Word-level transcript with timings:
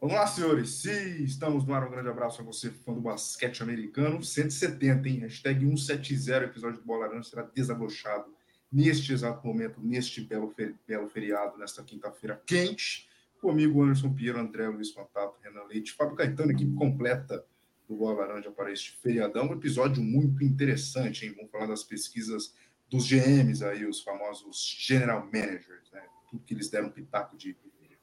Vamos 0.00 0.14
lá, 0.14 0.28
senhores. 0.28 0.70
Se 0.74 1.24
estamos 1.24 1.66
no 1.66 1.74
ar, 1.74 1.84
um 1.84 1.90
grande 1.90 2.08
abraço 2.08 2.40
a 2.40 2.44
você, 2.44 2.70
fã 2.70 2.94
do 2.94 3.00
basquete 3.00 3.64
americano. 3.64 4.22
170, 4.22 5.08
hein? 5.08 5.18
Hashtag 5.18 5.66
170, 5.66 6.44
episódio 6.44 6.78
do 6.78 6.86
Bola 6.86 7.06
Laranja 7.06 7.28
será 7.28 7.42
desabrochado 7.42 8.32
neste 8.70 9.12
exato 9.12 9.44
momento, 9.44 9.80
neste 9.82 10.20
belo, 10.20 10.54
belo 10.86 11.08
feriado, 11.08 11.58
nesta 11.58 11.82
quinta-feira 11.82 12.40
quente. 12.46 13.08
Comigo, 13.40 13.82
Anderson 13.82 14.14
Pinheiro, 14.14 14.38
André 14.38 14.68
Luiz 14.68 14.92
Fantato, 14.92 15.36
Renan 15.42 15.64
Leite, 15.64 15.92
Fábio 15.92 16.14
Caetano, 16.14 16.52
equipe 16.52 16.76
completa 16.76 17.44
do 17.88 17.96
Bola 17.96 18.20
Laranja 18.20 18.52
para 18.52 18.70
este 18.70 18.92
feriadão. 19.02 19.48
Um 19.48 19.54
episódio 19.54 20.00
muito 20.00 20.44
interessante, 20.44 21.26
hein? 21.26 21.34
Vamos 21.36 21.50
falar 21.50 21.66
das 21.66 21.82
pesquisas 21.82 22.54
dos 22.88 23.04
GMs 23.08 23.64
aí, 23.64 23.84
os 23.84 24.00
famosos 24.00 24.76
General 24.78 25.24
Managers, 25.24 25.90
né? 25.92 26.04
Tudo 26.30 26.44
que 26.44 26.54
eles 26.54 26.70
deram 26.70 26.88
pitaco 26.88 27.36
de 27.36 27.56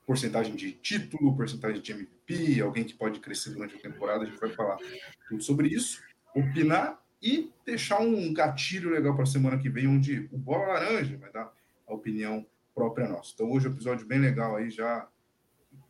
porcentagem 0.06 0.56
de 0.56 0.72
título, 0.72 1.36
porcentagem 1.36 1.82
de 1.82 1.92
MVP, 1.92 2.62
alguém 2.62 2.84
que 2.84 2.94
pode 2.94 3.20
crescer 3.20 3.52
durante 3.52 3.76
a 3.76 3.80
temporada, 3.80 4.24
a 4.24 4.28
gente 4.28 4.40
vai 4.40 4.50
falar 4.52 4.78
tudo 5.28 5.42
sobre 5.42 5.68
isso, 5.68 6.02
opinar 6.36 7.02
e 7.22 7.52
deixar 7.66 8.00
um 8.00 8.32
gatilho 8.34 8.92
legal 8.92 9.16
para 9.16 9.24
a 9.24 9.28
semana 9.28 9.58
que 9.58 9.70
vem, 9.70 9.88
onde 9.88 10.30
o 10.32 10.38
Bola 10.38 10.68
Laranja 10.68 11.18
vai 11.18 11.32
dar 11.32 11.52
a 11.88 11.94
opinião 11.94 12.46
própria 12.74 13.08
nossa. 13.08 13.32
Então 13.34 13.52
hoje 13.52 13.66
é 13.66 13.70
um 13.70 13.74
episódio 13.74 14.06
bem 14.06 14.20
legal 14.20 14.56
aí, 14.56 14.70
já 14.70 15.08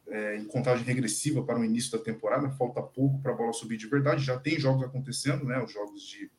é, 0.07 0.37
em 0.37 0.45
contagem 0.45 0.85
regressiva 0.85 1.43
para 1.43 1.59
o 1.59 1.65
início 1.65 1.97
da 1.97 2.03
temporada, 2.03 2.49
falta 2.51 2.81
pouco 2.81 3.21
para 3.21 3.31
a 3.31 3.35
bola 3.35 3.51
subir 3.51 3.77
de 3.77 3.87
verdade, 3.87 4.23
já 4.23 4.39
tem 4.39 4.59
jogos 4.59 4.83
acontecendo, 4.83 5.45
né, 5.45 5.61
os 5.61 5.73
jogos 5.73 6.03
de, 6.03 6.31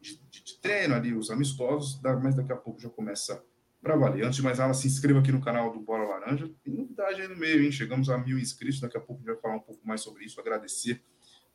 de, 0.00 0.20
de 0.30 0.58
treino 0.60 0.94
ali, 0.94 1.14
os 1.14 1.30
amistosos, 1.30 2.00
mas 2.22 2.34
daqui 2.34 2.52
a 2.52 2.56
pouco 2.56 2.80
já 2.80 2.90
começa 2.90 3.42
para 3.84 3.96
valer. 3.96 4.24
Antes 4.24 4.36
de 4.36 4.42
mais 4.42 4.58
nada, 4.58 4.72
se 4.72 4.88
inscreva 4.88 5.20
aqui 5.20 5.30
no 5.30 5.42
canal 5.42 5.70
do 5.70 5.78
Bola 5.78 6.04
Laranja. 6.04 6.50
Tem 6.64 6.72
novidade 6.72 7.20
aí 7.20 7.28
no 7.28 7.36
meio, 7.36 7.62
hein? 7.62 7.70
Chegamos 7.70 8.08
a 8.08 8.16
mil 8.16 8.38
inscritos. 8.38 8.80
Daqui 8.80 8.96
a 8.96 9.00
pouco 9.00 9.14
a 9.14 9.18
gente 9.18 9.34
vai 9.34 9.36
falar 9.36 9.56
um 9.56 9.60
pouco 9.60 9.86
mais 9.86 10.00
sobre 10.00 10.24
isso. 10.24 10.40
Agradecer 10.40 11.02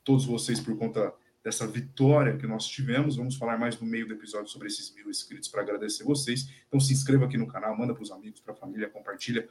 todos 0.03 0.25
vocês 0.25 0.59
por 0.59 0.77
conta 0.77 1.11
dessa 1.43 1.65
vitória 1.65 2.37
que 2.37 2.45
nós 2.45 2.67
tivemos. 2.67 3.15
Vamos 3.15 3.35
falar 3.35 3.57
mais 3.57 3.79
no 3.79 3.87
meio 3.87 4.07
do 4.07 4.13
episódio 4.13 4.47
sobre 4.47 4.67
esses 4.67 4.93
mil 4.93 5.09
inscritos 5.09 5.49
para 5.49 5.63
agradecer 5.63 6.03
vocês. 6.03 6.47
Então 6.67 6.79
se 6.79 6.93
inscreva 6.93 7.25
aqui 7.25 7.37
no 7.37 7.47
canal, 7.47 7.75
manda 7.75 7.95
para 7.95 8.03
os 8.03 8.11
amigos, 8.11 8.39
para 8.39 8.53
a 8.53 8.55
família, 8.55 8.87
compartilha 8.87 9.49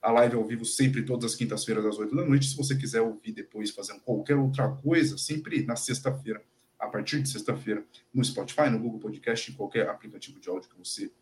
a 0.00 0.10
live 0.10 0.36
ao 0.36 0.44
vivo 0.44 0.64
sempre 0.64 1.02
todas 1.02 1.32
as 1.32 1.34
quintas-feiras 1.36 1.84
às 1.84 1.98
oito 1.98 2.16
da 2.16 2.24
noite. 2.24 2.46
Se 2.46 2.56
você 2.56 2.74
quiser 2.74 3.02
ouvir 3.02 3.32
depois 3.32 3.70
fazendo 3.70 4.00
qualquer 4.00 4.36
outra 4.36 4.68
coisa, 4.68 5.18
sempre 5.18 5.62
na 5.64 5.76
sexta-feira, 5.76 6.42
a 6.78 6.86
partir 6.86 7.20
de 7.20 7.28
sexta-feira, 7.28 7.84
no 8.12 8.24
Spotify, 8.24 8.70
no 8.70 8.78
Google 8.78 9.00
Podcast, 9.00 9.50
em 9.50 9.54
qualquer 9.54 9.88
aplicativo 9.88 10.40
de 10.40 10.48
áudio 10.48 10.70
que 10.70 10.78
você 10.78 11.12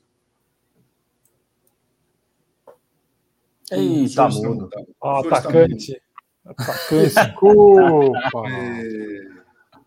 Eita, 3.70 4.28
mundo. 4.28 4.68
Ó, 5.00 5.20
atacante. 5.20 6.00
Atacante, 6.44 7.14
desculpa. 7.14 8.48
É... 8.48 9.36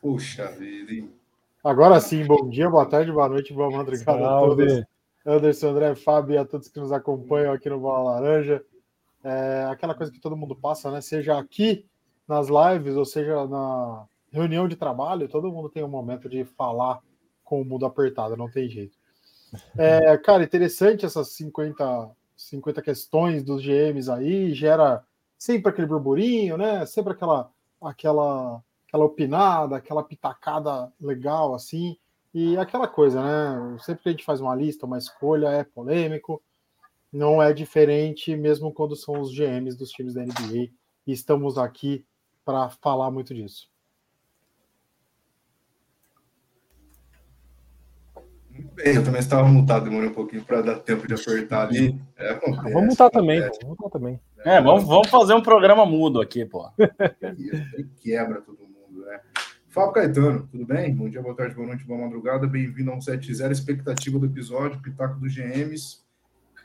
Puxa 0.01 0.47
vida, 0.51 0.93
hein? 0.93 1.11
Agora 1.63 1.99
sim, 1.99 2.25
bom 2.25 2.49
dia, 2.49 2.69
boa 2.69 2.85
tarde, 2.85 3.11
boa 3.11 3.27
noite, 3.27 3.53
boa 3.53 3.69
madrugada 3.69 4.25
a 4.25 4.39
todos. 4.39 4.83
Anderson, 5.29 5.69
André, 5.69 5.93
Fábio 5.93 6.33
e 6.33 6.37
a 6.39 6.45
todos 6.45 6.67
que 6.67 6.79
nos 6.79 6.91
acompanham 6.91 7.53
aqui 7.53 7.69
no 7.69 7.79
Bola 7.79 8.13
Laranja. 8.13 8.63
É 9.23 9.67
aquela 9.69 9.93
coisa 9.93 10.11
que 10.11 10.19
todo 10.19 10.35
mundo 10.35 10.55
passa, 10.55 10.89
né? 10.89 11.01
Seja 11.01 11.37
aqui 11.37 11.85
nas 12.27 12.47
lives 12.47 12.95
ou 12.95 13.05
seja 13.05 13.45
na 13.47 14.05
reunião 14.31 14.67
de 14.67 14.75
trabalho, 14.75 15.27
todo 15.27 15.51
mundo 15.51 15.69
tem 15.69 15.83
um 15.83 15.89
momento 15.89 16.27
de 16.27 16.45
falar 16.45 16.99
com 17.43 17.61
o 17.61 17.65
mundo 17.65 17.85
apertado, 17.85 18.37
não 18.37 18.49
tem 18.49 18.69
jeito. 18.69 18.97
É, 19.77 20.17
cara, 20.17 20.43
interessante 20.43 21.05
essas 21.05 21.29
50, 21.29 22.09
50 22.35 22.81
questões 22.81 23.43
dos 23.43 23.63
GMs 23.63 24.09
aí, 24.09 24.53
gera 24.53 25.03
sempre 25.37 25.69
aquele 25.69 25.87
burburinho, 25.87 26.57
né? 26.57 26.85
Sempre 26.87 27.13
aquela, 27.13 27.51
aquela, 27.81 28.63
aquela 28.87 29.05
opinada, 29.05 29.75
aquela 29.75 30.03
pitacada 30.03 30.91
legal 30.99 31.53
assim. 31.53 31.97
E 32.33 32.57
aquela 32.57 32.87
coisa, 32.87 33.21
né? 33.21 33.77
Sempre 33.79 34.03
que 34.03 34.09
a 34.09 34.11
gente 34.11 34.25
faz 34.25 34.39
uma 34.39 34.55
lista, 34.55 34.85
uma 34.85 34.97
escolha, 34.97 35.47
é 35.47 35.63
polêmico. 35.63 36.41
Não 37.11 37.41
é 37.41 37.51
diferente, 37.53 38.35
mesmo 38.35 38.71
quando 38.71 38.95
são 38.95 39.19
os 39.19 39.33
GMs 39.35 39.75
dos 39.75 39.89
times 39.89 40.13
da 40.13 40.21
NBA. 40.21 40.69
E 41.07 41.11
estamos 41.11 41.57
aqui 41.57 42.05
para 42.45 42.69
falar 42.69 43.09
muito 43.09 43.33
disso. 43.33 43.67
Muito 48.51 48.75
bem, 48.75 48.95
eu 48.95 49.03
também 49.03 49.21
estava 49.21 49.47
mutado, 49.47 49.85
demorei 49.85 50.09
um 50.09 50.13
pouquinho 50.13 50.43
para 50.43 50.61
dar 50.61 50.79
tempo 50.79 51.07
de 51.07 51.13
apertar 51.13 51.67
ali. 51.67 51.99
É, 52.17 52.31
acontece, 52.31 52.73
vamos 52.73 52.89
mutar 52.89 53.09
também, 53.09 53.39
vamos 53.39 53.59
mutar 53.63 53.89
também. 53.89 54.19
É, 54.45 54.61
vamos, 54.61 54.83
vamos 54.83 55.09
fazer 55.09 55.33
um 55.33 55.41
programa 55.41 55.85
mudo 55.85 56.19
aqui, 56.19 56.45
pô. 56.45 56.69
Quebra 58.01 58.41
todo 58.41 58.59
mundo? 58.59 58.68
Fábio 59.69 59.93
Caetano, 59.93 60.47
tudo 60.47 60.65
bem? 60.65 60.95
Bom 60.95 61.07
dia, 61.07 61.21
boa 61.21 61.35
tarde, 61.35 61.53
boa 61.53 61.67
noite, 61.67 61.85
boa 61.85 62.01
madrugada. 62.01 62.47
Bem-vindo 62.47 62.89
ao 62.89 62.99
70 62.99 63.51
expectativa 63.51 64.17
do 64.17 64.25
episódio, 64.25 64.81
Pitaco 64.81 65.19
dos 65.19 65.31
GMs. 65.35 65.99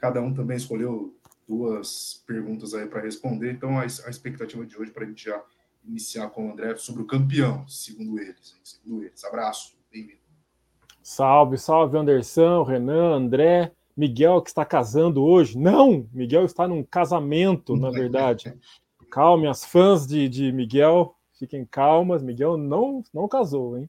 Cada 0.00 0.22
um 0.22 0.32
também 0.32 0.56
escolheu 0.56 1.14
duas 1.46 2.24
perguntas 2.26 2.72
aí 2.72 2.86
para 2.86 3.02
responder. 3.02 3.52
Então, 3.52 3.78
a, 3.78 3.82
a 3.82 3.86
expectativa 3.86 4.64
de 4.64 4.78
hoje 4.78 4.90
para 4.90 5.04
a 5.04 5.06
gente 5.06 5.22
já 5.22 5.38
iniciar 5.84 6.30
com 6.30 6.48
o 6.48 6.52
André 6.52 6.76
sobre 6.76 7.02
o 7.02 7.06
campeão, 7.06 7.68
segundo 7.68 8.18
eles. 8.18 8.58
Segundo 8.64 9.04
eles. 9.04 9.22
Abraço, 9.22 9.76
bem-vindo. 9.92 10.20
Salve, 11.02 11.58
salve, 11.58 11.98
Anderson, 11.98 12.62
Renan, 12.62 13.16
André, 13.16 13.70
Miguel 13.94 14.40
que 14.40 14.48
está 14.48 14.64
casando 14.64 15.22
hoje. 15.22 15.58
Não, 15.58 16.08
Miguel 16.10 16.46
está 16.46 16.66
num 16.66 16.82
casamento, 16.82 17.76
na 17.76 17.90
verdade. 17.92 18.58
Calme, 19.10 19.46
as 19.46 19.62
fãs 19.62 20.06
de, 20.06 20.26
de 20.26 20.50
Miguel 20.52 21.14
Fiquem 21.34 21.64
calmas, 21.64 22.22
Miguel 22.22 22.56
não, 22.56 23.02
não 23.12 23.28
casou, 23.28 23.76
hein? 23.76 23.88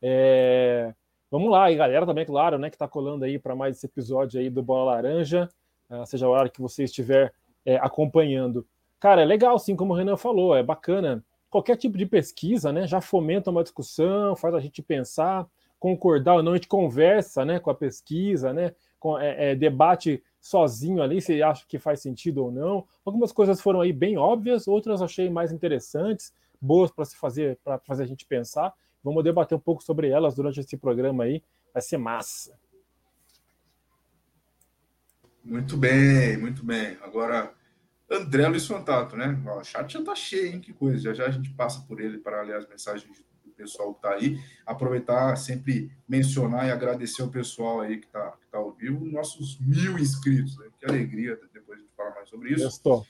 É... 0.00 0.94
Vamos 1.30 1.50
lá, 1.50 1.70
e 1.70 1.74
galera 1.74 2.06
também, 2.06 2.24
claro, 2.24 2.58
né, 2.58 2.70
que 2.70 2.78
tá 2.78 2.86
colando 2.86 3.24
aí 3.24 3.38
para 3.38 3.56
mais 3.56 3.76
esse 3.76 3.86
episódio 3.86 4.38
aí 4.38 4.48
do 4.48 4.62
Bola 4.62 4.92
Laranja, 4.92 5.48
uh, 5.90 6.06
seja 6.06 6.26
a 6.26 6.28
hora 6.28 6.48
que 6.48 6.60
você 6.60 6.84
estiver 6.84 7.32
é, 7.66 7.76
acompanhando. 7.76 8.64
Cara, 9.00 9.22
é 9.22 9.24
legal, 9.24 9.58
sim, 9.58 9.74
como 9.74 9.92
o 9.92 9.96
Renan 9.96 10.16
falou, 10.16 10.54
é 10.54 10.62
bacana. 10.62 11.24
Qualquer 11.50 11.76
tipo 11.76 11.98
de 11.98 12.06
pesquisa, 12.06 12.72
né, 12.72 12.86
já 12.86 13.00
fomenta 13.00 13.50
uma 13.50 13.64
discussão, 13.64 14.36
faz 14.36 14.54
a 14.54 14.60
gente 14.60 14.80
pensar, 14.80 15.44
concordar 15.80 16.36
ou 16.36 16.42
não, 16.42 16.52
a 16.52 16.54
gente 16.54 16.68
conversa, 16.68 17.44
né, 17.44 17.58
com 17.58 17.70
a 17.70 17.74
pesquisa, 17.74 18.52
né, 18.52 18.72
com, 19.00 19.18
é, 19.18 19.50
é, 19.50 19.54
debate 19.56 20.22
sozinho 20.40 21.02
ali, 21.02 21.20
se 21.20 21.42
acha 21.42 21.64
que 21.66 21.78
faz 21.78 22.00
sentido 22.00 22.44
ou 22.44 22.52
não. 22.52 22.86
Algumas 23.04 23.32
coisas 23.32 23.60
foram 23.60 23.80
aí 23.80 23.92
bem 23.92 24.16
óbvias, 24.16 24.68
outras 24.68 25.02
achei 25.02 25.28
mais 25.28 25.50
interessantes 25.50 26.32
boas 26.60 26.90
para 26.90 27.04
se 27.04 27.16
fazer, 27.16 27.58
para 27.62 27.78
fazer 27.78 28.04
a 28.04 28.06
gente 28.06 28.26
pensar. 28.26 28.72
Vamos 29.02 29.22
debater 29.22 29.56
um 29.56 29.60
pouco 29.60 29.82
sobre 29.82 30.08
elas 30.08 30.34
durante 30.34 30.60
esse 30.60 30.76
programa 30.76 31.24
aí. 31.24 31.42
Vai 31.72 31.82
ser 31.82 31.98
massa. 31.98 32.58
Muito 35.44 35.76
bem, 35.76 36.38
muito 36.38 36.64
bem. 36.64 36.96
Agora, 37.02 37.52
André 38.10 38.48
Luiz 38.48 38.66
Fantato, 38.66 39.14
né? 39.14 39.38
O 39.46 39.62
chat 39.62 39.92
já 39.92 40.02
tá 40.02 40.14
cheio, 40.14 40.54
hein? 40.54 40.60
Que 40.60 40.72
coisa. 40.72 40.98
Já 40.98 41.12
já 41.12 41.26
a 41.26 41.30
gente 41.30 41.50
passa 41.50 41.82
por 41.86 42.00
ele 42.00 42.18
para 42.18 42.40
ler 42.42 42.56
as 42.56 42.66
mensagens 42.66 43.22
do 43.44 43.50
pessoal 43.52 43.92
que 43.92 43.98
está 43.98 44.14
aí. 44.14 44.40
Aproveitar, 44.64 45.36
sempre 45.36 45.92
mencionar 46.08 46.66
e 46.66 46.70
agradecer 46.70 47.22
o 47.22 47.30
pessoal 47.30 47.82
aí 47.82 47.98
que 47.98 48.06
está 48.06 48.32
que 48.32 48.46
tá 48.50 48.56
ao 48.56 48.72
vivo, 48.72 49.04
nossos 49.04 49.58
mil 49.60 49.98
inscritos. 49.98 50.56
Né? 50.56 50.66
Que 50.78 50.86
alegria 50.86 51.38
depois 51.52 51.78
de 51.78 51.88
falar 51.94 52.14
mais 52.14 52.28
sobre 52.30 52.54
isso. 52.54 52.66
Estou. 52.66 53.06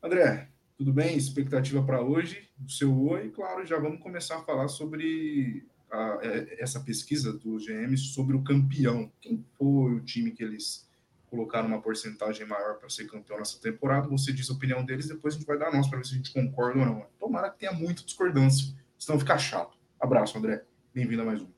André, 0.00 0.48
tudo 0.76 0.92
bem? 0.92 1.16
Expectativa 1.16 1.82
para 1.82 2.02
hoje, 2.02 2.48
do 2.56 2.70
seu 2.70 3.08
oi, 3.08 3.30
claro, 3.30 3.64
já 3.64 3.78
vamos 3.78 4.00
começar 4.00 4.36
a 4.36 4.42
falar 4.42 4.68
sobre 4.68 5.66
a, 5.90 6.18
é, 6.22 6.62
essa 6.62 6.80
pesquisa 6.80 7.32
do 7.32 7.56
GM 7.56 7.96
sobre 7.96 8.36
o 8.36 8.42
campeão. 8.42 9.10
Quem 9.20 9.44
foi 9.56 9.94
o 9.94 10.00
time 10.00 10.30
que 10.30 10.44
eles 10.44 10.86
colocaram 11.30 11.68
uma 11.68 11.80
porcentagem 11.80 12.46
maior 12.46 12.74
para 12.74 12.90
ser 12.90 13.06
campeão 13.06 13.38
nessa 13.38 13.58
temporada? 13.60 14.06
Você 14.08 14.32
diz 14.32 14.50
a 14.50 14.52
opinião 14.52 14.84
deles, 14.84 15.08
depois 15.08 15.34
a 15.34 15.38
gente 15.38 15.46
vai 15.46 15.58
dar 15.58 15.68
a 15.68 15.72
nossa 15.72 15.88
para 15.88 15.98
ver 15.98 16.04
se 16.04 16.12
a 16.12 16.16
gente 16.16 16.32
concorda 16.32 16.78
ou 16.78 16.86
não. 16.86 17.06
Tomara 17.18 17.50
que 17.50 17.58
tenha 17.58 17.72
muita 17.72 18.02
discordância, 18.02 18.74
senão 18.98 19.18
fica 19.18 19.38
chato. 19.38 19.78
Abraço, 19.98 20.36
André. 20.36 20.62
Bem-vindo 20.94 21.22
a 21.22 21.24
mais 21.24 21.40
um. 21.40 21.48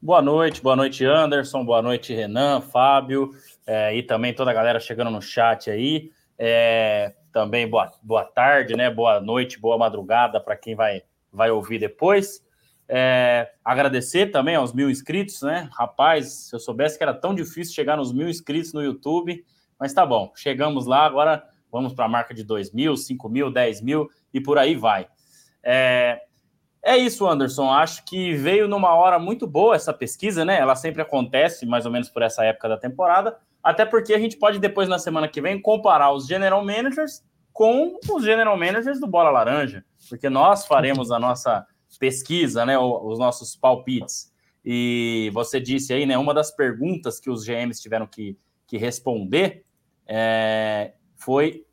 Boa 0.00 0.22
noite, 0.22 0.62
boa 0.62 0.74
noite, 0.74 1.04
Anderson, 1.04 1.64
boa 1.64 1.80
noite, 1.80 2.12
Renan, 2.12 2.60
Fábio, 2.60 3.30
é, 3.64 3.94
e 3.96 4.02
também 4.02 4.34
toda 4.34 4.50
a 4.50 4.54
galera 4.54 4.80
chegando 4.80 5.10
no 5.10 5.22
chat 5.22 5.70
aí. 5.70 6.10
É, 6.36 7.14
também 7.32 7.68
boa, 7.68 7.90
boa 8.02 8.24
tarde, 8.24 8.76
né? 8.76 8.90
Boa 8.90 9.20
noite, 9.20 9.58
boa 9.58 9.78
madrugada 9.78 10.40
para 10.40 10.56
quem 10.56 10.74
vai, 10.74 11.02
vai 11.32 11.50
ouvir 11.50 11.78
depois. 11.78 12.44
É, 12.88 13.52
agradecer 13.64 14.26
também 14.26 14.54
aos 14.54 14.72
mil 14.72 14.90
inscritos, 14.90 15.40
né? 15.42 15.68
Rapaz, 15.72 16.48
se 16.48 16.54
eu 16.54 16.60
soubesse 16.60 16.98
que 16.98 17.02
era 17.02 17.14
tão 17.14 17.34
difícil 17.34 17.74
chegar 17.74 17.96
nos 17.96 18.12
mil 18.12 18.28
inscritos 18.28 18.72
no 18.72 18.82
YouTube, 18.82 19.44
mas 19.80 19.94
tá 19.94 20.04
bom, 20.04 20.30
chegamos 20.36 20.86
lá, 20.86 21.06
agora 21.06 21.42
vamos 21.70 21.94
para 21.94 22.04
a 22.04 22.08
marca 22.08 22.34
de 22.34 22.44
dois 22.44 22.70
mil, 22.70 22.96
cinco 22.96 23.28
mil, 23.28 23.50
dez 23.50 23.80
mil 23.80 24.10
e 24.32 24.40
por 24.40 24.58
aí 24.58 24.76
vai. 24.76 25.08
É, 25.62 26.20
é 26.82 26.96
isso, 26.96 27.26
Anderson. 27.26 27.70
Acho 27.70 28.04
que 28.04 28.34
veio 28.34 28.68
numa 28.68 28.94
hora 28.94 29.18
muito 29.18 29.46
boa 29.46 29.76
essa 29.76 29.92
pesquisa, 29.92 30.44
né? 30.44 30.58
Ela 30.58 30.74
sempre 30.74 31.00
acontece 31.00 31.64
mais 31.64 31.86
ou 31.86 31.92
menos 31.92 32.10
por 32.10 32.22
essa 32.22 32.44
época 32.44 32.68
da 32.68 32.76
temporada, 32.76 33.38
até 33.62 33.84
porque 33.86 34.12
a 34.12 34.18
gente 34.18 34.36
pode 34.36 34.58
depois 34.58 34.88
na 34.88 34.98
semana 34.98 35.28
que 35.28 35.40
vem 35.40 35.60
comparar 35.60 36.12
os 36.12 36.26
general 36.26 36.64
managers 36.64 37.22
com 37.52 37.98
os 38.10 38.24
general 38.24 38.56
managers 38.56 38.98
do 38.98 39.06
Bola 39.06 39.30
Laranja, 39.30 39.84
porque 40.08 40.28
nós 40.28 40.66
faremos 40.66 41.10
a 41.10 41.18
nossa 41.18 41.66
pesquisa, 41.98 42.64
né, 42.64 42.78
os 42.78 43.18
nossos 43.18 43.54
palpites. 43.54 44.32
E 44.64 45.30
você 45.34 45.60
disse 45.60 45.92
aí, 45.92 46.06
né, 46.06 46.16
uma 46.16 46.32
das 46.32 46.50
perguntas 46.50 47.20
que 47.20 47.28
os 47.28 47.44
GMs 47.44 47.80
tiveram 47.80 48.06
que, 48.06 48.38
que 48.66 48.78
responder 48.78 49.64
é, 50.06 50.94
foi 51.16 51.66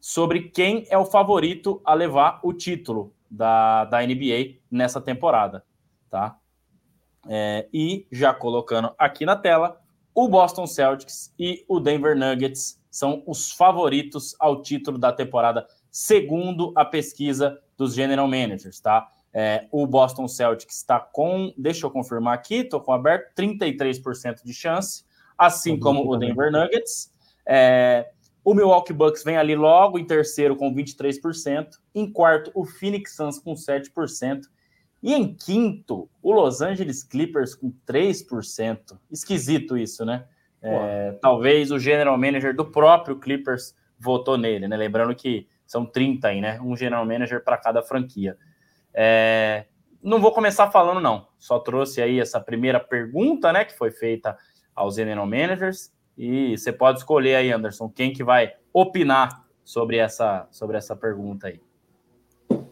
sobre 0.00 0.50
quem 0.50 0.86
é 0.90 0.98
o 0.98 1.04
favorito 1.04 1.80
a 1.84 1.94
levar 1.94 2.40
o 2.42 2.52
título 2.52 3.14
da, 3.30 3.84
da 3.84 4.02
NBA 4.02 4.58
nessa 4.70 5.00
temporada, 5.00 5.64
tá? 6.10 6.38
É, 7.26 7.66
e 7.72 8.06
já 8.12 8.34
colocando 8.34 8.94
aqui 8.98 9.24
na 9.24 9.34
tela, 9.34 9.80
o 10.14 10.28
Boston 10.28 10.66
Celtics 10.66 11.34
e 11.38 11.64
o 11.68 11.80
Denver 11.80 12.16
Nuggets 12.16 12.80
são 12.90 13.22
os 13.26 13.50
favoritos 13.50 14.36
ao 14.38 14.62
título 14.62 14.96
da 14.96 15.12
temporada, 15.12 15.66
segundo 15.90 16.72
a 16.76 16.84
pesquisa 16.84 17.58
dos 17.76 17.94
General 17.94 18.28
Managers, 18.28 18.78
tá? 18.80 19.08
É, 19.32 19.66
o 19.72 19.84
Boston 19.84 20.28
Celtics 20.28 20.76
está 20.76 21.00
com, 21.00 21.52
deixa 21.58 21.84
eu 21.84 21.90
confirmar 21.90 22.34
aqui, 22.34 22.58
estou 22.58 22.80
com 22.80 22.92
aberto, 22.92 23.34
33% 23.36 24.44
de 24.44 24.54
chance, 24.54 25.04
assim 25.36 25.76
como 25.76 26.08
o 26.08 26.16
Denver 26.16 26.52
Nuggets. 26.52 27.12
É, 27.44 28.10
o 28.44 28.54
Milwaukee 28.54 28.92
Bucks 28.92 29.24
vem 29.24 29.36
ali 29.36 29.56
logo 29.56 29.98
em 29.98 30.06
terceiro 30.06 30.54
com 30.54 30.72
23%, 30.72 31.70
em 31.92 32.12
quarto 32.12 32.52
o 32.54 32.64
Phoenix 32.64 33.16
Suns 33.16 33.40
com 33.40 33.54
7%, 33.54 34.42
e 35.04 35.12
em 35.12 35.34
quinto 35.34 36.08
o 36.22 36.32
Los 36.32 36.62
Angeles 36.62 37.04
Clippers 37.04 37.54
com 37.54 37.70
3%. 37.86 38.98
Esquisito 39.10 39.76
isso, 39.76 40.02
né? 40.02 40.24
É, 40.62 41.18
talvez 41.20 41.70
o 41.70 41.78
general 41.78 42.16
manager 42.16 42.56
do 42.56 42.64
próprio 42.64 43.20
Clippers 43.20 43.76
votou 43.98 44.38
nele, 44.38 44.66
né? 44.66 44.74
Lembrando 44.78 45.14
que 45.14 45.46
são 45.66 45.84
30 45.84 46.28
aí, 46.28 46.40
né? 46.40 46.58
Um 46.62 46.74
general 46.74 47.04
manager 47.04 47.44
para 47.44 47.58
cada 47.58 47.82
franquia. 47.82 48.38
É, 48.94 49.66
não 50.02 50.22
vou 50.22 50.32
começar 50.32 50.70
falando, 50.70 51.02
não. 51.02 51.28
Só 51.38 51.58
trouxe 51.58 52.00
aí 52.00 52.18
essa 52.18 52.40
primeira 52.40 52.80
pergunta, 52.80 53.52
né, 53.52 53.66
que 53.66 53.76
foi 53.76 53.90
feita 53.90 54.38
aos 54.74 54.94
general 54.94 55.26
managers. 55.26 55.92
E 56.16 56.56
você 56.56 56.72
pode 56.72 57.00
escolher 57.00 57.34
aí, 57.34 57.52
Anderson, 57.52 57.90
quem 57.90 58.10
que 58.10 58.24
vai 58.24 58.54
opinar 58.72 59.44
sobre 59.62 59.98
essa, 59.98 60.48
sobre 60.50 60.78
essa 60.78 60.96
pergunta 60.96 61.48
aí. 61.48 61.60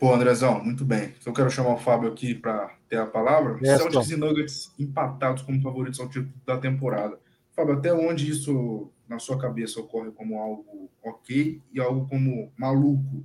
Pô, 0.03 0.13
Andrezão, 0.13 0.61
muito 0.65 0.85
bem. 0.85 1.15
Eu 1.25 1.33
quero 1.33 1.49
chamar 1.49 1.75
o 1.75 1.79
Fábio 1.79 2.11
aqui 2.11 2.35
para 2.35 2.75
ter 2.89 2.97
a 2.97 3.07
palavra. 3.07 3.57
Yes, 3.65 3.83
Celtics 3.83 4.11
e 4.11 4.17
Nuggets 4.17 4.75
empatados 4.77 5.45
como 5.45 5.63
favoritos 5.63 6.01
ao 6.01 6.09
título 6.09 6.35
da 6.45 6.59
temporada. 6.59 7.21
Fábio, 7.53 7.75
até 7.75 7.95
onde 7.95 8.29
isso 8.29 8.91
na 9.09 9.21
sua 9.21 9.39
cabeça 9.39 9.79
ocorre 9.79 10.11
como 10.11 10.41
algo 10.41 10.91
ok 11.05 11.63
e 11.73 11.81
algo 11.81 12.09
como 12.09 12.53
maluco? 12.57 13.25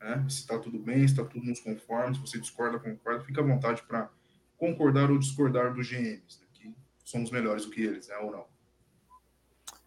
Né? 0.00 0.24
Se 0.30 0.38
está 0.38 0.58
tudo 0.58 0.78
bem, 0.78 1.00
se 1.00 1.12
está 1.12 1.24
tudo 1.26 1.44
nos 1.44 1.60
conformes, 1.60 2.16
se 2.16 2.22
você 2.22 2.40
discorda, 2.40 2.78
concorda, 2.78 3.22
fica 3.22 3.42
à 3.42 3.44
vontade 3.44 3.82
para 3.82 4.08
concordar 4.56 5.10
ou 5.10 5.18
discordar 5.18 5.74
dos 5.74 5.86
GMs, 5.86 6.40
né? 6.40 6.46
que 6.54 6.74
somos 7.04 7.30
melhores 7.30 7.66
do 7.66 7.70
que 7.70 7.82
eles, 7.82 8.08
né? 8.08 8.16
ou 8.22 8.32
não. 8.32 8.46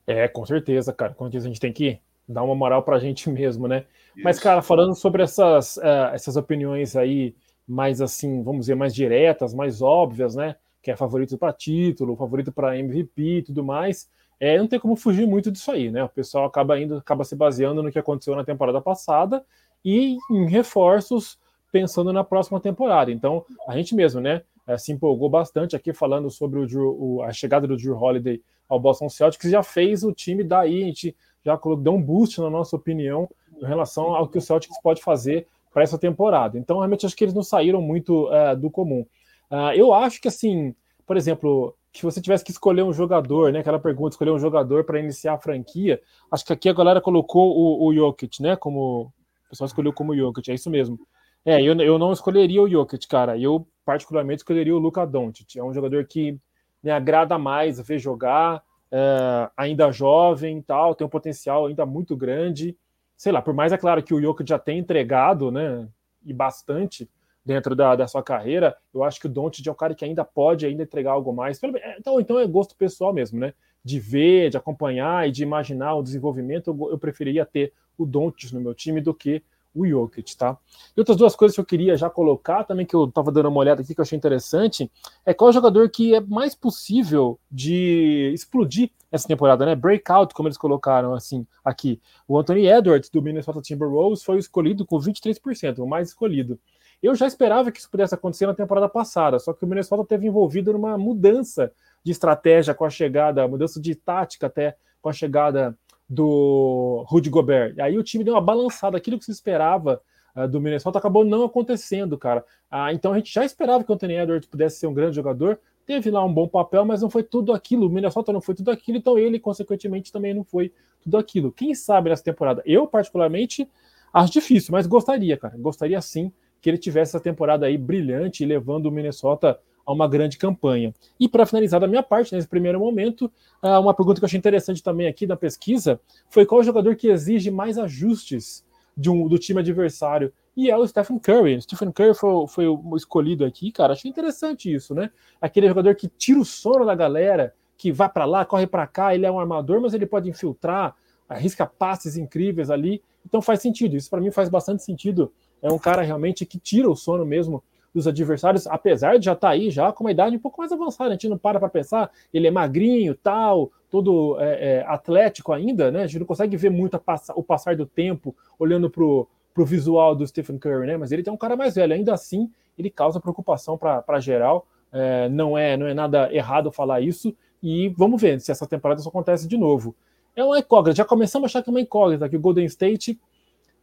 É, 0.05 0.27
com 0.27 0.45
certeza, 0.45 0.93
cara. 0.93 1.15
Diz, 1.31 1.45
a 1.45 1.47
gente 1.47 1.59
tem 1.59 1.73
que 1.73 1.99
dar 2.29 2.43
uma 2.43 2.53
moral 2.53 2.83
para 2.83 2.97
a 2.97 2.99
gente 2.99 3.27
mesmo, 3.31 3.67
né? 3.67 3.87
Mas, 4.23 4.39
cara, 4.39 4.61
falando 4.61 4.95
sobre 4.95 5.23
essas, 5.23 5.77
uh, 5.77 6.13
essas 6.13 6.35
opiniões 6.35 6.95
aí, 6.95 7.35
mais 7.67 8.01
assim, 8.01 8.41
vamos 8.41 8.61
dizer, 8.61 8.75
mais 8.75 8.93
diretas, 8.93 9.53
mais 9.53 9.81
óbvias, 9.81 10.35
né? 10.35 10.55
Que 10.81 10.91
é 10.91 10.95
favorito 10.95 11.37
para 11.37 11.53
título, 11.53 12.15
favorito 12.15 12.51
para 12.51 12.77
MVP 12.77 13.21
e 13.21 13.43
tudo 13.43 13.63
mais. 13.63 14.09
É, 14.39 14.57
não 14.57 14.67
tem 14.67 14.79
como 14.79 14.95
fugir 14.95 15.27
muito 15.27 15.51
disso 15.51 15.71
aí, 15.71 15.91
né? 15.91 16.03
O 16.03 16.09
pessoal 16.09 16.45
acaba 16.45 16.79
indo, 16.79 16.97
acaba 16.97 17.23
se 17.23 17.35
baseando 17.35 17.81
no 17.83 17.91
que 17.91 17.99
aconteceu 17.99 18.35
na 18.35 18.43
temporada 18.43 18.79
passada 18.79 19.43
e 19.83 20.17
em 20.31 20.47
reforços 20.47 21.37
pensando 21.71 22.13
na 22.13 22.23
próxima 22.23 22.59
temporada. 22.59 23.11
Então, 23.11 23.45
a 23.67 23.75
gente 23.75 23.95
mesmo, 23.95 24.21
né, 24.21 24.43
eh, 24.67 24.77
se 24.77 24.91
empolgou 24.91 25.29
bastante 25.29 25.75
aqui 25.75 25.91
falando 25.93 26.29
sobre 26.29 26.59
o, 26.59 26.67
Drew, 26.67 26.97
o, 26.99 27.23
a 27.23 27.31
chegada 27.31 27.67
do 27.67 27.75
Drew 27.75 27.97
Holiday 27.97 28.41
ao 28.69 28.79
Boston 28.79 29.09
Celtics, 29.09 29.49
já 29.49 29.63
fez 29.63 30.03
o 30.03 30.13
time 30.13 30.43
daí, 30.43 30.83
a 30.83 30.85
gente 30.87 31.15
já 31.43 31.59
deu 31.79 31.93
um 31.93 32.01
boost 32.01 32.39
na 32.41 32.49
nossa 32.49 32.75
opinião 32.75 33.29
em 33.61 33.65
relação 33.65 34.15
ao 34.15 34.27
que 34.27 34.37
o 34.37 34.41
Celtics 34.41 34.81
pode 34.81 35.01
fazer 35.01 35.47
para 35.73 35.83
essa 35.83 35.97
temporada. 35.97 36.57
Então, 36.57 36.77
realmente, 36.77 37.05
acho 37.05 37.15
que 37.15 37.23
eles 37.23 37.33
não 37.33 37.43
saíram 37.43 37.81
muito 37.81 38.29
uh, 38.29 38.55
do 38.55 38.69
comum. 38.69 39.05
Uh, 39.51 39.71
eu 39.75 39.93
acho 39.93 40.19
que, 40.19 40.27
assim, 40.27 40.75
por 41.05 41.15
exemplo, 41.15 41.75
se 41.93 42.03
você 42.03 42.21
tivesse 42.21 42.43
que 42.43 42.51
escolher 42.51 42.83
um 42.83 42.93
jogador, 42.93 43.51
né? 43.51 43.59
Aquela 43.59 43.79
pergunta, 43.79 44.13
escolher 44.13 44.31
um 44.31 44.39
jogador 44.39 44.83
para 44.83 44.99
iniciar 44.99 45.33
a 45.33 45.39
franquia, 45.39 46.01
acho 46.31 46.45
que 46.45 46.53
aqui 46.53 46.69
a 46.69 46.73
galera 46.73 47.01
colocou 47.01 47.55
o, 47.57 47.87
o 47.87 47.93
Jokic, 47.93 48.41
né? 48.41 48.55
Como 48.55 49.11
o 49.45 49.49
pessoal 49.49 49.65
escolheu 49.65 49.93
como 49.93 50.15
Jokic, 50.15 50.51
é 50.51 50.53
isso 50.53 50.69
mesmo. 50.69 50.99
É, 51.45 51.61
eu, 51.61 51.73
eu 51.79 51.97
não 51.97 52.11
escolheria 52.11 52.61
o 52.61 52.69
Jokic, 52.69 53.07
cara. 53.07 53.37
Eu, 53.37 53.65
particularmente, 53.85 54.41
escolheria 54.41 54.75
o 54.75 54.79
Luka 54.79 55.05
Doncic. 55.05 55.55
É 55.57 55.63
um 55.63 55.73
jogador 55.73 56.05
que 56.05 56.37
me 56.83 56.91
agrada 56.91 57.37
mais 57.37 57.79
ver 57.79 57.99
jogar, 57.99 58.61
é, 58.91 59.49
ainda 59.55 59.91
jovem 59.91 60.61
tal, 60.61 60.93
tem 60.93 61.07
um 61.07 61.09
potencial 61.09 61.65
ainda 61.65 61.85
muito 61.85 62.15
grande. 62.15 62.77
Sei 63.17 63.31
lá, 63.31 63.41
por 63.41 63.53
mais 63.53 63.73
é 63.73 63.77
claro 63.77 64.01
que 64.03 64.13
o 64.13 64.21
Jokic 64.21 64.47
já 64.47 64.59
tem 64.59 64.77
entregado, 64.77 65.51
né, 65.51 65.87
e 66.23 66.31
bastante 66.31 67.09
dentro 67.43 67.73
da, 67.73 67.95
da 67.95 68.05
sua 68.07 68.21
carreira, 68.21 68.75
eu 68.93 69.05
acho 69.05 69.21
que 69.21 69.25
o 69.25 69.29
Doncic 69.29 69.65
é 69.65 69.71
um 69.71 69.75
cara 69.75 69.95
que 69.95 70.03
ainda 70.03 70.25
pode 70.25 70.65
ainda 70.65 70.83
entregar 70.83 71.11
algo 71.11 71.31
mais. 71.31 71.57
Então, 71.97 72.19
então 72.19 72.37
é 72.37 72.45
gosto 72.45 72.75
pessoal 72.75 73.13
mesmo, 73.13 73.39
né? 73.39 73.53
De 73.81 74.01
ver, 74.01 74.49
de 74.49 74.57
acompanhar 74.57 75.25
e 75.29 75.31
de 75.31 75.43
imaginar 75.43 75.95
o 75.95 76.03
desenvolvimento, 76.03 76.71
eu, 76.71 76.91
eu 76.91 76.97
preferiria 76.97 77.45
ter 77.45 77.71
o 77.97 78.05
Doncic 78.05 78.51
no 78.51 78.59
meu 78.59 78.73
time 78.73 78.99
do 78.99 79.13
que 79.13 79.41
o 79.77 79.87
Jokic, 79.87 80.35
tá? 80.35 80.57
E 80.95 80.99
outras 80.99 81.17
duas 81.17 81.35
coisas 81.35 81.55
que 81.55 81.61
eu 81.61 81.65
queria 81.65 81.95
já 81.95 82.09
colocar 82.09 82.63
também, 82.63 82.85
que 82.85 82.95
eu 82.95 83.05
estava 83.05 83.31
dando 83.31 83.49
uma 83.49 83.59
olhada 83.59 83.81
aqui, 83.81 83.93
que 83.93 83.99
eu 83.99 84.03
achei 84.03 84.17
interessante, 84.17 84.91
é 85.25 85.33
qual 85.33 85.51
jogador 85.51 85.89
que 85.89 86.15
é 86.15 86.19
mais 86.19 86.55
possível 86.55 87.39
de 87.51 88.31
explodir 88.33 88.91
essa 89.11 89.27
temporada, 89.27 89.65
né? 89.65 89.75
Breakout, 89.75 90.33
como 90.33 90.47
eles 90.47 90.57
colocaram 90.57 91.13
assim 91.13 91.45
aqui. 91.63 92.01
O 92.27 92.37
Anthony 92.37 92.67
Edwards, 92.67 93.09
do 93.09 93.21
Minnesota 93.21 93.61
Timberwolves, 93.61 94.23
foi 94.23 94.37
escolhido 94.37 94.85
com 94.85 94.99
23%, 94.99 95.79
o 95.79 95.87
mais 95.87 96.09
escolhido. 96.09 96.59
Eu 97.01 97.13
já 97.13 97.27
esperava 97.27 97.71
que 97.71 97.79
isso 97.79 97.89
pudesse 97.89 98.15
acontecer 98.15 98.47
na 98.47 98.55
temporada 98.55 98.89
passada, 98.89 99.37
só 99.37 99.53
que 99.53 99.63
o 99.63 99.67
Minnesota 99.67 100.03
teve 100.03 100.27
envolvido 100.27 100.73
numa 100.73 100.97
mudança 100.97 101.71
de 102.03 102.11
estratégia 102.11 102.73
com 102.73 102.85
a 102.85 102.89
chegada, 102.89 103.47
mudança 103.47 103.79
de 103.79 103.93
tática 103.93 104.47
até 104.47 104.75
com 105.01 105.09
a 105.09 105.13
chegada 105.13 105.77
do 106.09 107.03
Rudy 107.07 107.29
Gobert. 107.29 107.75
E 107.75 107.81
aí 107.81 107.97
o 107.97 108.03
time 108.03 108.23
deu 108.23 108.33
uma 108.33 108.41
balançada, 108.41 108.97
aquilo 108.97 109.19
que 109.19 109.25
se 109.25 109.31
esperava 109.31 110.01
uh, 110.35 110.47
do 110.47 110.61
Minnesota 110.61 110.99
acabou 110.99 111.25
não 111.25 111.43
acontecendo, 111.43 112.17
cara. 112.17 112.45
Uh, 112.71 112.91
então 112.93 113.13
a 113.13 113.17
gente 113.17 113.33
já 113.33 113.43
esperava 113.43 113.83
que 113.83 113.91
o 113.91 113.95
Anthony 113.95 114.15
Edwards 114.15 114.47
pudesse 114.47 114.79
ser 114.79 114.87
um 114.87 114.93
grande 114.93 115.15
jogador, 115.15 115.59
teve 115.85 116.09
lá 116.09 116.23
um 116.23 116.33
bom 116.33 116.47
papel, 116.47 116.85
mas 116.85 117.01
não 117.01 117.09
foi 117.09 117.23
tudo 117.23 117.53
aquilo. 117.53 117.87
O 117.87 117.89
Minnesota 117.89 118.31
não 118.31 118.41
foi 118.41 118.55
tudo 118.55 118.71
aquilo, 118.71 118.97
então 118.97 119.17
ele, 119.17 119.39
consequentemente, 119.39 120.11
também 120.11 120.33
não 120.33 120.43
foi 120.43 120.71
tudo 121.01 121.17
aquilo. 121.17 121.51
Quem 121.51 121.73
sabe 121.73 122.09
nessa 122.09 122.23
temporada? 122.23 122.61
Eu, 122.65 122.87
particularmente, 122.87 123.69
acho 124.13 124.31
difícil, 124.31 124.71
mas 124.71 124.85
gostaria, 124.87 125.37
cara. 125.37 125.55
Gostaria 125.57 125.99
sim 126.01 126.31
que 126.61 126.69
ele 126.69 126.77
tivesse 126.77 127.15
essa 127.15 127.23
temporada 127.23 127.65
aí 127.65 127.77
brilhante, 127.77 128.45
levando 128.45 128.87
o 128.87 128.91
Minnesota 128.91 129.59
a 129.87 129.93
uma 129.93 130.07
grande 130.07 130.37
campanha. 130.37 130.93
E 131.17 131.29
para 131.29 131.45
finalizar 131.45 131.79
da 131.79 131.87
minha 131.87 132.03
parte, 132.03 132.35
nesse 132.35 132.47
primeiro 132.47 132.77
momento, 132.77 133.31
ah, 133.61 133.79
uma 133.79 133.93
pergunta 133.93 134.19
que 134.19 134.25
eu 134.25 134.27
achei 134.27 134.37
interessante 134.37 134.83
também 134.83 135.07
aqui 135.07 135.25
na 135.25 135.37
pesquisa 135.37 135.99
foi 136.29 136.45
qual 136.45 136.61
jogador 136.61 136.97
que 136.97 137.07
exige 137.07 137.49
mais 137.49 137.77
ajustes 137.77 138.65
de 138.95 139.09
um, 139.09 139.29
do 139.29 139.39
time 139.39 139.61
adversário. 139.61 140.33
E 140.57 140.69
é 140.69 140.75
o 140.75 140.85
Stephen 140.85 141.17
Curry. 141.17 141.55
O 141.55 141.61
Stephen 141.61 141.91
Curry 141.93 142.13
foi, 142.13 142.47
foi 142.47 142.67
o 142.67 142.97
escolhido 142.97 143.45
aqui, 143.45 143.71
cara. 143.71 143.93
Achei 143.93 144.11
interessante 144.11 144.73
isso, 144.73 144.93
né? 144.93 145.09
Aquele 145.39 145.69
jogador 145.69 145.95
que 145.95 146.09
tira 146.09 146.39
o 146.39 146.45
sono 146.45 146.85
da 146.85 146.93
galera, 146.93 147.53
que 147.77 147.89
vai 147.89 148.09
para 148.09 148.25
lá, 148.25 148.43
corre 148.43 148.67
para 148.67 148.85
cá, 148.87 149.15
ele 149.15 149.25
é 149.25 149.31
um 149.31 149.39
armador, 149.39 149.79
mas 149.79 149.93
ele 149.93 150.05
pode 150.05 150.29
infiltrar, 150.29 150.95
arrisca 151.29 151.65
passes 151.65 152.17
incríveis 152.17 152.69
ali. 152.69 153.01
Então 153.25 153.41
faz 153.41 153.61
sentido. 153.61 153.95
Isso 153.95 154.09
para 154.09 154.19
mim 154.19 154.31
faz 154.31 154.49
bastante 154.49 154.83
sentido. 154.83 155.31
É 155.61 155.71
um 155.71 155.79
cara 155.79 156.01
realmente 156.01 156.45
que 156.45 156.59
tira 156.59 156.89
o 156.89 156.95
sono 156.95 157.25
mesmo 157.25 157.63
dos 157.97 158.07
adversários, 158.07 158.67
apesar 158.67 159.17
de 159.17 159.25
já 159.25 159.33
estar 159.33 159.47
tá 159.47 159.53
aí 159.53 159.71
já 159.71 159.91
com 159.91 160.03
uma 160.03 160.11
idade 160.11 160.35
um 160.35 160.39
pouco 160.39 160.61
mais 160.61 160.71
avançada, 160.71 161.09
a 161.09 161.13
gente 161.13 161.27
não 161.27 161.37
para 161.37 161.59
para 161.59 161.67
pensar, 161.67 162.11
ele 162.31 162.45
é 162.45 162.51
magrinho, 162.51 163.15
tal, 163.15 163.71
todo 163.89 164.37
é, 164.39 164.77
é, 164.77 164.85
atlético 164.87 165.51
ainda, 165.51 165.89
né? 165.89 166.03
A 166.03 166.07
gente 166.07 166.19
não 166.19 166.25
consegue 166.25 166.55
ver 166.55 166.69
muito 166.69 166.97
pass 166.99 167.29
o 167.35 167.41
passar 167.41 167.75
do 167.75 167.85
tempo 167.85 168.35
olhando 168.59 168.89
pro, 168.89 169.27
pro 169.51 169.65
visual 169.65 170.15
do 170.15 170.27
Stephen 170.27 170.59
Curry, 170.59 170.85
né? 170.85 170.95
Mas 170.95 171.11
ele 171.11 171.23
tem 171.23 171.33
um 171.33 171.37
cara 171.37 171.55
mais 171.55 171.73
velho, 171.73 171.93
ainda 171.93 172.13
assim 172.13 172.51
ele 172.77 172.91
causa 172.91 173.19
preocupação 173.19 173.77
para 173.77 174.19
geral. 174.19 174.67
É, 174.93 175.27
não 175.27 175.57
é 175.57 175.75
não 175.75 175.87
é 175.87 175.93
nada 175.93 176.33
errado 176.33 176.71
falar 176.71 177.01
isso 177.01 177.35
e 177.61 177.89
vamos 177.89 178.21
ver 178.21 178.39
se 178.39 178.51
essa 178.51 178.65
temporada 178.65 178.99
isso 178.99 179.09
acontece 179.09 179.47
de 179.47 179.57
novo. 179.57 179.95
É 180.35 180.43
uma 180.43 180.59
incógnita, 180.59 180.95
já 180.95 181.03
começamos 181.03 181.45
a 181.45 181.47
achar 181.47 181.63
que 181.63 181.69
é 181.69 181.73
uma 181.73 181.81
incógnita, 181.81 182.29
que 182.29 182.37
o 182.37 182.39
Golden 182.39 182.65
State 182.65 183.19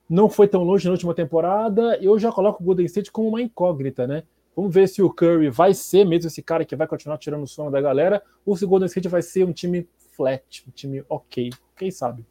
não 0.09 0.29
foi 0.29 0.49
tão 0.49 0.63
longe 0.63 0.85
na 0.87 0.93
última 0.93 1.15
temporada. 1.15 1.97
Eu 2.01 2.19
já 2.19 2.31
coloco 2.31 2.63
o 2.63 2.67
Golden 2.67 2.87
State 2.87 3.11
como 3.11 3.29
uma 3.29 3.43
incógnita, 3.43 4.07
né? 4.07 4.23
Vamos 4.55 4.73
ver 4.73 4.89
se 4.89 5.03
o 5.03 5.11
Curry 5.11 5.51
vai 5.51 5.75
ser 5.75 6.05
mesmo 6.05 6.29
esse 6.29 6.43
cara 6.43 6.65
que 6.65 6.77
vai 6.77 6.87
continuar 6.87 7.19
tirando 7.19 7.43
o 7.43 7.47
sono 7.47 7.71
da 7.71 7.81
galera, 7.81 8.23
ou 8.47 8.57
se 8.57 8.65
o 8.65 8.69
Golden 8.69 8.87
State 8.87 9.09
vai 9.09 9.23
ser 9.23 9.45
um 9.45 9.53
time 9.53 9.89
flat, 10.17 10.65
um 10.69 10.71
time 10.71 11.05
ok. 11.09 11.51
Quem 11.77 11.91
sabe? 11.91 12.25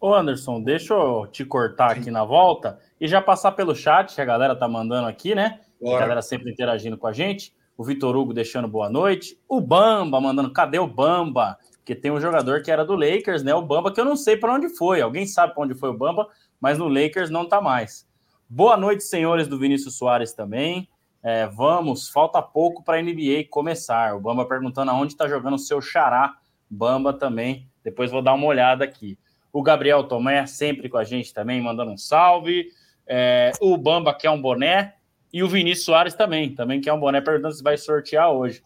Ô 0.00 0.14
Anderson, 0.14 0.60
deixa 0.60 0.94
eu 0.94 1.26
te 1.26 1.44
cortar 1.44 1.92
aqui 1.92 2.10
na 2.10 2.24
volta 2.24 2.78
e 3.00 3.08
já 3.08 3.20
passar 3.20 3.52
pelo 3.52 3.74
chat 3.74 4.14
que 4.14 4.20
a 4.20 4.24
galera 4.24 4.54
tá 4.54 4.68
mandando 4.68 5.08
aqui, 5.08 5.34
né? 5.34 5.60
Bora. 5.80 5.96
A 5.96 6.00
galera 6.00 6.22
sempre 6.22 6.52
interagindo 6.52 6.96
com 6.98 7.06
a 7.06 7.12
gente. 7.12 7.54
O 7.76 7.82
Vitor 7.82 8.14
Hugo 8.14 8.32
deixando 8.32 8.68
boa 8.68 8.88
noite. 8.88 9.40
O 9.48 9.60
Bamba 9.60 10.20
mandando, 10.20 10.52
cadê 10.52 10.78
o 10.78 10.86
Bamba? 10.86 11.58
Porque 11.78 11.94
tem 11.94 12.10
um 12.10 12.20
jogador 12.20 12.62
que 12.62 12.70
era 12.70 12.84
do 12.84 12.94
Lakers, 12.94 13.42
né? 13.42 13.54
O 13.54 13.62
Bamba, 13.62 13.92
que 13.92 14.00
eu 14.00 14.04
não 14.04 14.16
sei 14.16 14.36
para 14.36 14.54
onde 14.54 14.68
foi. 14.68 15.00
Alguém 15.00 15.26
sabe 15.26 15.52
para 15.54 15.64
onde 15.64 15.74
foi 15.74 15.90
o 15.90 15.96
Bamba? 15.96 16.28
Mas 16.60 16.78
no 16.78 16.88
Lakers 16.88 17.30
não 17.30 17.42
está 17.42 17.60
mais. 17.60 18.06
Boa 18.48 18.76
noite, 18.76 19.04
senhores 19.04 19.48
do 19.48 19.58
Vinícius 19.58 19.96
Soares 19.96 20.32
também. 20.32 20.88
É, 21.22 21.46
vamos, 21.46 22.08
falta 22.08 22.42
pouco 22.42 22.84
para 22.84 22.98
a 22.98 23.02
NBA 23.02 23.46
começar. 23.48 24.14
O 24.14 24.20
Bamba 24.20 24.44
perguntando 24.46 24.90
aonde 24.90 25.12
está 25.12 25.26
jogando 25.26 25.54
o 25.54 25.58
seu 25.58 25.80
xará. 25.80 26.34
Bamba 26.68 27.12
também. 27.12 27.68
Depois 27.82 28.10
vou 28.10 28.20
dar 28.20 28.34
uma 28.34 28.46
olhada 28.46 28.84
aqui. 28.84 29.18
O 29.52 29.62
Gabriel 29.62 30.04
Tomé 30.04 30.46
sempre 30.46 30.88
com 30.88 30.98
a 30.98 31.04
gente 31.04 31.32
também, 31.32 31.62
mandando 31.62 31.92
um 31.92 31.96
salve. 31.96 32.68
É, 33.06 33.52
o 33.60 33.76
Bamba 33.76 34.14
quer 34.14 34.30
um 34.30 34.40
boné. 34.40 34.94
E 35.32 35.42
o 35.42 35.48
Vinícius 35.48 35.86
Soares 35.86 36.14
também, 36.14 36.54
também 36.54 36.80
quer 36.80 36.92
um 36.92 37.00
boné, 37.00 37.20
perguntando 37.20 37.54
se 37.54 37.62
vai 37.62 37.76
sortear 37.76 38.30
hoje. 38.30 38.62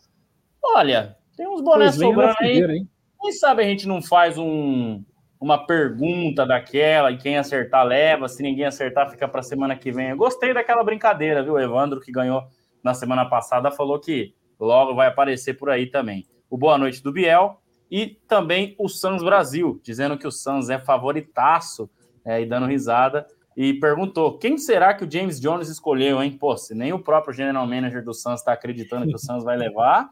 Olha, 0.63 1.17
tem 1.37 1.47
uns 1.47 1.63
bonés 1.63 1.95
sobrando 1.95 2.37
aí. 2.41 2.85
Quem 3.21 3.33
sabe 3.33 3.63
a 3.63 3.67
gente 3.67 3.87
não 3.87 4.03
faz 4.03 4.37
um, 4.37 5.03
uma 5.41 5.67
pergunta 5.67 6.45
daquela 6.45 7.11
e 7.11 7.17
quem 7.17 7.39
acertar 7.39 7.87
leva, 7.87 8.29
se 8.29 8.43
ninguém 8.43 8.67
acertar 8.67 9.11
fica 9.11 9.29
para 9.29 9.43
semana 9.43 9.77
que 9.77 9.93
vem. 9.93 10.11
Eu 10.11 10.17
gostei 10.17 10.53
daquela 10.53 10.83
brincadeira, 10.83 11.43
viu? 11.43 11.55
O 11.55 11.61
Evandro, 11.61 12.01
que 12.01 12.11
ganhou 12.11 12.43
na 12.83 12.95
semana 12.95 13.25
passada, 13.29 13.71
falou 13.71 13.99
que 14.01 14.35
logo 14.59 14.95
vai 14.95 15.07
aparecer 15.07 15.55
por 15.55 15.71
aí 15.71 15.87
também. 15.87 16.27
O 16.51 16.57
Boa 16.57 16.77
Noite 16.77 17.03
do 17.03 17.13
Biel 17.13 17.61
e 17.91 18.19
também 18.27 18.75
o 18.79 18.89
Sans 18.89 19.23
Brasil, 19.23 19.81
dizendo 19.83 20.19
que 20.19 20.27
o 20.27 20.33
Sans 20.33 20.69
é 20.71 20.79
favoritaço 20.79 21.89
é, 22.25 22.41
e 22.43 22.47
dando 22.47 22.67
risada. 22.67 23.27
E 23.57 23.75
perguntou: 23.75 24.39
quem 24.39 24.57
será 24.59 24.95
que 24.95 25.05
o 25.05 25.11
James 25.11 25.41
Jones 25.41 25.69
escolheu, 25.69 26.23
hein? 26.23 26.37
Pô, 26.39 26.57
se 26.57 26.75
nem 26.75 26.93
o 26.93 26.99
próprio 26.99 27.35
general 27.35 27.67
manager 27.67 28.05
do 28.05 28.15
Suns 28.15 28.41
está 28.41 28.53
acreditando 28.53 29.07
que 29.07 29.15
o 29.15 29.19
Suns 29.19 29.43
vai 29.43 29.57
levar, 29.57 30.11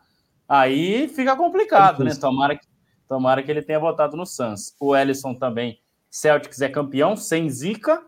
aí 0.49 1.07
fica 1.09 1.37
complicado, 1.37 2.03
é 2.03 2.07
né? 2.07 2.15
Tomara 2.15 2.57
que 2.57 2.67
Tomara 3.09 3.43
que 3.43 3.51
ele 3.51 3.63
tenha 3.63 3.79
votado 3.79 4.17
no 4.17 4.27
Suns. 4.27 4.75
O 4.81 4.97
Ellison 4.97 5.35
também. 5.35 5.81
Celtics 6.11 6.61
é 6.61 6.69
campeão, 6.69 7.17
sem 7.17 7.49
zica. 7.49 8.03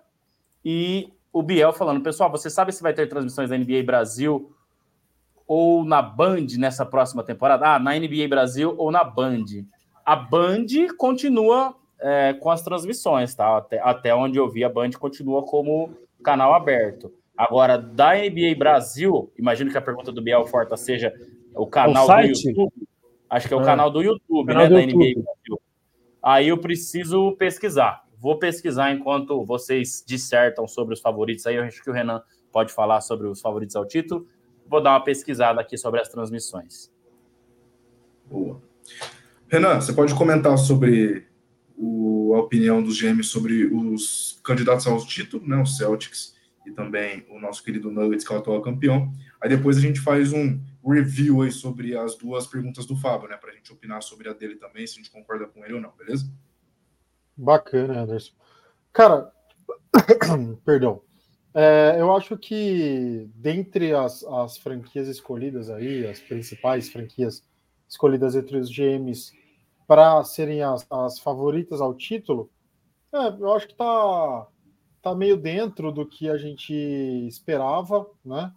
E 0.64 1.12
o 1.32 1.42
Biel 1.42 1.72
falando, 1.72 2.02
pessoal, 2.02 2.30
você 2.30 2.50
sabe 2.50 2.72
se 2.72 2.82
vai 2.82 2.92
ter 2.92 3.08
transmissões 3.08 3.50
da 3.50 3.56
NBA 3.56 3.82
Brasil 3.84 4.52
ou 5.46 5.84
na 5.84 6.02
Band 6.02 6.46
nessa 6.58 6.84
próxima 6.84 7.22
temporada? 7.22 7.74
Ah, 7.74 7.78
na 7.78 7.98
NBA 7.98 8.28
Brasil 8.28 8.74
ou 8.76 8.90
na 8.90 9.04
Band. 9.04 9.44
A 10.04 10.16
Band 10.16 10.66
continua 10.96 11.74
é, 12.00 12.32
com 12.34 12.50
as 12.50 12.62
transmissões, 12.62 13.34
tá? 13.34 13.56
Até, 13.56 13.80
até 13.80 14.14
onde 14.14 14.38
eu 14.38 14.48
vi, 14.48 14.64
a 14.64 14.68
Band 14.68 14.90
continua 14.98 15.42
como 15.44 15.90
canal 16.22 16.54
aberto. 16.54 17.12
Agora, 17.36 17.78
da 17.78 18.14
NBA 18.14 18.56
Brasil, 18.58 19.32
imagino 19.38 19.70
que 19.70 19.78
a 19.78 19.82
pergunta 19.82 20.10
do 20.10 20.20
Biel 20.20 20.44
Forta 20.46 20.76
seja 20.76 21.12
o 21.54 21.66
canal 21.66 22.04
o 22.04 22.08
do 22.08 22.20
YouTube. 22.20 22.72
Acho 23.28 23.48
que 23.48 23.54
é 23.54 23.56
o 23.56 23.60
é. 23.60 23.64
canal 23.64 23.90
do 23.90 24.02
YouTube, 24.02 24.46
canal 24.46 24.62
né? 24.64 24.68
Do 24.68 24.74
da 24.74 24.80
YouTube. 24.82 25.14
NBA 25.14 25.22
Brasil. 25.22 25.60
Aí 26.22 26.48
eu 26.48 26.58
preciso 26.58 27.36
pesquisar. 27.36 28.04
Vou 28.18 28.38
pesquisar 28.38 28.92
enquanto 28.92 29.44
vocês 29.44 30.02
dissertam 30.06 30.66
sobre 30.66 30.94
os 30.94 31.00
favoritos. 31.00 31.46
Aí 31.46 31.56
eu 31.56 31.62
acho 31.62 31.82
que 31.82 31.90
o 31.90 31.92
Renan 31.92 32.22
pode 32.52 32.72
falar 32.72 33.00
sobre 33.00 33.28
os 33.28 33.40
favoritos 33.40 33.76
ao 33.76 33.86
título. 33.86 34.26
Vou 34.66 34.82
dar 34.82 34.90
uma 34.90 35.04
pesquisada 35.04 35.60
aqui 35.60 35.76
sobre 35.78 36.00
as 36.00 36.08
transmissões. 36.08 36.90
Boa. 38.26 38.60
Renan, 39.48 39.80
você 39.80 39.92
pode 39.92 40.14
comentar 40.14 40.58
sobre 40.58 41.26
o, 41.76 42.34
a 42.34 42.40
opinião 42.40 42.82
dos 42.82 43.00
GMs 43.00 43.28
sobre 43.28 43.66
os 43.66 44.40
candidatos 44.42 44.86
ao 44.86 44.98
título, 45.06 45.46
né? 45.46 45.60
Os 45.62 45.76
Celtics 45.76 46.36
e 46.66 46.72
também 46.72 47.24
o 47.30 47.40
nosso 47.40 47.62
querido 47.64 47.90
Nuggets, 47.90 48.26
que 48.26 48.32
é 48.32 48.36
o 48.36 48.40
atual 48.40 48.60
campeão. 48.60 49.10
Aí 49.40 49.48
depois 49.48 49.78
a 49.78 49.80
gente 49.80 50.00
faz 50.00 50.32
um 50.32 50.60
review 50.84 51.42
aí 51.42 51.52
sobre 51.52 51.96
as 51.96 52.16
duas 52.16 52.46
perguntas 52.46 52.86
do 52.86 52.96
Fábio, 52.96 53.28
né? 53.28 53.36
Para 53.36 53.50
a 53.50 53.54
gente 53.54 53.72
opinar 53.72 54.02
sobre 54.02 54.28
a 54.28 54.32
dele 54.32 54.56
também, 54.56 54.86
se 54.86 54.94
a 54.94 54.96
gente 54.96 55.10
concorda 55.10 55.46
com 55.46 55.64
ele 55.64 55.74
ou 55.74 55.80
não, 55.80 55.92
beleza? 55.96 56.30
Bacana, 57.36 58.00
Anderson. 58.00 58.34
Cara, 58.92 59.32
perdão. 60.64 61.02
É, 61.54 61.96
eu 61.98 62.14
acho 62.14 62.36
que 62.36 63.28
dentre 63.34 63.94
as, 63.94 64.22
as 64.24 64.58
franquias 64.58 65.08
escolhidas 65.08 65.70
aí, 65.70 66.06
as 66.06 66.20
principais 66.20 66.88
franquias 66.88 67.42
escolhidas 67.88 68.36
entre 68.36 68.58
os 68.58 68.70
GMs 68.70 69.32
para 69.86 70.22
serem 70.22 70.62
as, 70.62 70.86
as, 70.90 71.18
favoritas 71.18 71.80
ao 71.80 71.94
título, 71.94 72.50
é, 73.12 73.28
eu 73.28 73.52
acho 73.54 73.68
que 73.68 73.74
tá, 73.74 74.46
tá 75.00 75.14
meio 75.14 75.36
dentro 75.36 75.90
do 75.90 76.06
que 76.06 76.28
a 76.28 76.36
gente 76.36 76.74
esperava, 77.26 78.06
né? 78.24 78.52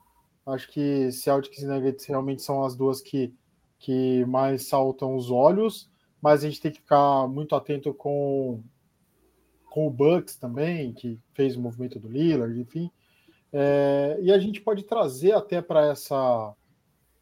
Acho 0.45 0.71
que 0.71 1.11
Celtics 1.11 1.61
e 1.61 1.67
Nuggets 1.67 2.05
realmente 2.05 2.41
são 2.41 2.63
as 2.63 2.75
duas 2.75 2.99
que, 2.99 3.33
que 3.77 4.25
mais 4.25 4.67
saltam 4.67 5.15
os 5.15 5.29
olhos, 5.29 5.89
mas 6.21 6.43
a 6.43 6.47
gente 6.47 6.61
tem 6.61 6.71
que 6.71 6.79
ficar 6.79 7.27
muito 7.27 7.55
atento 7.55 7.93
com, 7.93 8.61
com 9.69 9.87
o 9.87 9.91
Bucks 9.91 10.35
também, 10.35 10.93
que 10.93 11.19
fez 11.33 11.55
o 11.55 11.61
movimento 11.61 11.99
do 11.99 12.07
Lillard, 12.07 12.59
enfim. 12.59 12.89
É, 13.53 14.17
e 14.21 14.31
a 14.31 14.39
gente 14.39 14.61
pode 14.61 14.83
trazer 14.83 15.33
até 15.33 15.61
para 15.61 15.87
essa 15.87 16.55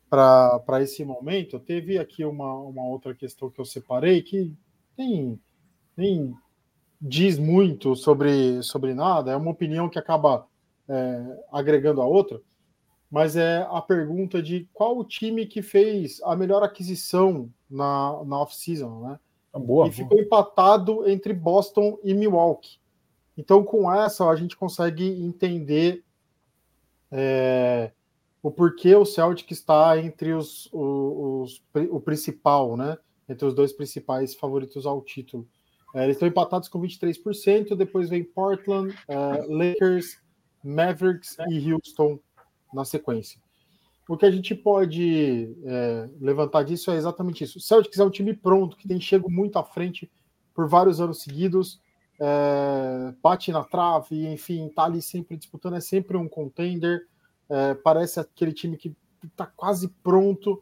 para 0.09 0.81
esse 0.81 1.05
momento. 1.05 1.59
Teve 1.59 1.99
aqui 1.99 2.25
uma, 2.25 2.51
uma 2.61 2.83
outra 2.83 3.13
questão 3.13 3.47
que 3.47 3.61
eu 3.61 3.65
separei 3.65 4.23
que 4.23 4.51
nem, 4.97 5.39
nem 5.95 6.33
diz 6.99 7.37
muito 7.37 7.95
sobre, 7.95 8.63
sobre 8.63 8.95
nada, 8.95 9.31
é 9.31 9.35
uma 9.35 9.51
opinião 9.51 9.87
que 9.87 9.99
acaba 9.99 10.47
é, 10.87 11.43
agregando 11.51 12.01
a 12.01 12.07
outra 12.07 12.41
mas 13.09 13.35
é 13.35 13.67
a 13.69 13.81
pergunta 13.81 14.41
de 14.41 14.69
qual 14.73 14.97
o 14.97 15.03
time 15.03 15.45
que 15.45 15.61
fez 15.61 16.21
a 16.23 16.35
melhor 16.35 16.63
aquisição 16.63 17.49
na, 17.69 18.23
na 18.23 18.41
off-season, 18.41 19.01
né? 19.01 19.19
Ah, 19.51 19.59
boa, 19.59 19.87
e 19.87 19.91
ficou 19.91 20.19
empatado 20.19 21.09
entre 21.09 21.33
Boston 21.33 21.97
e 22.03 22.13
Milwaukee. 22.13 22.77
Então, 23.35 23.63
com 23.63 23.91
essa, 23.91 24.27
a 24.29 24.35
gente 24.35 24.55
consegue 24.55 25.05
entender 25.05 26.03
é, 27.11 27.91
o 28.43 28.51
porquê 28.51 28.95
o 28.95 29.05
Celtic 29.05 29.49
está 29.51 29.97
entre 29.97 30.33
os, 30.33 30.69
os, 30.71 31.61
os, 31.73 31.87
o 31.89 31.99
principal, 31.99 32.77
né? 32.77 32.97
Entre 33.27 33.45
os 33.45 33.55
dois 33.55 33.73
principais 33.73 34.35
favoritos 34.35 34.85
ao 34.85 35.01
título. 35.01 35.47
É, 35.95 36.03
eles 36.03 36.15
estão 36.15 36.27
empatados 36.27 36.69
com 36.69 36.79
23%, 36.79 37.75
depois 37.75 38.09
vem 38.09 38.23
Portland, 38.23 38.95
é, 39.07 39.15
Lakers, 39.47 40.19
Mavericks 40.63 41.37
e 41.49 41.73
Houston 41.73 42.19
na 42.73 42.85
sequência. 42.85 43.39
O 44.07 44.17
que 44.17 44.25
a 44.25 44.31
gente 44.31 44.55
pode 44.55 45.55
é, 45.63 46.09
levantar 46.19 46.63
disso 46.63 46.89
é 46.89 46.95
exatamente 46.95 47.43
isso. 47.43 47.59
O 47.59 47.61
Celtics 47.61 47.99
é 47.99 48.03
um 48.03 48.09
time 48.09 48.33
pronto, 48.33 48.75
que 48.75 48.87
tem 48.87 48.99
chego 48.99 49.29
muito 49.29 49.59
à 49.59 49.63
frente 49.63 50.09
por 50.53 50.67
vários 50.67 50.99
anos 50.99 51.21
seguidos. 51.21 51.79
é, 52.19 53.13
bate 53.23 53.51
na 53.51 53.63
trave, 53.63 54.27
enfim, 54.27 54.67
tá 54.69 54.83
ali 54.83 55.01
sempre 55.01 55.37
disputando, 55.37 55.75
é 55.75 55.79
sempre 55.79 56.17
um 56.17 56.27
contender, 56.27 57.07
é, 57.47 57.73
parece 57.73 58.19
aquele 58.19 58.51
time 58.51 58.75
que 58.75 58.93
tá 59.35 59.45
quase 59.45 59.87
pronto. 60.03 60.61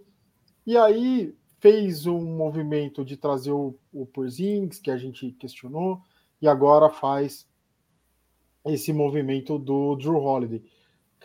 E 0.66 0.78
aí 0.78 1.36
fez 1.60 2.06
um 2.06 2.22
movimento 2.22 3.04
de 3.04 3.18
trazer 3.18 3.52
o, 3.52 3.76
o 3.92 4.06
Porzingis, 4.06 4.80
que 4.80 4.92
a 4.92 4.98
gente 4.98 5.32
questionou, 5.32 6.02
e 6.40 6.48
agora 6.48 6.90
faz 6.90 7.48
esse 8.66 8.94
movimento 8.94 9.58
do 9.58 9.96
Drew 9.96 10.18
Holiday. 10.18 10.64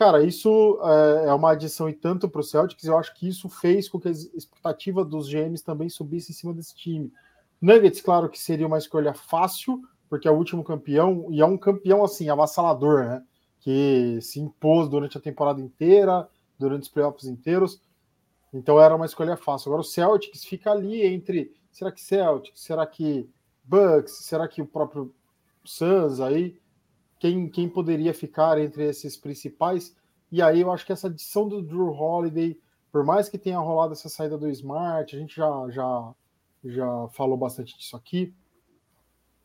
Cara, 0.03 0.25
isso 0.25 0.81
é, 0.83 1.29
é 1.29 1.33
uma 1.33 1.53
adição 1.53 1.89
e 1.89 1.93
tanto 1.93 2.29
para 2.29 2.41
o 2.41 2.43
Celtics, 2.43 2.83
eu 2.87 2.99
acho 2.99 3.15
que 3.15 3.29
isso 3.29 3.49
fez 3.49 3.89
com 3.89 4.01
que 4.01 4.09
a 4.09 4.11
expectativa 4.11 5.05
dos 5.05 5.29
GMs 5.29 5.63
também 5.63 5.89
subisse 5.89 6.33
em 6.33 6.35
cima 6.35 6.53
desse 6.53 6.75
time. 6.75 7.13
Nuggets, 7.61 8.01
claro 8.01 8.29
que 8.29 8.37
seria 8.37 8.67
uma 8.67 8.79
escolha 8.79 9.15
fácil, 9.15 9.81
porque 10.11 10.27
é 10.27 10.31
o 10.33 10.35
último 10.35 10.65
campeão, 10.65 11.29
e 11.31 11.41
é 11.41 11.47
um 11.47 11.57
campeão 11.57 12.03
assim, 12.03 12.29
avassalador, 12.29 13.05
né? 13.05 13.23
Que 13.61 14.19
se 14.21 14.41
impôs 14.41 14.89
durante 14.89 15.17
a 15.17 15.21
temporada 15.21 15.61
inteira, 15.61 16.29
durante 16.59 16.83
os 16.83 16.89
playoffs 16.89 17.29
inteiros. 17.29 17.81
Então 18.53 18.81
era 18.81 18.97
uma 18.97 19.07
escolha 19.07 19.37
fácil. 19.37 19.69
Agora 19.69 19.83
o 19.83 19.85
Celtics 19.85 20.45
fica 20.45 20.73
ali 20.73 21.01
entre 21.07 21.55
será 21.71 21.93
que 21.93 22.01
Celtics, 22.01 22.61
será 22.61 22.85
que 22.89 23.31
Bucks, 23.63 24.25
será 24.25 24.49
que 24.49 24.61
o 24.61 24.67
próprio 24.67 25.15
Suns 25.65 26.19
aí, 26.19 26.61
quem, 27.23 27.49
quem 27.49 27.69
poderia 27.69 28.13
ficar 28.13 28.59
entre 28.59 28.83
esses 28.89 29.17
principais? 29.17 29.97
E 30.29 30.43
aí 30.43 30.61
eu 30.61 30.73
acho 30.73 30.85
que 30.85 30.93
essa 30.93 31.07
adição 31.07 31.49
do 31.49 31.63
Drew 31.63 31.93
Holiday, 31.93 32.61
por 32.91 33.05
mais 33.05 33.29
que 33.29 33.39
tenha 33.39 33.61
rolado 33.61 33.93
essa 33.93 34.09
saída 34.09 34.37
do 34.37 34.51
Smart, 34.51 35.15
a 35.15 35.19
gente 35.21 35.37
já 35.37 35.71
já 35.71 36.15
já 36.65 37.09
falou 37.13 37.37
bastante 37.37 37.79
disso 37.79 37.97
aqui, 37.97 38.35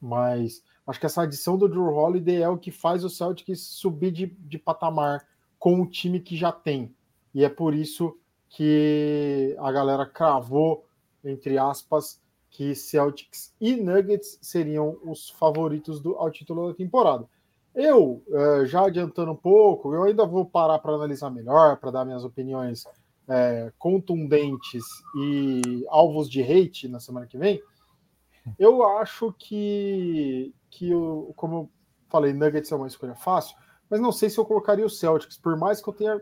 mas 0.02 0.64
acho 0.88 1.00
que 1.00 1.06
essa 1.06 1.22
adição 1.22 1.56
do 1.56 1.70
Drew 1.70 1.94
Holiday 1.94 2.42
é 2.42 2.50
o 2.50 2.58
que 2.58 2.72
faz 2.72 3.04
o 3.04 3.12
Celtics 3.12 3.60
subir 3.60 4.12
de, 4.12 4.26
de 4.26 4.58
patamar 4.58 5.28
com 5.60 5.80
o 5.80 5.88
time 5.88 6.20
que 6.20 6.36
já 6.36 6.52
tem. 6.52 6.96
E 7.32 7.44
é 7.44 7.50
por 7.50 7.76
isso 7.76 8.18
que 8.50 9.56
a 9.60 9.72
galera 9.72 10.04
cravou, 10.08 10.84
entre 11.24 11.60
aspas, 11.60 12.20
que 12.50 12.74
Celtics 12.74 13.54
e 13.62 13.76
Nuggets 13.76 14.40
seriam 14.42 14.98
os 15.04 15.30
favoritos 15.30 16.02
do, 16.02 16.16
ao 16.16 16.32
título 16.32 16.70
da 16.70 16.74
temporada. 16.74 17.30
Eu, 17.80 18.24
eh, 18.34 18.66
já 18.66 18.88
adiantando 18.88 19.34
um 19.34 19.36
pouco, 19.36 19.94
eu 19.94 20.02
ainda 20.02 20.26
vou 20.26 20.44
parar 20.44 20.80
para 20.80 20.94
analisar 20.94 21.30
melhor, 21.30 21.78
para 21.78 21.92
dar 21.92 22.06
minhas 22.06 22.24
opiniões 22.24 22.86
é, 23.28 23.72
contundentes 23.78 24.84
e 25.16 25.86
alvos 25.88 26.28
de 26.28 26.42
hate 26.42 26.88
na 26.88 27.00
semana 27.00 27.28
que 27.28 27.38
vem. 27.38 27.62
Eu 28.58 28.84
acho 28.98 29.32
que, 29.38 30.56
que 30.72 30.90
eu, 30.90 31.32
como 31.36 31.56
eu 31.56 31.70
falei, 32.10 32.34
Nuggets 32.34 32.72
é 32.72 32.76
uma 32.76 32.88
escolha 32.88 33.14
fácil, 33.14 33.56
mas 33.88 34.00
não 34.00 34.12
sei 34.12 34.32
se 34.32 34.40
eu 34.40 34.46
colocaria 34.46 34.86
o 34.86 34.90
Celtics, 34.90 35.38
por 35.38 35.56
mais 35.56 35.80
que 35.80 35.88
eu 35.88 35.94
tenha 35.94 36.20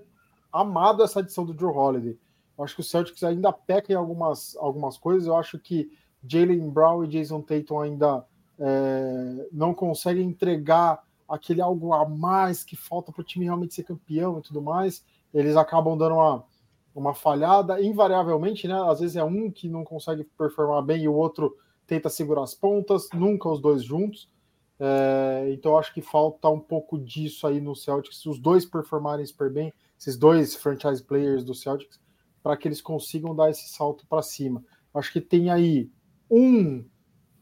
amado 0.51 1.03
essa 1.03 1.21
edição 1.21 1.45
do 1.45 1.53
Drew 1.53 1.73
Holiday. 1.73 2.19
Eu 2.57 2.65
acho 2.65 2.75
que 2.75 2.81
o 2.81 2.83
Celtics 2.83 3.23
ainda 3.23 3.53
peca 3.53 3.93
em 3.93 3.95
algumas, 3.95 4.57
algumas 4.57 4.97
coisas. 4.97 5.25
Eu 5.25 5.37
acho 5.37 5.57
que 5.57 5.89
Jalen 6.21 6.69
Brown 6.69 7.05
e 7.05 7.07
Jason 7.07 7.41
Tatum 7.41 7.79
ainda 7.79 8.25
é, 8.59 9.47
não 9.53 9.73
conseguem 9.73 10.27
entregar 10.27 11.01
aquele 11.27 11.61
algo 11.61 11.93
a 11.93 12.07
mais 12.07 12.63
que 12.63 12.75
falta 12.75 13.11
para 13.11 13.21
o 13.21 13.25
time 13.25 13.45
realmente 13.45 13.73
ser 13.73 13.83
campeão 13.83 14.39
e 14.39 14.41
tudo 14.41 14.61
mais. 14.61 15.03
Eles 15.33 15.55
acabam 15.55 15.97
dando 15.97 16.15
uma, 16.15 16.45
uma 16.93 17.13
falhada, 17.13 17.81
invariavelmente, 17.81 18.67
né? 18.67 18.81
Às 18.89 18.99
vezes 18.99 19.15
é 19.15 19.23
um 19.23 19.51
que 19.51 19.67
não 19.67 19.83
consegue 19.83 20.23
performar 20.37 20.83
bem 20.83 21.03
e 21.03 21.07
o 21.07 21.13
outro 21.13 21.55
tenta 21.85 22.09
segurar 22.09 22.43
as 22.43 22.53
pontas, 22.53 23.09
nunca 23.13 23.49
os 23.49 23.59
dois 23.59 23.83
juntos. 23.83 24.29
É, 24.77 25.47
então 25.51 25.77
acho 25.77 25.93
que 25.93 26.01
falta 26.01 26.49
um 26.49 26.59
pouco 26.59 26.97
disso 26.99 27.47
aí 27.47 27.61
no 27.61 27.75
Celtics, 27.75 28.19
se 28.19 28.27
os 28.27 28.37
dois 28.37 28.65
performarem 28.65 29.25
super 29.25 29.49
bem, 29.49 29.73
esses 29.97 30.17
dois 30.17 30.53
franchise 30.53 31.01
players 31.01 31.45
do 31.45 31.55
Celtics, 31.55 31.99
para 32.43 32.57
que 32.57 32.67
eles 32.67 32.81
consigam 32.81 33.33
dar 33.33 33.49
esse 33.49 33.69
salto 33.69 34.05
para 34.07 34.21
cima. 34.21 34.63
Acho 34.93 35.13
que 35.13 35.21
tem 35.21 35.49
aí 35.49 35.89
um, 36.29 36.85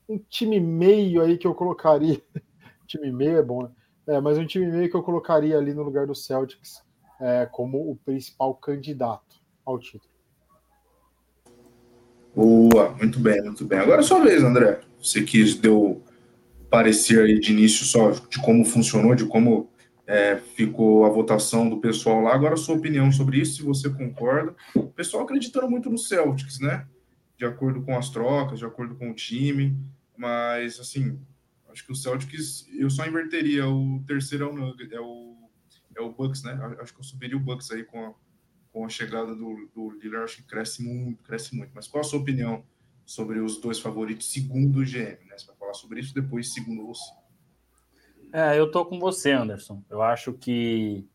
um 0.08 0.18
time 0.18 0.60
meio 0.60 1.22
aí 1.22 1.38
que 1.38 1.48
eu 1.48 1.56
colocaria. 1.56 2.22
time 2.88 3.12
meio 3.12 3.38
é 3.38 3.44
bom, 3.44 3.64
né? 3.64 3.70
É, 4.08 4.20
mas 4.20 4.38
um 4.38 4.46
time 4.46 4.68
meio 4.68 4.90
que 4.90 4.96
eu 4.96 5.04
colocaria 5.04 5.58
ali 5.58 5.74
no 5.74 5.84
lugar 5.84 6.06
do 6.06 6.16
Celtics 6.16 6.84
é, 7.22 7.48
como 7.52 7.90
o 7.90 7.96
principal 7.96 8.54
candidato 8.56 9.42
ao 9.66 9.80
título. 9.80 10.12
Boa, 12.36 12.92
muito 12.92 13.20
bem, 13.20 13.42
muito 13.44 13.64
bem. 13.64 13.80
Agora 13.80 14.02
é 14.02 14.04
sua 14.04 14.20
vez, 14.20 14.44
André. 14.44 14.82
Você 15.00 15.22
que 15.22 15.54
deu 15.56 16.02
parecer 16.70 17.24
aí 17.24 17.40
de 17.40 17.52
início 17.52 17.86
só 17.86 18.10
de 18.12 18.42
como 18.42 18.66
funcionou, 18.66 19.14
de 19.14 19.26
como 19.26 19.70
é, 20.08 20.38
ficou 20.38 21.06
a 21.06 21.10
votação 21.10 21.70
do 21.70 21.78
pessoal 21.78 22.22
lá. 22.22 22.34
Agora, 22.34 22.58
sua 22.58 22.76
opinião 22.76 23.12
sobre 23.12 23.40
isso, 23.40 23.58
se 23.58 23.64
você 23.64 23.90
concorda. 23.90 24.56
O 24.76 24.88
pessoal 24.88 25.24
acreditando 25.24 25.70
muito 25.70 25.90
no 25.90 25.98
Celtics, 25.98 26.60
né? 26.60 26.86
De 27.38 27.46
acordo 27.46 27.82
com 27.84 27.98
as 27.98 28.10
trocas, 28.10 28.60
de 28.60 28.66
acordo 28.66 28.96
com 28.96 29.12
o 29.12 29.14
time. 29.14 29.78
Mas, 30.18 30.80
assim, 30.80 31.20
acho 31.74 31.86
que 31.86 31.92
o 31.92 31.96
Celtics, 31.96 32.68
eu 32.72 32.90
só 32.90 33.06
inverteria. 33.06 33.68
O 33.68 34.02
terceiro 34.08 34.46
é 34.46 34.48
o, 34.48 34.76
é 34.92 35.02
o, 35.02 35.50
é 35.98 36.02
o 36.02 36.12
Bucks, 36.12 36.44
né? 36.44 36.54
Acho 36.80 36.94
que 36.94 37.00
eu 37.00 37.04
subiria 37.04 37.36
o 37.36 37.40
Bucks 37.40 37.72
aí 37.72 37.84
com 37.84 38.06
a, 38.06 38.14
com 38.72 38.86
a 38.86 38.90
chegada 38.90 39.36
do, 39.36 39.70
do 39.76 39.90
Lillard. 40.00 40.26
Acho 40.26 40.38
que 40.38 40.44
cresce 40.44 40.84
muito, 40.84 41.24
cresce 41.24 41.56
muito. 41.56 41.72
Mas 41.74 41.88
qual 41.88 42.02
a 42.02 42.04
sua 42.04 42.20
opinião 42.20 42.64
sobre 43.06 43.40
os 43.40 43.60
dois 43.60 43.80
favoritos, 43.80 44.32
segundo 44.32 44.80
o 44.80 44.86
GM, 44.86 45.26
né? 45.28 45.38
Você 45.38 45.48
vai 45.48 45.56
falar 45.58 45.74
sobre 45.74 46.00
isso 46.00 46.14
depois, 46.14 46.54
segundo 46.54 46.86
você. 46.86 47.12
É, 48.32 48.58
eu 48.58 48.72
tô 48.72 48.86
com 48.86 49.00
você, 49.00 49.32
Anderson. 49.32 49.84
Eu 49.90 50.02
acho 50.02 50.34
que 50.34 51.06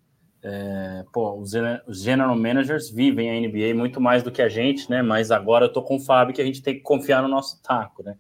é, 0.42 1.05
pô, 1.12 1.35
os, 1.35 1.53
os 1.87 2.03
general 2.03 2.37
managers 2.37 2.90
vivem 2.90 3.31
a 3.31 3.49
NBA 3.49 3.75
muito 3.75 4.01
mais 4.01 4.23
do 4.23 4.31
que 4.31 4.42
a 4.42 4.49
gente, 4.49 4.88
né? 4.90 5.03
Mas 5.03 5.31
agora 5.31 5.66
eu 5.66 5.73
tô 5.73 5.83
com 5.83 5.97
o 5.97 6.01
Fábio 6.01 6.35
que 6.35 6.42
a 6.42 6.44
gente 6.44 6.62
tem 6.62 6.75
que 6.75 6.81
confiar 6.81 7.23
no 7.23 7.29
nosso 7.29 7.61
taco, 7.62 8.03
né? 8.03 8.16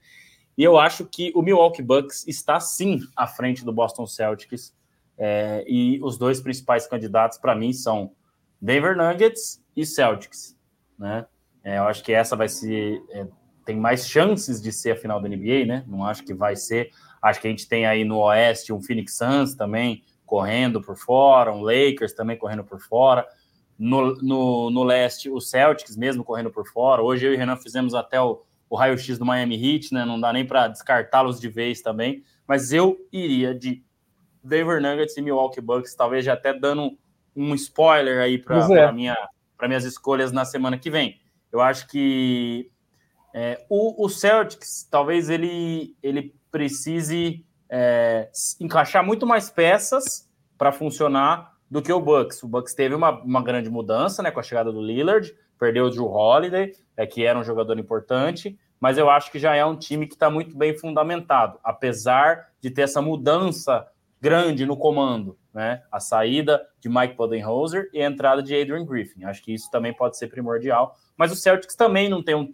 E 0.58 0.64
eu 0.64 0.76
acho 0.76 1.04
que 1.04 1.30
o 1.36 1.40
Milwaukee 1.40 1.80
Bucks 1.80 2.26
está 2.26 2.58
sim 2.58 2.98
à 3.14 3.28
frente 3.28 3.64
do 3.64 3.72
Boston 3.72 4.08
Celtics. 4.08 4.76
É, 5.16 5.64
e 5.68 6.02
os 6.02 6.18
dois 6.18 6.40
principais 6.40 6.84
candidatos 6.84 7.38
para 7.38 7.54
mim 7.54 7.72
são 7.72 8.10
Denver 8.60 8.96
Nuggets 8.96 9.64
e 9.76 9.86
Celtics, 9.86 10.58
né? 10.98 11.26
É, 11.62 11.78
eu 11.78 11.84
acho 11.84 12.02
que 12.02 12.12
essa 12.12 12.34
vai 12.34 12.48
ser 12.48 13.00
é, 13.10 13.26
tem 13.64 13.76
mais 13.76 14.08
chances 14.08 14.60
de 14.60 14.72
ser 14.72 14.92
a 14.92 14.96
final 14.96 15.20
da 15.20 15.28
NBA, 15.28 15.64
né? 15.64 15.84
Não 15.86 16.04
acho 16.04 16.24
que 16.24 16.34
vai 16.34 16.56
ser. 16.56 16.90
Acho 17.22 17.40
que 17.40 17.46
a 17.46 17.50
gente 17.50 17.68
tem 17.68 17.86
aí 17.86 18.04
no 18.04 18.18
Oeste 18.18 18.72
um 18.72 18.82
Phoenix 18.82 19.16
Suns 19.16 19.54
também 19.54 20.02
correndo 20.26 20.80
por 20.80 20.96
fora, 20.96 21.52
um 21.52 21.62
Lakers 21.62 22.14
também 22.14 22.36
correndo 22.36 22.64
por 22.64 22.80
fora. 22.80 23.24
No, 23.78 24.16
no, 24.16 24.70
no 24.70 24.82
leste, 24.82 25.30
o 25.30 25.40
Celtics 25.40 25.96
mesmo 25.96 26.24
correndo 26.24 26.50
por 26.50 26.66
fora. 26.66 27.00
Hoje 27.00 27.26
eu 27.26 27.32
e 27.32 27.36
o 27.36 27.38
Renan 27.38 27.56
fizemos 27.56 27.94
até 27.94 28.20
o, 28.20 28.42
o 28.68 28.76
raio-x 28.76 29.18
do 29.18 29.24
Miami 29.24 29.56
Heat, 29.56 29.92
né? 29.92 30.04
Não 30.04 30.20
dá 30.20 30.32
nem 30.32 30.46
para 30.46 30.68
descartá-los 30.68 31.40
de 31.40 31.48
vez 31.48 31.80
também. 31.80 32.22
Mas 32.46 32.72
eu 32.72 32.96
iria 33.12 33.54
de 33.54 33.82
Denver 34.42 34.80
Nuggets 34.80 35.16
e 35.16 35.22
Milwaukee 35.22 35.60
Bucks, 35.60 35.94
talvez 35.94 36.24
já 36.24 36.34
até 36.34 36.52
dando 36.52 36.96
um 37.34 37.54
spoiler 37.54 38.20
aí 38.20 38.38
para 38.38 38.58
é. 38.74 38.92
minha, 38.92 39.16
minhas 39.62 39.84
escolhas 39.84 40.32
na 40.32 40.44
semana 40.44 40.78
que 40.78 40.90
vem. 40.90 41.20
Eu 41.52 41.60
acho 41.60 41.86
que 41.88 42.70
é, 43.34 43.64
o, 43.68 44.04
o, 44.04 44.08
Celtics, 44.08 44.86
talvez 44.90 45.30
ele, 45.30 45.96
ele 46.02 46.34
precise 46.50 47.44
é, 47.70 48.30
encaixar 48.60 49.04
muito 49.04 49.26
mais 49.26 49.50
peças 49.50 50.28
para 50.56 50.72
funcionar 50.72 51.54
do 51.70 51.82
que 51.82 51.92
o 51.92 52.00
Bucks. 52.00 52.42
O 52.42 52.48
Bucks 52.48 52.74
teve 52.74 52.94
uma, 52.94 53.10
uma 53.22 53.42
grande 53.42 53.70
mudança 53.70 54.22
né, 54.22 54.30
com 54.30 54.40
a 54.40 54.42
chegada 54.42 54.72
do 54.72 54.82
Lillard, 54.82 55.34
perdeu 55.58 55.86
o 55.86 55.90
Drew 55.90 56.06
Holiday, 56.06 56.72
é, 56.96 57.06
que 57.06 57.24
era 57.24 57.38
um 57.38 57.44
jogador 57.44 57.78
importante, 57.78 58.58
mas 58.80 58.96
eu 58.96 59.10
acho 59.10 59.30
que 59.30 59.38
já 59.38 59.54
é 59.54 59.64
um 59.64 59.76
time 59.76 60.06
que 60.06 60.14
está 60.14 60.30
muito 60.30 60.56
bem 60.56 60.76
fundamentado, 60.76 61.58
apesar 61.64 62.48
de 62.60 62.70
ter 62.70 62.82
essa 62.82 63.02
mudança 63.02 63.86
grande 64.20 64.66
no 64.66 64.76
comando, 64.76 65.38
né? 65.52 65.82
A 65.90 66.00
saída 66.00 66.64
de 66.80 66.88
Mike 66.88 67.14
Budenholzer 67.14 67.88
e 67.92 68.02
a 68.02 68.06
entrada 68.06 68.42
de 68.42 68.54
Adrian 68.54 68.84
Griffin. 68.84 69.24
Acho 69.24 69.42
que 69.42 69.52
isso 69.52 69.70
também 69.70 69.92
pode 69.92 70.16
ser 70.16 70.28
primordial. 70.28 70.96
Mas 71.16 71.32
o 71.32 71.36
Celtics 71.36 71.76
também 71.76 72.08
não 72.08 72.22
tem 72.22 72.34
um, 72.34 72.48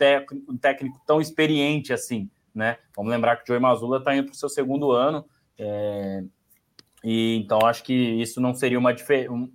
um 0.49 0.57
técnico 0.57 1.01
tão 1.07 1.21
experiente 1.21 1.93
assim, 1.93 2.31
né? 2.55 2.79
Vamos 2.95 3.11
lembrar 3.11 3.37
que 3.37 3.45
o 3.45 3.47
Joey 3.47 3.61
Mazzulla 3.61 3.99
está 3.99 4.14
indo 4.14 4.27
para 4.27 4.33
o 4.33 4.37
seu 4.37 4.49
segundo 4.49 4.93
ano. 4.93 5.25
É... 5.59 6.23
E 7.03 7.37
então 7.37 7.59
acho 7.67 7.83
que 7.83 7.93
isso 7.93 8.40
não 8.40 8.55
seria 8.55 8.79
uma 8.79 8.95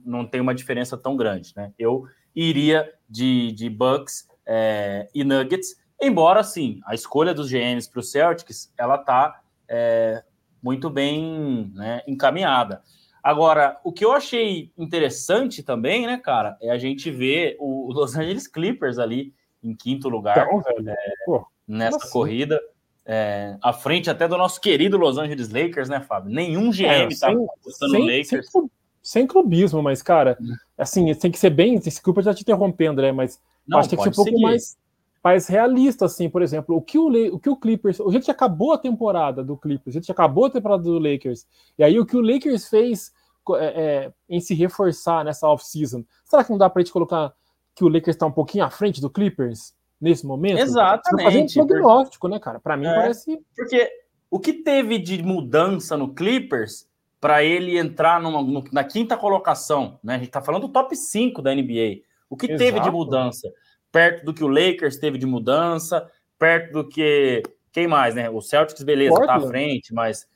não 0.05 0.25
tem 0.25 0.39
uma 0.39 0.53
diferença 0.53 0.95
tão 0.95 1.17
grande, 1.17 1.51
né? 1.55 1.73
Eu 1.79 2.05
iria 2.35 2.91
de, 3.09 3.51
de 3.51 3.69
Bucks 3.69 4.27
é, 4.45 5.07
e 5.13 5.23
Nuggets, 5.23 5.75
embora 6.01 6.43
sim 6.43 6.79
a 6.85 6.95
escolha 6.95 7.33
dos 7.33 7.49
GMs 7.49 7.89
para 7.89 7.99
o 7.99 8.03
Celtics 8.03 8.73
ela 8.77 8.95
está 8.95 9.41
é, 9.67 10.23
muito 10.61 10.89
bem 10.89 11.71
né, 11.75 12.01
encaminhada. 12.07 12.81
Agora, 13.21 13.77
o 13.83 13.91
que 13.91 14.03
eu 14.03 14.13
achei 14.13 14.71
interessante 14.77 15.61
também, 15.61 16.07
né, 16.07 16.17
cara, 16.17 16.57
é 16.61 16.71
a 16.71 16.77
gente 16.77 17.11
ver 17.11 17.57
o 17.59 17.91
Los 17.91 18.15
Angeles 18.15 18.47
Clippers 18.47 18.97
ali 18.97 19.33
em 19.61 19.75
quinto 19.75 20.07
lugar 20.07 20.47
então, 20.47 20.63
é, 20.87 21.41
nessa 21.67 22.09
corrida. 22.09 22.59
é, 23.05 23.57
à 23.61 23.73
frente 23.73 24.09
até 24.09 24.27
do 24.27 24.37
nosso 24.37 24.61
querido 24.61 24.97
Los 24.97 25.17
Angeles 25.17 25.49
Lakers, 25.49 25.89
né, 25.89 25.99
Fábio? 25.99 26.31
Nenhum 26.31 26.71
GM 26.71 26.85
é, 26.85 27.07
tá 27.07 27.29
apostando 27.29 27.93
no 27.93 28.05
Lakers. 28.05 28.49
Sem, 28.49 28.71
sem, 29.01 29.27
clubismo, 29.27 29.83
mas, 29.83 30.01
cara, 30.01 30.37
hum. 30.39 30.55
Assim, 30.79 31.13
tem 31.15 31.31
que 31.31 31.39
ser 31.39 31.49
bem. 31.49 31.79
Desculpa 31.79 32.21
já 32.21 32.33
te 32.33 32.41
interromper, 32.41 32.87
André, 32.87 33.11
mas 33.11 33.39
Não, 33.67 33.79
acho 33.79 33.89
que 33.89 33.95
tem 33.95 34.05
que 34.05 34.15
ser 34.15 34.21
um 34.21 34.23
pouco 34.25 34.41
mais, 34.41 34.77
mais 35.23 35.47
realista, 35.47 36.05
assim, 36.05 36.29
por 36.29 36.41
exemplo. 36.41 36.75
O 36.75 36.81
que 36.81 36.97
o, 36.97 37.07
o 37.33 37.39
que 37.39 37.49
o 37.49 37.55
Clippers. 37.55 37.99
A 37.99 38.11
gente 38.11 38.31
acabou 38.31 38.73
a 38.73 38.77
temporada 38.77 39.43
do 39.43 39.57
Clippers, 39.57 39.95
a 39.95 39.99
gente 39.99 40.11
acabou 40.11 40.45
a 40.45 40.49
temporada 40.49 40.83
do 40.83 40.97
Lakers. 40.97 41.45
E 41.77 41.83
aí 41.83 41.99
o 41.99 42.05
que 42.05 42.15
o 42.15 42.21
Lakers 42.21 42.67
fez 42.67 43.11
é, 43.55 43.65
é, 43.65 44.13
em 44.29 44.39
se 44.39 44.53
reforçar 44.53 45.25
nessa 45.25 45.47
off-season, 45.47 46.03
será 46.25 46.43
que 46.43 46.51
não 46.51 46.57
dá 46.57 46.69
pra 46.69 46.81
gente 46.81 46.93
colocar 46.93 47.33
que 47.75 47.83
o 47.83 47.87
Lakers 47.87 48.15
está 48.15 48.25
um 48.25 48.31
pouquinho 48.31 48.63
à 48.63 48.69
frente 48.69 49.01
do 49.01 49.09
Clippers? 49.09 49.73
nesse 49.99 50.25
momento. 50.25 50.59
Exatamente. 50.59 51.53
Fazendo 51.53 51.67
prognóstico, 51.67 52.27
né, 52.27 52.39
cara? 52.39 52.59
Para 52.59 52.77
mim 52.77 52.87
é, 52.87 52.95
parece. 52.95 53.39
Porque 53.55 53.89
o 54.29 54.39
que 54.39 54.53
teve 54.53 54.97
de 54.97 55.21
mudança 55.21 55.97
no 55.97 56.13
Clippers 56.13 56.87
para 57.19 57.43
ele 57.43 57.77
entrar 57.77 58.21
numa, 58.21 58.41
no, 58.41 58.63
na 58.71 58.83
quinta 58.83 59.17
colocação, 59.17 59.99
né? 60.03 60.15
A 60.15 60.17
gente 60.17 60.29
tá 60.29 60.41
falando 60.41 60.67
do 60.67 60.73
top 60.73 60.95
5 60.95 61.41
da 61.41 61.53
NBA. 61.53 62.01
O 62.29 62.37
que 62.37 62.45
Exato. 62.45 62.59
teve 62.59 62.79
de 62.79 62.91
mudança? 62.91 63.51
Perto 63.91 64.25
do 64.25 64.33
que 64.33 64.43
o 64.43 64.47
Lakers 64.47 64.97
teve 64.97 65.17
de 65.17 65.25
mudança, 65.25 66.09
perto 66.37 66.71
do 66.73 66.87
que. 66.87 67.43
Quem 67.71 67.87
mais, 67.87 68.15
né? 68.15 68.29
O 68.29 68.41
Celtics, 68.41 68.83
beleza, 68.83 69.15
Portland. 69.15 69.41
tá 69.41 69.47
à 69.47 69.49
frente, 69.49 69.93
mas. 69.93 70.27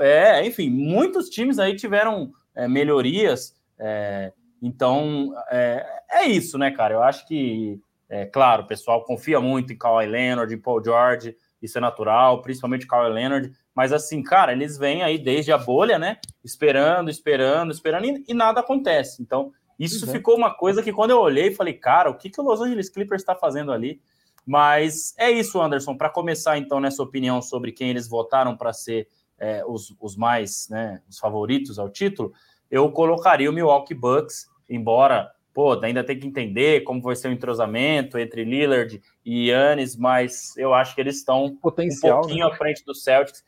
É, 0.00 0.46
enfim, 0.46 0.70
muitos 0.70 1.28
times 1.28 1.58
aí 1.58 1.74
tiveram 1.74 2.30
é, 2.54 2.68
melhorias. 2.68 3.54
É, 3.78 4.32
então, 4.62 5.32
é, 5.50 5.84
é 6.10 6.24
isso, 6.26 6.56
né, 6.58 6.70
cara? 6.70 6.94
Eu 6.94 7.02
acho 7.02 7.26
que 7.26 7.80
é, 8.08 8.24
claro, 8.24 8.62
o 8.62 8.66
pessoal 8.66 9.04
confia 9.04 9.40
muito 9.40 9.72
em 9.72 9.76
Kawhi 9.76 10.06
Leonard, 10.06 10.52
em 10.52 10.58
Paul 10.58 10.82
George, 10.82 11.36
isso 11.60 11.78
é 11.78 11.80
natural, 11.80 12.40
principalmente 12.40 12.86
Kawhi 12.86 13.10
Leonard, 13.10 13.52
mas 13.76 13.92
assim, 13.92 14.22
cara, 14.22 14.52
eles 14.52 14.78
vêm 14.78 15.02
aí 15.02 15.18
desde 15.18 15.52
a 15.52 15.58
bolha, 15.58 15.98
né? 15.98 16.16
Esperando, 16.42 17.10
esperando, 17.10 17.70
esperando, 17.70 18.06
e, 18.06 18.24
e 18.26 18.32
nada 18.32 18.60
acontece. 18.60 19.20
Então, 19.22 19.52
isso 19.78 20.06
uhum. 20.06 20.12
ficou 20.12 20.34
uma 20.34 20.54
coisa 20.54 20.82
que 20.82 20.94
quando 20.94 21.10
eu 21.10 21.20
olhei, 21.20 21.52
falei, 21.52 21.74
cara, 21.74 22.08
o 22.08 22.16
que, 22.16 22.30
que 22.30 22.40
o 22.40 22.44
Los 22.44 22.62
Angeles 22.62 22.88
Clippers 22.88 23.20
está 23.20 23.34
fazendo 23.34 23.70
ali? 23.70 24.00
Mas 24.46 25.14
é 25.18 25.30
isso, 25.30 25.60
Anderson. 25.60 25.94
Para 25.94 26.08
começar, 26.08 26.56
então, 26.56 26.80
nessa 26.80 27.02
opinião 27.02 27.42
sobre 27.42 27.70
quem 27.70 27.90
eles 27.90 28.08
votaram 28.08 28.56
para 28.56 28.72
ser 28.72 29.08
é, 29.38 29.62
os, 29.66 29.94
os 30.00 30.16
mais, 30.16 30.68
né, 30.70 31.02
os 31.06 31.18
favoritos 31.18 31.78
ao 31.78 31.90
título, 31.90 32.32
eu 32.70 32.90
colocaria 32.90 33.50
o 33.50 33.52
Milwaukee 33.52 33.94
Bucks, 33.94 34.46
embora 34.70 35.30
pô, 35.52 35.72
ainda 35.82 36.04
tem 36.04 36.18
que 36.18 36.26
entender 36.26 36.82
como 36.82 37.00
vai 37.00 37.16
ser 37.16 37.28
o 37.28 37.32
entrosamento 37.32 38.18
entre 38.18 38.44
Lillard 38.44 39.02
e 39.24 39.48
Yannis, 39.48 39.96
mas 39.96 40.54
eu 40.56 40.74
acho 40.74 40.94
que 40.94 41.00
eles 41.00 41.16
estão 41.16 41.46
um 41.46 41.56
pouquinho 41.56 42.46
né? 42.46 42.52
à 42.52 42.54
frente 42.54 42.84
do 42.84 42.94
Celtics, 42.94 43.42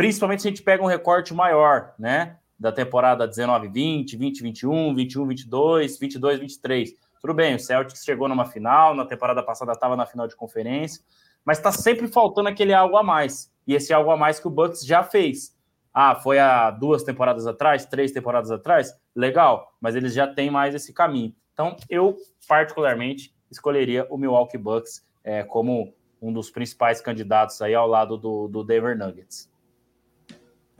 principalmente 0.00 0.40
se 0.40 0.48
a 0.48 0.50
gente 0.50 0.62
pega 0.62 0.82
um 0.82 0.86
recorte 0.86 1.34
maior, 1.34 1.92
né? 1.98 2.38
Da 2.58 2.72
temporada 2.72 3.28
19-20, 3.28 4.18
20-21, 4.18 4.94
21-22, 4.94 6.00
22-23. 6.00 6.94
Tudo 7.20 7.34
bem, 7.34 7.54
o 7.54 7.60
Celtics 7.60 8.02
chegou 8.02 8.26
numa 8.26 8.46
final, 8.46 8.94
na 8.94 9.04
temporada 9.04 9.42
passada 9.42 9.72
estava 9.72 9.94
na 9.96 10.06
final 10.06 10.26
de 10.26 10.34
conferência, 10.34 11.04
mas 11.44 11.58
está 11.58 11.70
sempre 11.70 12.08
faltando 12.08 12.48
aquele 12.48 12.72
algo 12.72 12.96
a 12.96 13.02
mais. 13.02 13.52
E 13.66 13.74
esse 13.74 13.92
algo 13.92 14.10
a 14.10 14.16
mais 14.16 14.40
que 14.40 14.46
o 14.48 14.50
Bucks 14.50 14.86
já 14.86 15.02
fez. 15.02 15.54
Ah, 15.92 16.14
foi 16.14 16.38
há 16.38 16.70
duas 16.70 17.02
temporadas 17.02 17.46
atrás, 17.46 17.84
três 17.84 18.10
temporadas 18.10 18.50
atrás? 18.50 18.98
Legal, 19.14 19.70
mas 19.78 19.94
eles 19.94 20.14
já 20.14 20.26
têm 20.26 20.50
mais 20.50 20.74
esse 20.74 20.94
caminho. 20.94 21.34
Então, 21.52 21.76
eu, 21.90 22.16
particularmente, 22.48 23.34
escolheria 23.50 24.06
o 24.08 24.16
Milwaukee 24.16 24.56
Bucks 24.56 25.06
é, 25.22 25.42
como 25.42 25.92
um 26.22 26.32
dos 26.32 26.50
principais 26.50 27.02
candidatos 27.02 27.60
aí 27.60 27.74
ao 27.74 27.86
lado 27.86 28.16
do, 28.16 28.48
do 28.48 28.64
Denver 28.64 28.96
Nuggets. 28.96 29.50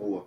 Boa. 0.00 0.26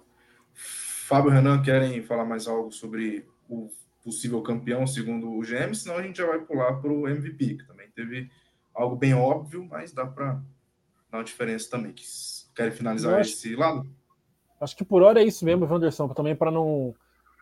Fábio 0.54 1.32
e 1.32 1.34
Renan 1.34 1.64
querem 1.64 2.04
falar 2.04 2.26
mais 2.26 2.48
algo 2.48 2.72
sobre 2.72 3.28
o 3.50 3.70
possível 4.04 4.40
campeão 4.44 4.86
segundo 4.86 5.32
o 5.32 5.42
GM, 5.42 5.74
senão 5.74 5.98
a 5.98 6.04
gente 6.04 6.18
já 6.18 6.28
vai 6.28 6.40
pular 6.40 6.74
para 6.76 6.92
o 6.92 7.08
MVP, 7.08 7.56
que 7.56 7.66
também 7.66 7.90
teve 7.90 8.30
algo 8.74 8.96
bem 8.96 9.16
óbvio, 9.16 9.66
mas 9.66 9.92
dá 9.92 10.06
para 10.06 10.34
dar 11.10 11.18
uma 11.18 11.24
diferença 11.24 11.72
também. 11.72 11.96
Querem 12.56 12.72
finalizar 12.72 13.20
acho, 13.20 13.32
esse 13.32 13.56
lado? 13.56 13.90
Acho 14.62 14.78
que 14.78 14.86
por 14.86 15.02
hora 15.02 15.22
é 15.22 15.26
isso 15.26 15.44
mesmo, 15.44 15.66
Wanderson, 15.66 16.08
também 16.10 16.36
para 16.36 16.52
não 16.52 16.94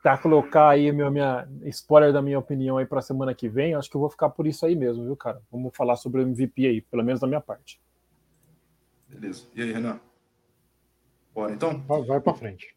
para 0.02 0.18
colocar 0.18 0.70
aí 0.70 0.92
meu, 0.92 1.12
minha 1.12 1.48
spoiler 1.66 2.12
da 2.12 2.22
minha 2.24 2.40
opinião 2.40 2.78
aí 2.78 2.86
para 2.88 3.00
a 3.00 3.04
semana 3.04 3.36
que 3.36 3.48
vem, 3.48 3.76
acho 3.76 3.90
que 3.90 3.96
eu 3.96 4.02
vou 4.02 4.10
ficar 4.10 4.30
por 4.30 4.48
isso 4.48 4.66
aí 4.66 4.76
mesmo, 4.76 5.04
viu, 5.04 5.16
cara? 5.16 5.42
Vamos 5.52 5.76
falar 5.76 5.96
sobre 5.98 6.22
o 6.22 6.24
MVP 6.24 6.66
aí, 6.66 6.82
pelo 6.82 7.04
menos 7.04 7.20
da 7.20 7.28
minha 7.28 7.42
parte. 7.42 7.80
Beleza. 9.08 9.48
E 9.54 9.62
aí, 9.62 9.72
Renan? 9.74 10.00
Bora 11.34 11.54
então? 11.54 11.82
Vai, 11.88 12.04
vai 12.04 12.22
para 12.22 12.34
frente. 12.34 12.76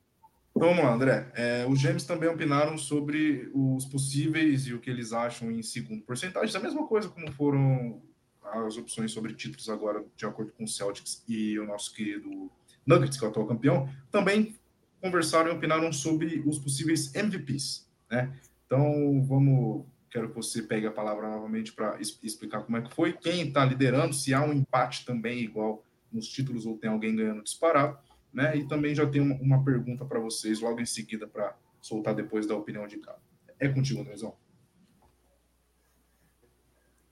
Então 0.57 0.69
vamos 0.69 0.85
lá, 0.85 0.95
André. 0.95 1.33
É, 1.35 1.67
os 1.69 1.81
Gêmeos 1.81 2.05
também 2.05 2.29
opinaram 2.29 2.79
sobre 2.79 3.51
os 3.53 3.85
possíveis 3.87 4.67
e 4.67 4.75
o 4.75 4.81
que 4.81 4.89
eles 4.89 5.13
acham 5.13 5.51
em 5.51 5.63
segundo 5.63 6.03
porcentagem. 6.03 6.57
A 6.57 6.61
mesma 6.61 6.87
coisa 6.87 7.09
como 7.09 7.31
foram 7.33 8.01
as 8.43 8.77
opções 8.77 9.11
sobre 9.11 9.35
títulos 9.35 9.69
agora, 9.69 10.05
de 10.17 10.25
acordo 10.25 10.53
com 10.53 10.65
o 10.65 10.69
Celtics 10.69 11.25
e 11.29 11.59
o 11.59 11.67
nosso 11.67 11.93
querido 11.93 12.51
Nuggets, 12.87 13.19
que 13.19 13.25
é 13.25 13.27
o 13.27 13.31
atual 13.31 13.47
campeão. 13.47 13.89
Também 14.13 14.55
conversaram 15.01 15.51
e 15.51 15.55
opinaram 15.55 15.93
sobre 15.93 16.43
os 16.47 16.59
possíveis 16.59 17.13
MVPs, 17.15 17.89
né? 18.11 18.33
Então, 18.65 19.23
vamos, 19.27 19.85
quero 20.11 20.29
que 20.29 20.37
você 20.37 20.63
pegue 20.63 20.87
a 20.87 20.93
palavra 20.93 21.29
novamente 21.29 21.73
para 21.73 21.99
explicar 22.01 22.63
como 22.63 22.77
é 22.77 22.83
que 22.83 22.95
foi, 22.95 23.13
quem 23.13 23.49
está 23.49 23.65
liderando, 23.65 24.15
se 24.15 24.33
há 24.33 24.43
um 24.43 24.53
empate 24.53 25.05
também 25.05 25.41
igual 25.41 25.85
nos 26.13 26.29
títulos 26.29 26.65
ou 26.65 26.79
tem 26.79 26.89
alguém 26.89 27.15
ganhando 27.15 27.43
disparado, 27.43 27.99
né? 28.35 28.57
E 28.57 28.67
também 28.67 28.95
já 28.95 29.07
tem 29.07 29.21
uma, 29.21 29.65
pergunta 29.65 30.05
para 30.05 30.19
vocês 30.19 30.61
logo 30.61 30.81
em 30.81 30.87
seguida 30.87 31.27
para 31.27 31.57
soltar 31.81 32.15
depois 32.15 32.47
da 32.47 32.57
opinião 32.57 32.87
de 32.87 32.99
cada. 32.99 33.19
É 33.61 33.69
contigo, 33.69 34.01
Andrezão. 34.01 34.35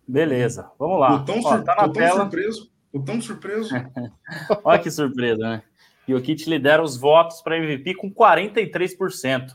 Beleza, 0.06 0.70
vamos 0.78 0.98
lá. 0.98 1.20
Tô 1.20 1.32
tão, 1.32 1.40
Ó, 1.44 1.62
tá 1.62 1.76
tô 1.84 1.92
tão 1.92 2.16
surpreso, 2.16 2.72
tô 2.90 3.00
tão 3.00 3.20
surpreso. 3.20 3.74
Olha 4.64 4.82
que 4.82 4.90
surpresa, 4.90 5.38
né? 5.38 5.62
E 6.06 6.14
o 6.14 6.20
Kit 6.20 6.50
lidera 6.50 6.82
os 6.82 6.96
votos 6.96 7.40
para 7.40 7.56
MVP 7.56 7.94
com 7.94 8.12
43%. 8.12 9.52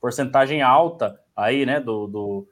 Porcentagem 0.00 0.62
alta 0.62 1.20
aí, 1.36 1.66
né, 1.66 1.78
do, 1.78 2.06
do, 2.06 2.48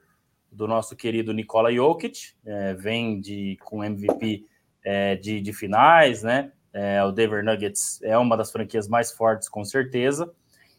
do 0.51 0.67
nosso 0.67 0.95
querido 0.95 1.33
Nikola 1.33 1.73
Jokic, 1.73 2.33
é, 2.45 2.73
vem 2.75 3.19
de, 3.19 3.57
com 3.63 3.83
MVP 3.83 4.45
é, 4.83 5.15
de, 5.15 5.41
de 5.41 5.51
finais, 5.51 6.23
né? 6.23 6.51
É, 6.73 7.03
o 7.03 7.11
Denver 7.11 7.43
Nuggets 7.43 8.01
é 8.01 8.17
uma 8.17 8.37
das 8.37 8.51
franquias 8.51 8.87
mais 8.87 9.11
fortes, 9.11 9.49
com 9.49 9.63
certeza. 9.63 10.31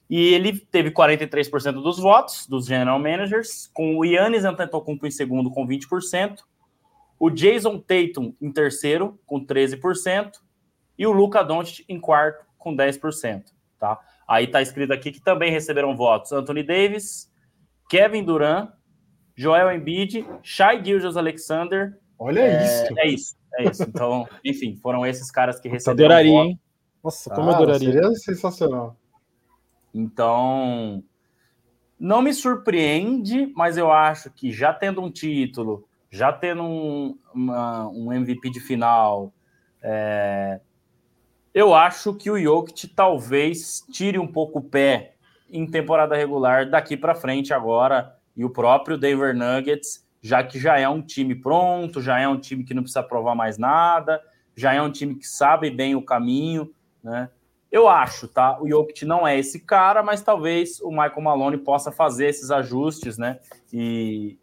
E 0.08 0.34
ele 0.34 0.58
teve 0.58 0.90
43% 0.90 1.82
dos 1.82 1.98
votos 1.98 2.46
dos 2.46 2.66
general 2.66 2.98
managers, 2.98 3.70
com 3.72 3.96
o 3.96 4.04
Yannis 4.04 4.44
Antetokounmpo 4.44 5.06
em 5.06 5.10
segundo 5.10 5.50
com 5.50 5.66
20%, 5.66 6.40
o 7.18 7.30
Jason 7.30 7.78
Tatum 7.78 8.34
em 8.40 8.52
terceiro 8.52 9.18
com 9.24 9.44
13% 9.44 10.32
e 10.98 11.06
o 11.06 11.12
Luca 11.12 11.42
Doncic 11.42 11.84
em 11.88 12.00
quarto 12.00 12.44
com 12.58 12.76
10%, 12.76 13.44
tá? 13.78 13.98
Aí 14.28 14.46
tá 14.46 14.60
escrito 14.60 14.92
aqui 14.92 15.12
que 15.12 15.20
também 15.20 15.50
receberam 15.50 15.96
votos 15.96 16.32
Anthony 16.32 16.62
Davis, 16.62 17.30
Kevin 17.88 18.24
Durant, 18.24 18.70
Joel 19.36 19.72
Embiid, 19.72 20.26
Shai 20.42 20.84
Gilgeous 20.84 21.16
Alexander. 21.16 21.98
Olha 22.22 22.40
é, 22.40 22.64
isso. 22.64 22.98
É 22.98 23.08
isso, 23.08 23.36
é 23.58 23.64
isso. 23.64 23.82
Então, 23.82 24.28
enfim, 24.44 24.76
foram 24.76 25.04
esses 25.04 25.30
caras 25.30 25.58
que 25.58 25.68
receberam 25.68 26.14
adoraria, 26.14 26.32
hein? 26.32 26.60
Nossa, 27.02 27.34
como 27.34 27.50
ah, 27.50 27.56
adoraria. 27.56 27.92
Seria 27.92 28.14
sensacional. 28.14 28.96
Então, 29.92 31.02
não 31.98 32.22
me 32.22 32.32
surpreende, 32.32 33.52
mas 33.56 33.76
eu 33.76 33.90
acho 33.90 34.30
que 34.30 34.52
já 34.52 34.72
tendo 34.72 35.02
um 35.02 35.10
título, 35.10 35.88
já 36.10 36.32
tendo 36.32 36.62
um, 36.62 37.18
uma, 37.34 37.88
um 37.88 38.12
MVP 38.12 38.50
de 38.50 38.60
final, 38.60 39.32
é, 39.82 40.60
eu 41.52 41.74
acho 41.74 42.14
que 42.14 42.30
o 42.30 42.38
Jokic 42.38 42.86
talvez 42.88 43.84
tire 43.90 44.18
um 44.18 44.26
pouco 44.26 44.60
o 44.60 44.62
pé 44.62 45.16
em 45.50 45.66
temporada 45.66 46.16
regular 46.16 46.70
daqui 46.70 46.96
para 46.96 47.14
frente 47.14 47.52
agora 47.52 48.16
e 48.36 48.44
o 48.44 48.50
próprio 48.50 48.96
Denver 48.96 49.36
Nuggets, 49.36 50.06
já 50.22 50.42
que 50.44 50.58
já 50.58 50.78
é 50.78 50.88
um 50.88 51.02
time 51.02 51.34
pronto, 51.34 52.00
já 52.00 52.18
é 52.20 52.28
um 52.28 52.38
time 52.38 52.62
que 52.62 52.72
não 52.72 52.82
precisa 52.82 53.02
provar 53.02 53.34
mais 53.34 53.58
nada, 53.58 54.22
já 54.56 54.72
é 54.72 54.80
um 54.80 54.90
time 54.90 55.16
que 55.16 55.26
sabe 55.26 55.68
bem 55.68 55.96
o 55.96 56.02
caminho, 56.02 56.72
né? 57.02 57.28
Eu 57.70 57.88
acho, 57.88 58.28
tá? 58.28 58.60
O 58.60 58.68
Jokic 58.68 59.04
não 59.04 59.26
é 59.26 59.38
esse 59.38 59.60
cara, 59.60 60.02
mas 60.02 60.22
talvez 60.22 60.78
o 60.80 60.90
Michael 60.90 61.22
Malone 61.22 61.56
possa 61.56 61.90
fazer 61.90 62.26
esses 62.26 62.50
ajustes, 62.50 63.16
né? 63.16 63.40
E 63.72 64.38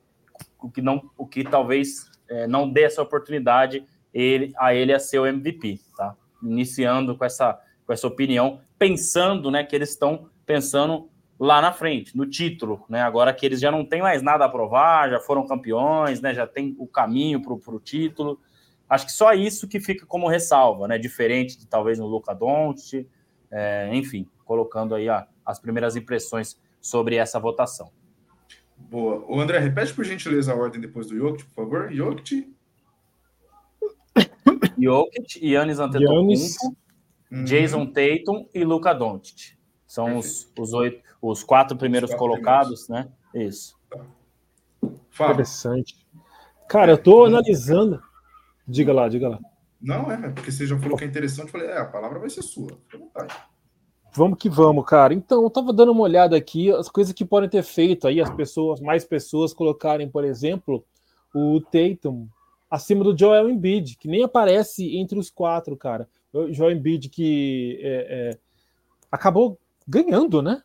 o 0.60 0.70
que 0.70 0.82
não, 0.82 1.10
o 1.16 1.28
que 1.28 1.44
talvez 1.44 2.10
é, 2.28 2.48
não 2.48 2.70
dê 2.70 2.84
essa 2.84 3.02
oportunidade 3.02 3.86
ele, 4.14 4.52
a 4.58 4.74
ele 4.74 4.94
a 4.94 5.00
ser 5.00 5.20
o 5.20 5.28
MVP, 5.28 5.80
tá? 5.96 6.16
iniciando 6.42 7.16
com 7.16 7.24
essa, 7.24 7.60
com 7.86 7.94
essa 7.94 8.08
opinião, 8.08 8.62
pensando 8.78 9.52
né, 9.52 9.64
que 9.64 9.76
eles 9.76 9.90
estão 9.90 10.30
pensando 10.46 11.10
lá 11.40 11.62
na 11.62 11.72
frente, 11.72 12.18
no 12.18 12.26
título, 12.26 12.84
né? 12.90 13.02
Agora 13.02 13.34
que 13.34 13.46
eles 13.46 13.62
já 13.62 13.72
não 13.72 13.86
têm 13.86 14.02
mais 14.02 14.22
nada 14.22 14.44
a 14.44 14.50
provar, 14.50 15.10
já 15.10 15.20
foram 15.20 15.48
campeões, 15.48 16.20
né? 16.20 16.34
Já 16.34 16.46
tem 16.46 16.76
o 16.78 16.86
caminho 16.86 17.42
para 17.42 17.54
o 17.54 17.80
título. 17.80 18.40
Acho 18.90 19.06
que 19.06 19.12
só 19.14 19.34
isso 19.34 19.68
que 19.68 19.80
fica 19.80 20.06
como 20.06 20.28
ressalva, 20.28 20.88
né? 20.88 20.98
Diferente 20.98 21.58
de 21.58 21.66
talvez 21.66 21.98
no 21.98 22.08
Luca 22.08 22.34
Doncic, 22.34 23.08
é, 23.50 23.90
enfim, 23.94 24.28
colocando 24.44 24.94
aí 24.94 25.08
a, 25.08 25.28
as 25.46 25.60
primeiras 25.60 25.96
impressões 25.96 26.60
sobre 26.82 27.16
essa 27.16 27.40
votação. 27.40 27.92
Boa. 28.78 29.24
O 29.28 29.40
André, 29.40 29.60
repete 29.60 29.94
por 29.94 30.04
gentileza 30.04 30.52
a 30.52 30.56
ordem 30.56 30.82
depois 30.82 31.08
do 31.08 31.16
Jokic, 31.16 31.46
por 31.46 31.64
favor. 31.64 31.94
Jokic. 31.94 32.54
Jokic, 34.78 35.46
Yannis 35.46 35.80
Antetokounmpo, 35.80 36.76
uhum. 37.32 37.44
Jason 37.44 37.86
Tatum 37.86 38.48
e 38.54 38.64
Luca 38.64 38.94
Doncic. 38.94 39.58
São 39.86 40.18
os, 40.18 40.52
os, 40.58 40.72
oito, 40.74 41.02
os 41.22 41.44
quatro 41.44 41.78
primeiros 41.78 42.10
os 42.10 42.16
quatro 42.16 42.32
colocados, 42.32 42.86
primeiros. 42.86 43.12
né? 43.34 43.46
Isso. 43.46 43.78
Fala. 45.10 45.34
Interessante. 45.34 45.96
Cara, 46.68 46.92
eu 46.92 46.98
tô 46.98 47.26
analisando. 47.26 48.02
Diga 48.68 48.94
lá, 48.94 49.10
diga 49.10 49.30
lá. 49.30 49.40
Não, 49.82 50.12
é, 50.12 50.30
porque 50.30 50.52
você 50.52 50.68
já 50.68 50.78
falou 50.78 50.98
que 50.98 51.04
é 51.04 51.08
interessante. 51.08 51.48
Eu 51.48 51.52
falei, 51.52 51.68
é, 51.68 51.80
a 51.80 51.86
palavra 51.86 52.20
vai 52.20 52.30
ser 52.30 52.42
sua. 52.42 52.78
Fica 52.86 52.98
à 52.98 53.00
vontade. 53.00 53.36
Vamos 54.14 54.38
que 54.38 54.50
vamos, 54.50 54.86
cara. 54.86 55.14
Então, 55.14 55.44
eu 55.44 55.50
tava 55.50 55.72
dando 55.72 55.92
uma 55.92 56.02
olhada 56.02 56.36
aqui, 56.36 56.72
as 56.72 56.90
coisas 56.90 57.14
que 57.14 57.24
podem 57.24 57.50
ter 57.50 57.64
feito 57.64 58.08
aí, 58.08 58.20
as 58.20 58.30
pessoas, 58.30 58.82
mais 58.82 59.06
pessoas 59.06 59.54
colocarem, 59.54 60.10
por 60.10 60.24
exemplo, 60.24 60.84
o 61.34 61.62
Tatum 61.62 62.28
acima 62.70 63.04
do 63.04 63.18
Joel 63.18 63.50
Embiid, 63.50 63.98
que 63.98 64.08
nem 64.08 64.24
aparece 64.24 64.98
entre 64.98 65.18
os 65.18 65.30
quatro, 65.30 65.76
cara. 65.76 66.08
O 66.32 66.52
Joel 66.52 66.72
Embiid 66.72 67.10
que 67.10 67.80
é, 67.82 68.32
é, 68.32 68.38
acabou 69.12 69.58
ganhando, 69.90 70.40
né, 70.42 70.62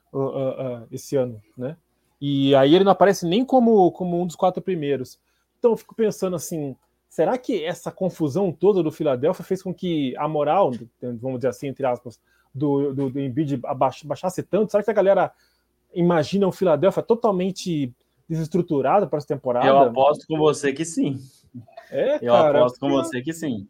esse 0.93 1.17
ano, 1.17 1.41
né? 1.57 1.77
E 2.21 2.55
aí 2.55 2.75
ele 2.75 2.85
não 2.85 2.93
aparece 2.93 3.27
nem 3.27 3.45
como, 3.45 3.91
como 3.93 4.21
um 4.21 4.27
dos 4.27 4.37
quatro 4.37 4.63
primeiros. 4.63 5.19
Então 5.59 5.73
eu 5.73 5.77
fico 5.77 5.95
pensando 5.95 6.37
assim, 6.37 6.77
será 7.09 7.39
que 7.39 7.65
essa 7.65 7.91
confusão 7.91 8.53
toda 8.53 8.83
do 8.83 8.93
Philadelphia 8.93 9.45
fez 9.45 9.63
com 9.63 9.73
que 9.73 10.15
a 10.17 10.29
moral, 10.29 10.73
vamos 11.01 11.39
dizer 11.39 11.49
assim, 11.49 11.69
entre 11.69 11.87
aspas, 11.87 12.21
do, 12.55 12.93
do, 12.93 13.11
do 13.11 13.21
Embiid 13.21 13.57
baixasse 14.05 14.43
tanto? 14.43 14.71
Será 14.71 14.83
que 14.83 14.91
a 14.91 14.95
galera 14.95 15.33
imagina 15.95 16.47
o 16.47 16.53
Philadelphia 16.53 17.03
totalmente 17.03 17.93
desestruturado 18.29 19.09
para 19.09 19.19
essa 19.19 19.29
temporada? 19.29 19.67
Eu 19.67 19.79
aposto 19.79 20.27
com 20.27 20.37
você 20.37 20.73
que 20.73 20.85
sim. 20.85 21.19
É, 21.91 22.17
eu 22.17 22.33
cara, 22.33 22.59
aposto 22.59 22.79
com 22.79 22.91
você 22.91 23.23
que 23.23 23.33
sim. 23.33 23.67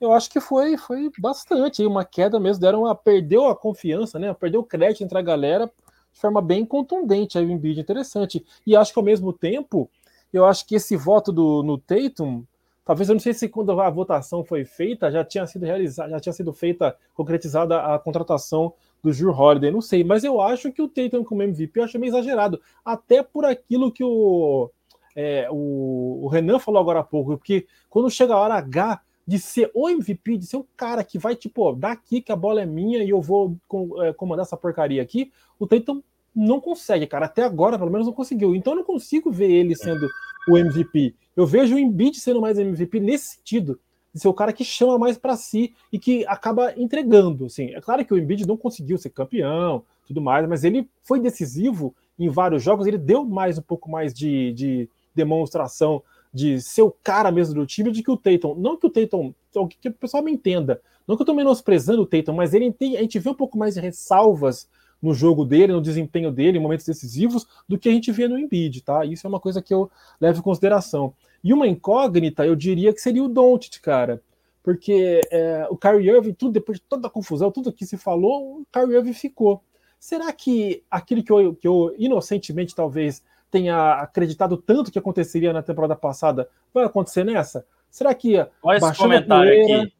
Eu 0.00 0.12
acho 0.12 0.30
que 0.30 0.40
foi, 0.40 0.76
foi 0.76 1.10
bastante. 1.18 1.84
Uma 1.84 2.04
queda 2.04 2.38
mesmo, 2.40 2.60
deram 2.60 2.82
uma, 2.82 2.94
perdeu 2.94 3.46
a 3.46 3.56
confiança, 3.56 4.18
né? 4.18 4.32
Perdeu 4.34 4.60
o 4.60 4.64
crédito 4.64 5.04
entre 5.04 5.18
a 5.18 5.22
galera 5.22 5.70
de 6.12 6.20
forma 6.20 6.40
bem 6.40 6.64
contundente. 6.64 7.38
Aí 7.38 7.44
o 7.44 7.50
Embiid 7.50 7.80
interessante. 7.80 8.44
E 8.66 8.76
acho 8.76 8.92
que 8.92 8.98
ao 8.98 9.04
mesmo 9.04 9.32
tempo, 9.32 9.90
eu 10.32 10.44
acho 10.44 10.66
que 10.66 10.74
esse 10.74 10.96
voto 10.96 11.32
do, 11.32 11.62
no 11.62 11.78
Tatum 11.78 12.44
Talvez 12.84 13.08
eu 13.08 13.14
não 13.14 13.20
sei 13.20 13.32
se 13.32 13.48
quando 13.48 13.80
a 13.80 13.88
votação 13.88 14.44
foi 14.44 14.64
feita 14.64 15.10
já 15.10 15.24
tinha 15.24 15.46
sido 15.46 15.64
realizada, 15.64 16.10
já 16.10 16.20
tinha 16.20 16.32
sido 16.34 16.52
feita, 16.52 16.94
concretizada 17.14 17.80
a 17.80 17.98
contratação 17.98 18.74
do 19.02 19.10
Drew 19.10 19.32
Holiday, 19.32 19.70
não 19.70 19.80
sei, 19.80 20.04
mas 20.04 20.22
eu 20.22 20.40
acho 20.40 20.70
que 20.70 20.82
o 20.82 20.88
Tatum 20.88 21.24
como 21.24 21.42
MVP 21.42 21.80
eu 21.80 21.84
acho 21.84 21.98
meio 21.98 22.10
exagerado, 22.10 22.60
até 22.84 23.22
por 23.22 23.46
aquilo 23.46 23.90
que 23.90 24.04
o, 24.04 24.70
é, 25.16 25.48
o, 25.50 26.24
o, 26.24 26.28
Renan 26.28 26.58
falou 26.58 26.80
agora 26.80 27.00
há 27.00 27.04
pouco, 27.04 27.36
porque 27.38 27.66
quando 27.88 28.10
chega 28.10 28.34
a 28.34 28.38
hora 28.38 28.54
H 28.54 29.00
de 29.26 29.38
ser 29.38 29.70
o 29.74 29.88
MVP, 29.88 30.36
de 30.36 30.46
ser 30.46 30.56
o 30.56 30.66
cara 30.76 31.02
que 31.02 31.18
vai, 31.18 31.34
tipo, 31.34 31.72
daqui 31.72 32.20
que 32.20 32.32
a 32.32 32.36
bola 32.36 32.60
é 32.60 32.66
minha 32.66 33.02
e 33.02 33.10
eu 33.10 33.20
vou 33.20 33.56
é, 34.02 34.12
comandar 34.12 34.44
essa 34.44 34.56
porcaria 34.56 35.02
aqui, 35.02 35.32
o 35.58 35.66
Tatum 35.66 36.02
não 36.34 36.60
consegue, 36.60 37.06
cara. 37.06 37.26
Até 37.26 37.42
agora, 37.42 37.78
pelo 37.78 37.90
menos, 37.90 38.06
não 38.06 38.12
conseguiu. 38.12 38.54
Então, 38.54 38.72
eu 38.72 38.78
não 38.78 38.84
consigo 38.84 39.30
ver 39.30 39.50
ele 39.50 39.76
sendo 39.76 40.08
o 40.48 40.58
MVP. 40.58 41.14
Eu 41.36 41.46
vejo 41.46 41.76
o 41.76 41.78
Embiid 41.78 42.18
sendo 42.18 42.40
mais 42.40 42.58
MVP 42.58 43.00
nesse 43.00 43.36
sentido, 43.36 43.78
de 44.12 44.20
ser 44.20 44.28
o 44.28 44.34
cara 44.34 44.52
que 44.52 44.64
chama 44.64 44.98
mais 44.98 45.16
para 45.16 45.36
si 45.36 45.74
e 45.92 45.98
que 45.98 46.26
acaba 46.26 46.72
entregando. 46.76 47.46
Assim. 47.46 47.74
É 47.74 47.80
claro 47.80 48.04
que 48.04 48.12
o 48.12 48.18
Embiid 48.18 48.46
não 48.46 48.56
conseguiu 48.56 48.98
ser 48.98 49.10
campeão, 49.10 49.84
tudo 50.06 50.20
mais, 50.20 50.48
mas 50.48 50.64
ele 50.64 50.88
foi 51.02 51.18
decisivo 51.18 51.94
em 52.18 52.28
vários 52.28 52.62
jogos. 52.62 52.86
Ele 52.86 52.98
deu 52.98 53.24
mais 53.24 53.58
um 53.58 53.62
pouco 53.62 53.90
mais 53.90 54.12
de, 54.12 54.52
de 54.52 54.88
demonstração 55.14 56.02
de 56.34 56.60
ser 56.60 56.82
o 56.82 56.90
cara 56.90 57.30
mesmo 57.30 57.54
do 57.54 57.64
time, 57.64 57.92
de 57.92 58.02
que 58.02 58.10
o 58.10 58.16
Tatum, 58.16 58.56
não 58.56 58.76
que 58.76 58.86
o 58.88 58.90
Tatum, 58.90 59.32
que 59.80 59.88
o 59.88 59.92
pessoal 59.92 60.20
me 60.20 60.32
entenda, 60.32 60.82
não 61.06 61.14
que 61.14 61.22
eu 61.22 61.26
tô 61.26 61.32
menosprezando 61.32 62.02
o 62.02 62.06
Tatum, 62.06 62.32
mas 62.32 62.52
ele 62.52 62.72
tem, 62.72 62.96
a 62.96 63.00
gente 63.00 63.20
vê 63.20 63.30
um 63.30 63.34
pouco 63.34 63.56
mais 63.56 63.74
de 63.74 63.80
ressalvas 63.80 64.68
no 65.00 65.14
jogo 65.14 65.44
dele, 65.44 65.72
no 65.72 65.80
desempenho 65.80 66.32
dele, 66.32 66.58
em 66.58 66.60
momentos 66.60 66.86
decisivos, 66.86 67.46
do 67.68 67.78
que 67.78 67.88
a 67.88 67.92
gente 67.92 68.10
vê 68.10 68.26
no 68.26 68.38
Embiid, 68.38 68.82
tá? 68.82 69.04
Isso 69.04 69.26
é 69.26 69.28
uma 69.28 69.38
coisa 69.38 69.62
que 69.62 69.72
eu 69.72 69.90
levo 70.20 70.40
em 70.40 70.42
consideração. 70.42 71.14
E 71.42 71.52
uma 71.52 71.68
incógnita, 71.68 72.44
eu 72.44 72.56
diria 72.56 72.92
que 72.92 73.00
seria 73.00 73.22
o 73.22 73.28
Doncic, 73.28 73.80
cara. 73.80 74.22
Porque 74.62 75.20
é, 75.30 75.66
o 75.68 75.76
Kyrie 75.76 76.08
Irving, 76.08 76.32
tudo, 76.32 76.52
depois 76.52 76.78
de 76.78 76.84
toda 76.88 77.06
a 77.06 77.10
confusão, 77.10 77.52
tudo 77.52 77.70
que 77.70 77.84
se 77.84 77.98
falou, 77.98 78.60
o 78.60 78.66
Kyrie 78.72 78.96
Irving 78.96 79.12
ficou. 79.12 79.62
Será 80.00 80.32
que 80.32 80.82
aquilo 80.90 81.22
que 81.22 81.30
eu, 81.30 81.54
que 81.54 81.68
eu 81.68 81.94
inocentemente 81.98 82.74
talvez 82.74 83.22
tenha 83.54 83.92
acreditado 84.00 84.56
tanto 84.56 84.90
que 84.90 84.98
aconteceria 84.98 85.52
na 85.52 85.62
temporada 85.62 85.94
passada 85.94 86.48
vai 86.72 86.82
acontecer 86.82 87.22
nessa? 87.22 87.64
Será 87.88 88.12
que 88.12 88.44
Olha 88.60 88.78
esse 88.78 88.98
comentário 88.98 89.48
poeira, 89.48 89.82
aqui. 89.82 89.92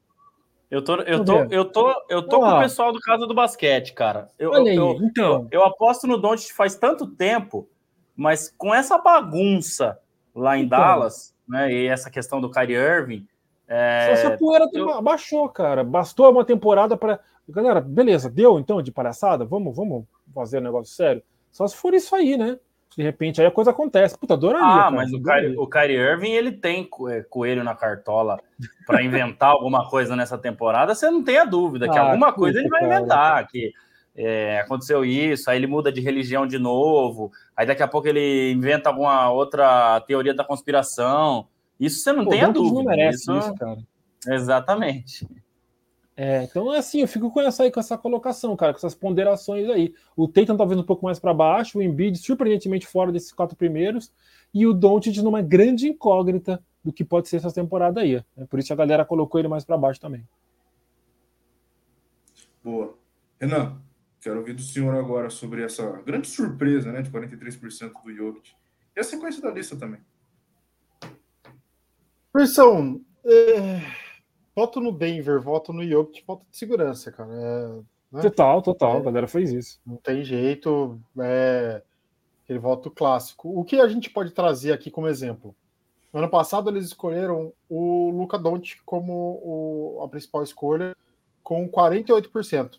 Eu 0.68 0.82
tô, 0.82 0.96
eu 1.02 1.24
tô, 1.24 1.38
eu 1.44 1.64
tô, 1.64 2.04
eu 2.08 2.22
tô 2.26 2.40
com 2.40 2.48
o 2.48 2.58
pessoal 2.58 2.92
do 2.92 2.98
Casa 2.98 3.28
do 3.28 3.34
Basquete, 3.34 3.92
cara. 3.92 4.28
Eu, 4.36 4.50
Olha 4.50 4.72
aí, 4.72 4.76
eu, 4.76 4.98
então. 5.00 5.46
Eu, 5.52 5.60
eu 5.60 5.64
aposto 5.64 6.04
no 6.08 6.18
Don't 6.18 6.52
faz 6.52 6.74
tanto 6.74 7.06
tempo, 7.06 7.68
mas 8.16 8.52
com 8.58 8.74
essa 8.74 8.98
bagunça 8.98 10.00
lá 10.34 10.58
em 10.58 10.64
então. 10.64 10.76
Dallas, 10.76 11.32
né? 11.48 11.72
E 11.72 11.86
essa 11.86 12.10
questão 12.10 12.40
do 12.40 12.50
Kyrie 12.50 12.74
Irving. 12.74 13.28
É, 13.68 14.16
Só 14.16 14.22
se 14.22 14.26
a 14.26 14.36
poeira 14.36 14.68
eu... 14.72 15.00
baixou, 15.00 15.48
cara. 15.48 15.84
Bastou 15.84 16.28
uma 16.32 16.44
temporada 16.44 16.96
para. 16.96 17.20
Galera, 17.48 17.80
beleza, 17.80 18.28
deu 18.28 18.58
então 18.58 18.82
de 18.82 18.90
palhaçada? 18.90 19.44
Vamos, 19.44 19.76
vamos 19.76 20.04
fazer 20.34 20.58
um 20.58 20.62
negócio 20.62 20.92
sério? 20.92 21.22
Só 21.52 21.68
se 21.68 21.76
for 21.76 21.94
isso 21.94 22.16
aí, 22.16 22.36
né? 22.36 22.58
De 22.96 23.02
repente 23.02 23.40
aí 23.40 23.46
a 23.46 23.50
coisa 23.50 23.70
acontece. 23.70 24.16
Puta, 24.16 24.34
adoraria. 24.34 24.66
Ah, 24.66 24.78
cara, 24.84 24.90
mas 24.92 25.12
o 25.12 25.20
Kyrie, 25.20 25.56
o 25.56 25.66
Kyrie 25.66 25.96
Irving, 25.96 26.30
ele 26.30 26.52
tem 26.52 26.88
é, 27.10 27.22
coelho 27.22 27.64
na 27.64 27.74
cartola 27.74 28.40
para 28.86 29.02
inventar 29.02 29.50
alguma 29.52 29.88
coisa 29.88 30.14
nessa 30.14 30.38
temporada. 30.38 30.94
Você 30.94 31.10
não 31.10 31.22
tem 31.22 31.38
a 31.38 31.44
dúvida 31.44 31.88
que 31.88 31.98
ah, 31.98 32.02
alguma 32.02 32.32
coisa 32.32 32.60
ele 32.60 32.68
vai 32.68 32.80
cara. 32.80 32.96
inventar. 32.96 33.48
Que 33.48 33.72
é, 34.16 34.60
aconteceu 34.60 35.04
isso, 35.04 35.50
aí 35.50 35.58
ele 35.58 35.66
muda 35.66 35.90
de 35.90 36.00
religião 36.00 36.46
de 36.46 36.56
novo, 36.56 37.32
aí 37.56 37.66
daqui 37.66 37.82
a 37.82 37.88
pouco 37.88 38.06
ele 38.06 38.52
inventa 38.52 38.88
alguma 38.88 39.28
outra 39.30 40.00
teoria 40.02 40.32
da 40.32 40.44
conspiração. 40.44 41.48
Isso 41.80 42.00
você 42.00 42.12
não 42.12 42.24
Pô, 42.24 42.30
tem 42.30 42.42
a 42.42 42.48
dúvida. 42.48 42.74
Não 42.76 42.84
merece 42.84 43.22
isso, 43.22 43.36
isso, 43.36 43.54
cara. 43.54 43.78
Exatamente. 44.28 45.26
É, 46.16 46.44
então 46.44 46.72
é 46.72 46.78
assim, 46.78 47.00
eu 47.00 47.08
fico 47.08 47.30
com 47.30 47.40
essa, 47.40 47.64
aí, 47.64 47.72
com 47.72 47.80
essa 47.80 47.98
colocação, 47.98 48.56
cara, 48.56 48.72
com 48.72 48.78
essas 48.78 48.94
ponderações 48.94 49.68
aí. 49.68 49.92
O 50.16 50.28
Tatum 50.28 50.56
talvez 50.56 50.78
um 50.78 50.84
pouco 50.84 51.04
mais 51.04 51.18
para 51.18 51.34
baixo, 51.34 51.78
o 51.78 51.82
Embiid 51.82 52.16
surpreendentemente 52.18 52.86
fora 52.86 53.10
desses 53.10 53.32
quatro 53.32 53.56
primeiros, 53.56 54.12
e 54.52 54.66
o 54.66 54.72
Doncic 54.72 55.16
numa 55.18 55.42
grande 55.42 55.88
incógnita 55.88 56.62
do 56.84 56.92
que 56.92 57.04
pode 57.04 57.28
ser 57.28 57.36
essa 57.36 57.52
temporada 57.52 58.00
aí. 58.00 58.22
É 58.36 58.44
por 58.48 58.60
isso 58.60 58.72
a 58.72 58.76
galera 58.76 59.04
colocou 59.04 59.40
ele 59.40 59.48
mais 59.48 59.64
para 59.64 59.76
baixo 59.76 60.00
também. 60.00 60.24
Boa. 62.62 62.96
Renan, 63.40 63.80
quero 64.20 64.38
ouvir 64.38 64.54
do 64.54 64.62
senhor 64.62 64.94
agora 64.94 65.28
sobre 65.30 65.64
essa 65.64 65.84
grande 66.02 66.28
surpresa, 66.28 66.92
né, 66.92 67.02
de 67.02 67.10
43% 67.10 67.92
do 68.04 68.14
Jokic. 68.14 68.52
E 68.96 69.00
a 69.00 69.04
sequência 69.04 69.42
da 69.42 69.50
lista 69.50 69.74
também. 69.76 70.00
Versão, 72.32 73.00
é 73.24 74.03
voto 74.54 74.80
no 74.80 74.92
Denver, 74.92 75.40
voto 75.40 75.72
no 75.72 75.86
Jokic, 75.86 76.24
voto 76.26 76.44
de 76.50 76.56
segurança, 76.56 77.10
cara. 77.10 77.30
É, 77.32 77.68
né? 78.12 78.22
Total, 78.22 78.62
total, 78.62 78.96
é, 78.96 78.98
a 78.98 79.02
galera 79.02 79.26
fez 79.26 79.52
isso. 79.52 79.80
Não 79.84 79.96
tem 79.96 80.22
jeito, 80.22 81.00
é 81.18 81.82
aquele 82.44 82.58
voto 82.58 82.90
clássico. 82.90 83.48
O 83.58 83.64
que 83.64 83.80
a 83.80 83.88
gente 83.88 84.10
pode 84.10 84.30
trazer 84.30 84.72
aqui 84.72 84.90
como 84.90 85.08
exemplo? 85.08 85.54
No 86.12 86.20
ano 86.20 86.28
passado 86.28 86.70
eles 86.70 86.84
escolheram 86.84 87.52
o 87.68 88.10
Luca 88.10 88.38
Doncic 88.38 88.80
como 88.84 89.40
o, 89.42 90.02
a 90.04 90.08
principal 90.08 90.44
escolha, 90.44 90.94
com 91.42 91.68
48%. 91.68 92.78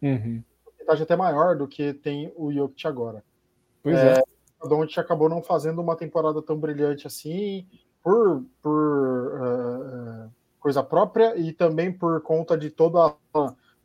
Uhum. 0.00 0.42
Porcentagem 0.64 1.02
até 1.02 1.14
maior 1.14 1.56
do 1.56 1.68
que 1.68 1.92
tem 1.92 2.32
o 2.34 2.50
Jokic 2.50 2.86
agora. 2.86 3.22
Pois 3.82 3.98
é. 3.98 4.18
é. 4.18 4.22
O 4.62 4.68
Doncic 4.68 4.98
acabou 4.98 5.28
não 5.28 5.42
fazendo 5.42 5.82
uma 5.82 5.96
temporada 5.96 6.40
tão 6.40 6.58
brilhante 6.58 7.06
assim, 7.06 7.66
por, 8.02 8.44
por 8.62 9.40
uh, 9.40 10.09
coisa 10.60 10.82
própria 10.82 11.36
e 11.36 11.52
também 11.52 11.92
por 11.92 12.20
conta 12.22 12.56
de 12.56 12.70
toda, 12.70 13.14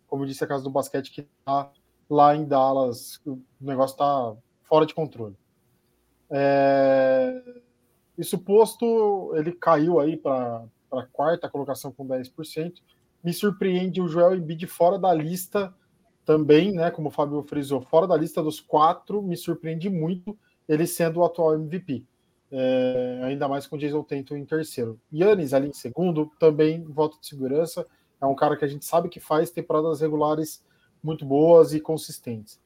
como 0.08 0.26
disse 0.26 0.44
a 0.44 0.48
casa 0.48 0.64
do 0.64 0.70
basquete, 0.70 1.12
que 1.12 1.22
está 1.22 1.72
lá 2.10 2.36
em 2.36 2.46
Dallas, 2.46 3.20
o 3.26 3.40
negócio 3.60 3.94
está 3.94 4.36
fora 4.64 4.86
de 4.86 4.94
controle. 4.94 5.36
É... 6.30 7.42
Isso 8.18 8.38
posto, 8.38 9.34
ele 9.36 9.52
caiu 9.52 10.00
aí 10.00 10.16
para 10.16 10.64
a 10.92 11.04
quarta 11.12 11.50
colocação 11.50 11.92
com 11.92 12.08
10%. 12.08 12.74
Me 13.24 13.34
surpreende 13.34 14.02
o 14.02 14.08
Joel 14.08 14.36
Embiid 14.36 14.68
fora 14.68 14.98
da 14.98 15.14
lista 15.14 15.74
também, 16.24 16.72
né? 16.72 16.92
Como 16.92 17.10
o 17.10 17.12
Fábio 17.12 17.44
frisou, 17.44 17.82
fora 17.82 18.08
da 18.08 18.16
lista 18.16 18.42
dos 18.42 18.60
quatro, 18.60 19.22
me 19.22 19.36
surpreende 19.36 19.90
muito 19.90 20.38
ele 20.68 20.88
sendo 20.88 21.20
o 21.20 21.26
atual 21.26 21.56
MVP. 21.56 22.06
É, 22.58 23.20
ainda 23.24 23.50
mais 23.50 23.68
com 23.68 23.76
o 23.76 23.80
Jason 23.80 24.02
Tatum 24.02 24.38
em 24.38 24.46
terceiro. 24.46 24.98
Yannis 25.14 25.54
ali 25.54 25.68
em 25.68 25.74
segundo, 25.74 26.32
também 26.40 26.82
voto 26.86 27.20
de 27.20 27.28
segurança. 27.28 27.86
É 28.22 28.26
um 28.26 28.34
cara 28.34 28.56
que 28.56 28.64
a 28.64 28.68
gente 28.68 28.86
sabe 28.86 29.10
que 29.10 29.20
faz 29.20 29.52
temporadas 29.52 30.00
regulares 30.00 30.64
muito 31.04 31.26
boas 31.26 31.74
e 31.74 31.82
consistentes. 31.82 32.58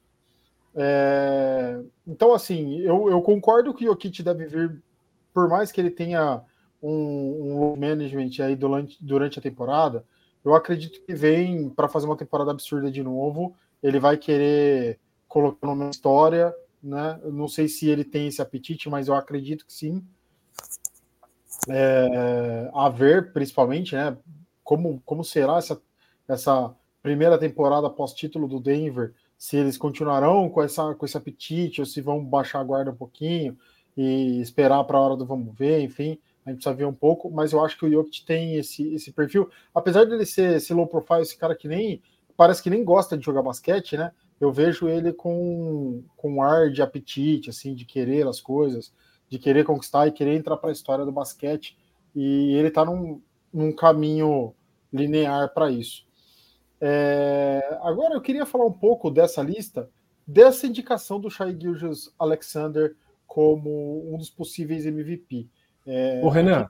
É, 0.75 1.82
então, 2.06 2.36
assim, 2.36 2.80
eu, 2.82 3.10
eu, 3.10 3.19
concordo 3.23 3.73
que 3.73 3.86
o 3.86 3.88
Jokic 3.88 4.21
deve 4.21 4.45
vir, 4.45 4.84
por 5.34 5.49
mais 5.49 5.71
que 5.71 5.82
ele 5.82 5.89
tenha 5.89 6.39
um, 6.84 7.71
um 7.73 7.75
management 7.75 8.30
aí 8.45 8.56
durante, 8.56 9.04
durante 9.04 9.39
a 9.39 9.41
temporada, 9.41 10.06
eu 10.45 10.54
acredito 10.54 11.02
que 11.04 11.15
vem 11.15 11.67
para 11.67 11.89
fazer 11.89 12.06
uma 12.06 12.15
temporada 12.15 12.52
absurda 12.52 12.91
de 12.91 13.02
novo. 13.02 13.56
Ele 13.82 13.99
vai 13.99 14.17
querer 14.17 14.99
colocar 15.28 15.67
uma 15.67 15.89
história, 15.89 16.54
né? 16.82 17.20
Eu 17.24 17.32
não 17.32 17.48
sei 17.48 17.68
se 17.68 17.88
ele 17.89 18.04
tem 18.04 18.28
esse 18.28 18.42
apetite, 18.42 18.89
mas 18.89 19.08
eu 19.08 19.15
acredito 19.15 19.65
que 19.65 19.74
sim. 19.74 20.04
É, 21.68 22.70
a 22.74 22.89
ver, 22.89 23.34
principalmente, 23.34 23.96
né? 23.96 24.18
Como, 24.63 25.02
como 25.06 25.24
será 25.24 25.58
essa, 25.58 25.82
essa 26.28 26.74
primeira 27.02 27.38
temporada 27.38 27.89
pós-título 27.89 28.48
do 28.48 28.60
Denver? 28.60 29.13
Se 29.38 29.58
eles 29.58 29.78
continuarão 29.78 30.50
com, 30.50 30.62
essa, 30.62 30.94
com 30.96 31.06
esse 31.06 31.18
apetite 31.18 31.82
ou 31.82 31.86
se 31.86 32.02
vão 32.02 32.24
baixar 32.24 32.60
a 32.60 32.63
guarda 32.63 32.92
um 32.92 32.96
pouquinho 32.96 33.58
e 33.96 34.39
esperar 34.42 34.84
para 34.84 34.98
a 34.98 35.02
hora 35.02 35.15
do 35.15 35.26
vamos 35.26 35.56
ver, 35.56 35.82
enfim, 35.82 36.20
a 36.46 36.50
gente 36.50 36.62
precisa 36.62 36.76
ver 36.76 36.86
um 36.86 36.94
pouco, 36.94 37.30
mas 37.30 37.52
eu 37.52 37.63
acho 37.63 37.78
que 37.78 37.86
o 37.86 37.92
Jokic 37.92 38.26
tem 38.26 38.56
esse, 38.56 38.94
esse 38.94 39.12
perfil, 39.12 39.50
apesar 39.74 40.06
de 40.06 40.13
ele 40.13 40.26
ser 40.26 40.58
esse 40.58 40.74
low 40.74 40.88
profile, 40.88 41.22
esse 41.22 41.38
cara 41.38 41.56
que 41.56 41.68
nem 41.68 42.02
parece 42.36 42.63
que 42.63 42.70
nem 42.70 42.84
gosta 42.84 43.18
de 43.18 43.26
jogar 43.26 43.42
basquete, 43.42 43.98
né? 43.98 44.12
Eu 44.39 44.52
vejo 44.52 44.88
ele 44.88 45.12
com, 45.12 46.04
com 46.15 46.36
um 46.36 46.41
ar 46.41 46.69
de 46.69 46.82
apetite, 46.82 47.49
assim, 47.49 47.75
de 47.75 47.86
querer 47.86 48.25
as 48.28 48.39
coisas, 48.39 48.93
de 49.28 49.38
querer 49.38 49.65
conquistar 49.65 50.08
e 50.08 50.12
querer 50.12 50.36
entrar 50.36 50.58
para 50.58 50.69
a 50.69 50.73
história 50.73 51.06
do 51.06 51.12
basquete. 51.12 51.78
E 52.15 52.54
ele 52.54 52.69
está 52.69 52.86
num, 52.86 53.21
num 53.54 53.71
caminho 53.71 54.54
linear 54.91 55.54
para 55.54 55.69
isso. 55.69 56.08
É, 56.82 57.78
agora 57.82 58.13
eu 58.13 58.21
queria 58.21 58.45
falar 58.45 58.65
um 58.65 58.71
pouco 58.71 59.12
dessa 59.12 59.41
lista, 59.41 59.89
dessa 60.25 60.65
indicação 60.65 61.19
do 61.19 61.30
Shai 61.30 61.56
Gilgeous 61.60 62.13
Alexander 62.17 62.95
como 63.28 64.13
um 64.13 64.17
dos 64.17 64.30
possíveis 64.30 64.86
MVP. 64.86 65.47
É, 65.86 66.21
Ô, 66.23 66.30
Renan, 66.30 66.69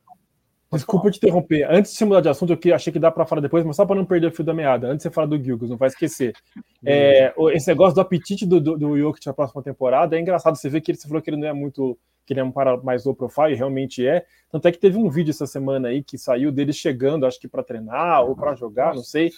Desculpa 0.71 1.09
te 1.09 1.17
interromper. 1.17 1.67
Antes 1.69 1.91
de 1.91 1.97
você 1.97 2.05
mudar 2.05 2.21
de 2.21 2.29
assunto, 2.29 2.57
eu 2.63 2.75
achei 2.75 2.93
que 2.93 2.99
dá 2.99 3.09
para 3.09 3.25
falar 3.25 3.41
depois, 3.41 3.65
mas 3.65 3.75
só 3.75 3.85
para 3.85 3.95
não 3.95 4.05
perder 4.05 4.27
o 4.27 4.31
fio 4.31 4.45
da 4.45 4.53
meada. 4.53 4.87
Antes 4.87 4.97
de 4.97 5.03
você 5.03 5.09
falar 5.09 5.25
do 5.25 5.43
Gilgos, 5.43 5.69
não 5.69 5.77
vai 5.77 5.87
esquecer. 5.87 6.33
É, 6.85 7.33
esse 7.51 7.67
negócio 7.67 7.93
do 7.93 7.99
apetite 7.99 8.45
do, 8.45 8.57
do, 8.57 8.77
do 8.77 8.97
Jokic 8.97 9.27
na 9.27 9.33
próxima 9.33 9.61
temporada 9.61 10.15
é 10.15 10.21
engraçado. 10.21 10.55
Você 10.55 10.69
vê 10.69 10.79
que 10.79 10.91
ele 10.91 10.97
você 10.97 11.09
falou 11.09 11.21
que 11.21 11.29
ele 11.29 11.35
não 11.35 11.49
é 11.49 11.51
muito. 11.51 11.99
que 12.25 12.31
ele 12.31 12.39
é 12.39 12.43
um 12.43 12.51
para 12.53 12.77
mais 12.77 13.03
low 13.03 13.13
profile, 13.13 13.53
realmente 13.53 14.07
é. 14.07 14.25
Tanto 14.49 14.65
é 14.65 14.71
que 14.71 14.77
teve 14.77 14.97
um 14.97 15.09
vídeo 15.09 15.31
essa 15.31 15.45
semana 15.45 15.89
aí 15.89 16.01
que 16.01 16.17
saiu 16.17 16.53
dele 16.53 16.71
chegando, 16.71 17.25
acho 17.25 17.37
que 17.37 17.49
para 17.49 17.63
treinar 17.63 18.23
ou 18.23 18.33
para 18.33 18.55
jogar, 18.55 18.95
não 18.95 19.03
sei. 19.03 19.33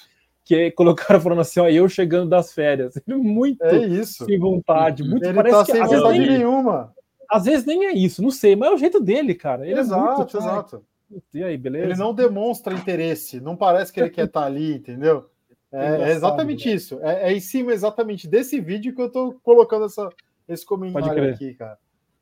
Que 0.45 0.69
colocaram 0.77 1.19
falando 1.19 1.41
assim, 1.41 1.59
ó, 1.59 1.67
eu 1.67 1.89
chegando 1.89 2.29
das 2.29 2.53
férias. 2.53 2.93
muito 3.07 3.63
é 3.63 3.87
isso. 3.87 4.23
sem 4.23 4.37
vontade, 4.37 5.03
muito 5.03 5.25
ele 5.25 5.33
parece 5.33 5.57
tá 5.57 5.65
que, 5.65 5.71
sem 5.71 5.81
vontade 5.83 6.19
nenhuma. 6.19 6.93
Às 7.27 7.45
vezes 7.45 7.65
nem 7.65 7.87
é 7.87 7.91
isso, 7.91 8.21
não 8.21 8.29
sei, 8.29 8.55
mas 8.55 8.69
é 8.69 8.73
o 8.75 8.77
jeito 8.77 8.99
dele, 8.99 9.33
cara. 9.33 9.65
Ele 9.65 9.79
exato, 9.79 10.13
é 10.13 10.15
muito, 10.17 10.37
exato. 10.37 10.85
E 11.33 11.43
aí, 11.43 11.57
beleza? 11.57 11.85
Ele 11.85 11.95
não 11.95 12.13
demonstra 12.13 12.73
interesse, 12.73 13.39
não 13.39 13.55
parece 13.55 13.91
que 13.91 13.99
ele 13.99 14.09
quer 14.09 14.25
estar 14.25 14.41
tá 14.41 14.45
ali, 14.45 14.75
entendeu? 14.75 15.29
É, 15.73 16.09
é 16.09 16.11
exatamente 16.11 16.67
né? 16.67 16.75
isso. 16.75 16.99
É, 17.01 17.29
é, 17.29 17.33
em 17.33 17.39
cima 17.39 17.71
exatamente 17.71 18.27
desse 18.27 18.59
vídeo 18.59 18.93
que 18.93 19.01
eu 19.01 19.09
tô 19.09 19.39
colocando 19.41 19.85
essa, 19.85 20.09
esse 20.45 20.65
comentário 20.65 21.33
aqui, 21.33 21.53
cara. 21.53 21.77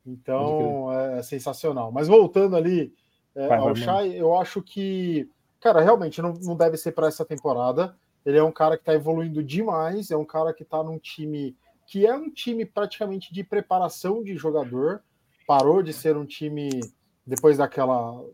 Então 0.06 0.92
é, 0.92 1.18
é, 1.18 1.22
sensacional. 1.24 1.90
Mas 1.90 2.06
voltando 2.06 2.54
ali 2.54 2.94
é, 3.34 3.48
vai, 3.48 3.58
ao 3.58 3.74
Shai, 3.74 4.14
eu 4.14 4.38
acho 4.38 4.62
que, 4.62 5.28
cara, 5.58 5.80
realmente 5.80 6.22
não, 6.22 6.32
não 6.34 6.56
deve 6.56 6.76
ser 6.76 6.92
para 6.92 7.08
essa 7.08 7.24
temporada. 7.24 7.96
Ele 8.24 8.38
é 8.38 8.42
um 8.42 8.52
cara 8.52 8.76
que 8.76 8.82
está 8.82 8.94
evoluindo 8.94 9.42
demais, 9.42 10.12
é 10.12 10.16
um 10.16 10.24
cara 10.24 10.54
que 10.54 10.62
está 10.62 10.82
num 10.84 10.98
time 10.98 11.56
que 11.86 12.06
é 12.06 12.14
um 12.14 12.30
time 12.30 12.64
praticamente 12.64 13.34
de 13.34 13.42
preparação 13.42 14.22
de 14.22 14.36
jogador. 14.36 15.02
Parou 15.44 15.82
de 15.82 15.92
ser 15.92 16.16
um 16.16 16.24
time 16.24 16.70
depois 17.26 17.58
daquela 17.58 18.24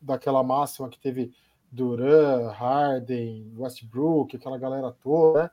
daquela 0.00 0.42
máxima 0.42 0.88
que 0.88 0.98
teve 0.98 1.32
Duran, 1.70 2.50
Harden, 2.50 3.52
Westbrook, 3.56 4.36
aquela 4.36 4.58
galera 4.58 4.90
toda, 4.92 5.44
né? 5.44 5.50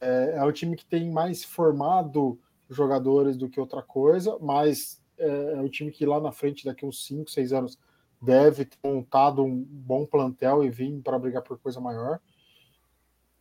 É, 0.00 0.36
é 0.38 0.44
o 0.44 0.52
time 0.52 0.76
que 0.76 0.86
tem 0.86 1.10
mais 1.10 1.44
formado 1.44 2.38
jogadores 2.68 3.36
do 3.36 3.48
que 3.48 3.60
outra 3.60 3.82
coisa, 3.82 4.38
mas 4.40 5.02
é, 5.18 5.54
é 5.54 5.60
o 5.60 5.68
time 5.68 5.90
que 5.90 6.06
lá 6.06 6.18
na 6.18 6.32
frente, 6.32 6.64
daqui 6.64 6.86
uns 6.86 7.04
5, 7.04 7.30
6 7.30 7.52
anos, 7.52 7.78
deve 8.20 8.64
ter 8.64 8.78
montado 8.82 9.42
um 9.42 9.62
bom 9.62 10.06
plantel 10.06 10.64
e 10.64 10.70
vir 10.70 11.00
para 11.02 11.18
brigar 11.18 11.42
por 11.42 11.58
coisa 11.58 11.80
maior. 11.80 12.18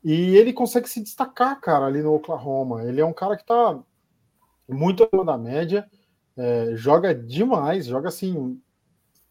E 0.04 0.36
ele 0.36 0.54
consegue 0.54 0.90
se 0.90 1.02
destacar, 1.02 1.60
cara, 1.60 1.86
ali 1.86 2.02
no 2.02 2.14
Oklahoma. 2.14 2.84
Ele 2.84 3.02
é 3.02 3.06
um 3.06 3.14
cara 3.14 3.36
que 3.36 3.44
está 3.44 3.80
muito 4.68 5.04
acima 5.04 5.26
da 5.26 5.38
média, 5.38 5.90
é, 6.38 6.72
joga 6.76 7.14
demais, 7.14 7.86
joga 7.86 8.08
assim, 8.08 8.62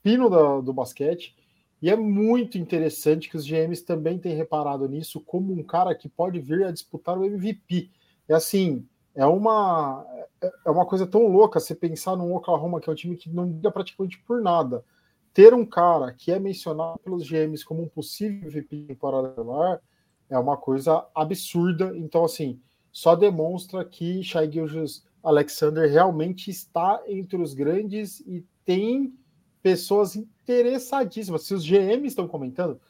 pino 0.03 0.29
do, 0.29 0.63
do 0.63 0.73
basquete. 0.73 1.37
E 1.81 1.91
é 1.91 1.97
muito 1.97 2.59
interessante 2.59 3.29
que 3.29 3.37
os 3.37 3.47
GMs 3.47 3.85
também 3.85 4.19
têm 4.19 4.35
reparado 4.35 4.89
nisso 4.89 5.21
como 5.21 5.53
um 5.53 5.63
cara 5.63 5.95
que 5.95 6.09
pode 6.09 6.41
vir 6.41 6.65
a 6.65 6.73
disputar 6.73 7.17
o 7.17 7.25
MVP. 7.25 7.91
É 8.29 8.35
assim, 8.35 8.87
é 9.15 9.25
uma 9.25 10.05
é, 10.41 10.71
uma 10.71 10.87
coisa 10.87 11.07
tão 11.07 11.27
louca 11.27 11.61
você 11.61 11.75
pensar 11.75 12.17
num 12.17 12.35
Oklahoma 12.35 12.81
que 12.81 12.89
é 12.89 12.93
um 12.93 12.97
time 12.97 13.17
que 13.17 13.31
não 13.31 13.47
liga 13.47 13.71
praticamente 13.71 14.19
por 14.23 14.41
nada. 14.41 14.85
Ter 15.33 15.55
um 15.55 15.65
cara 15.65 16.13
que 16.13 16.33
é 16.33 16.39
mencionado 16.39 16.99
pelos 16.99 17.29
GMs 17.29 17.65
como 17.65 17.83
um 17.83 17.89
possível 17.89 18.49
MVP 18.49 18.87
regular 18.89 19.81
é 20.29 20.39
uma 20.39 20.57
coisa 20.57 21.07
absurda. 21.15 21.97
Então, 21.97 22.25
assim, 22.25 22.61
só 22.91 23.15
demonstra 23.15 23.85
que 23.85 24.23
Shai 24.23 24.51
Gilgeous 24.51 25.07
Alexander 25.23 25.91
realmente 25.91 26.51
está 26.51 27.03
entre 27.07 27.41
os 27.41 27.55
grandes 27.55 28.21
e 28.21 28.45
tem 28.65 29.13
pessoas 29.63 30.17
interessadíssimas. 30.17 31.43
Se 31.43 31.55
os 31.55 31.65
GM 31.65 32.07
estão 32.07 32.27
comentando, 32.29 32.81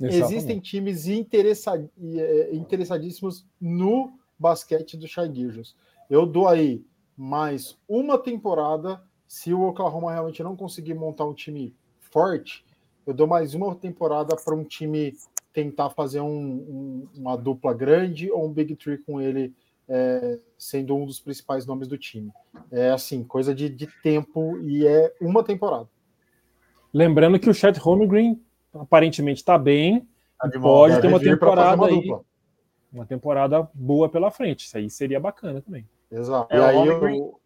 Exatamente. 0.00 0.34
existem 0.34 0.60
times. 0.60 1.06
É, 1.08 2.54
interessadíssimos 2.54 3.46
no 3.60 4.12
basquete 4.38 4.96
do 4.96 5.08
Shai 5.08 5.32
Gilgeous. 5.32 5.74
Eu 6.08 6.26
dou 6.26 6.46
aí 6.46 6.84
mais 7.16 7.78
uma 7.88 8.18
temporada. 8.18 9.02
Se 9.26 9.52
o 9.52 9.62
Oklahoma 9.62 10.12
realmente 10.12 10.42
não 10.42 10.54
conseguir 10.54 10.94
montar 10.94 11.24
um 11.24 11.34
time 11.34 11.74
forte, 11.98 12.64
eu 13.06 13.12
dou 13.12 13.26
mais 13.26 13.54
uma 13.54 13.74
temporada 13.74 14.36
para 14.36 14.54
um 14.54 14.62
time 14.62 15.16
tentar 15.52 15.90
fazer 15.90 16.20
um, 16.20 16.28
um, 16.28 17.08
uma 17.16 17.36
dupla 17.36 17.72
grande 17.72 18.30
ou 18.30 18.46
um 18.46 18.52
Big 18.52 18.76
Three 18.76 18.98
com 18.98 19.20
ele 19.20 19.54
é, 19.88 20.38
sendo 20.58 20.94
um 20.96 21.06
dos 21.06 21.20
principais 21.20 21.66
nomes 21.66 21.88
do 21.88 21.96
time. 21.96 22.32
É 22.70 22.90
assim, 22.90 23.24
coisa 23.24 23.54
de, 23.54 23.68
de 23.68 23.86
tempo 24.02 24.58
e 24.60 24.86
é 24.86 25.14
uma 25.20 25.42
temporada. 25.42 25.88
Lembrando 26.96 27.38
que 27.38 27.50
o 27.50 27.52
Chet 27.52 27.78
Holmgren 27.78 28.40
aparentemente 28.72 29.40
está 29.40 29.58
bem, 29.58 30.08
tá 30.40 30.48
pode 30.58 30.98
ter 30.98 31.08
uma 31.08 31.20
temporada 31.20 31.76
uma 31.76 31.86
aí, 31.88 32.10
uma 32.90 33.04
temporada 33.04 33.68
boa 33.74 34.08
pela 34.08 34.30
frente. 34.30 34.64
Isso 34.64 34.78
aí 34.78 34.88
seria 34.88 35.20
bacana 35.20 35.60
também. 35.60 35.86
Exato. 36.10 36.54
É, 36.54 36.56
e 36.56 36.62
aí 36.62 36.74
o 36.74 37.38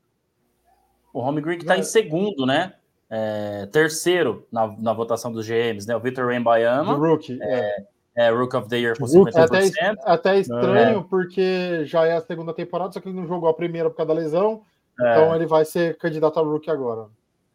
Holmgren, 1.21 1.57
o 1.57 1.59
que 1.59 1.65
está 1.65 1.77
em 1.77 1.83
segundo, 1.83 2.47
né? 2.47 2.75
É, 3.11 3.67
terceiro 3.67 4.47
na, 4.53 4.69
na 4.79 4.93
votação 4.93 5.33
dos 5.33 5.45
GMs, 5.45 5.85
né? 5.85 5.97
O 5.97 6.01
Victor 6.01 6.27
Wembanyama. 6.27 6.95
Rookie. 6.95 7.37
É, 7.43 7.85
é, 8.15 8.31
Rook 8.31 8.55
of 8.55 8.69
the 8.69 8.79
Year 8.79 8.97
com 8.97 9.05
50%. 9.05 9.35
É 9.35 9.43
até, 9.43 10.01
até 10.05 10.39
estranho, 10.39 11.01
é. 11.01 11.05
porque 11.11 11.85
já 11.87 12.07
é 12.07 12.13
a 12.13 12.21
segunda 12.21 12.55
temporada, 12.55 12.93
só 12.93 13.01
que 13.01 13.09
ele 13.09 13.19
não 13.19 13.27
jogou 13.27 13.49
a 13.49 13.55
primeira 13.55 13.91
por 13.91 13.97
causa 13.97 14.15
da 14.15 14.21
lesão. 14.21 14.63
É. 15.01 15.11
Então 15.11 15.35
ele 15.35 15.47
vai 15.47 15.65
ser 15.65 15.99
candidato 15.99 16.39
a 16.39 16.43
Rookie 16.43 16.71
agora. 16.71 17.09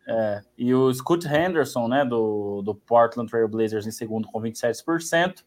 É, 0.08 0.42
e 0.58 0.74
o 0.74 0.94
Scott 0.94 1.28
Henderson, 1.28 1.88
né, 1.88 2.06
do, 2.06 2.62
do 2.62 2.76
Portland 2.76 3.30
Trail 3.30 3.48
Blazers, 3.48 3.88
em 3.88 3.92
segundo 3.92 4.28
com 4.28 4.40
27%, 4.40 5.44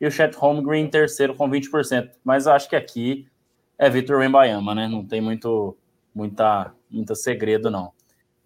e 0.00 0.06
o 0.06 0.10
Chet 0.10 0.34
Holmgren 0.36 0.84
em 0.84 0.88
terceiro 0.88 1.34
com 1.34 1.48
20%. 1.48 2.10
Mas 2.24 2.46
acho 2.46 2.68
que 2.68 2.76
aqui 2.76 3.26
é 3.78 3.90
Victor 3.90 4.18
Wembanyama, 4.18 4.74
né? 4.74 4.88
Não 4.88 5.04
tem 5.04 5.20
muito, 5.20 5.76
muita, 6.14 6.72
muito 6.90 7.14
segredo, 7.14 7.70
não. 7.70 7.92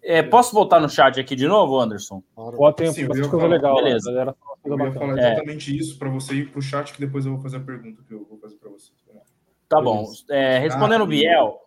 É, 0.01 0.21
posso 0.21 0.53
voltar 0.53 0.81
no 0.81 0.89
chat 0.89 1.17
aqui 1.19 1.35
de 1.35 1.47
novo, 1.47 1.79
Anderson? 1.79 2.21
Claro. 2.35 2.75
Sim, 2.91 3.03
eu 3.03 3.29
falar, 3.29 3.47
legal. 3.47 3.75
Beleza. 3.75 4.11
Galera, 4.11 4.35
eu 4.65 4.77
ia 4.77 4.91
falar 4.91 5.17
é. 5.17 5.31
exatamente 5.31 5.71
é. 5.71 5.75
isso 5.75 5.97
para 5.97 6.09
você 6.09 6.35
ir 6.35 6.51
para 6.51 6.59
o 6.59 6.61
chat, 6.61 6.91
que 6.91 6.99
depois 6.99 7.25
eu 7.25 7.33
vou 7.33 7.41
fazer 7.41 7.57
a 7.57 7.61
pergunta 7.61 8.03
que 8.05 8.13
eu 8.13 8.25
vou 8.29 8.37
fazer 8.37 8.57
para 8.57 8.69
você. 8.69 8.91
Tá 9.69 9.81
bom. 9.81 10.05
É, 10.29 10.59
respondendo 10.59 11.01
o 11.01 11.05
ah, 11.05 11.07
Biel, 11.07 11.59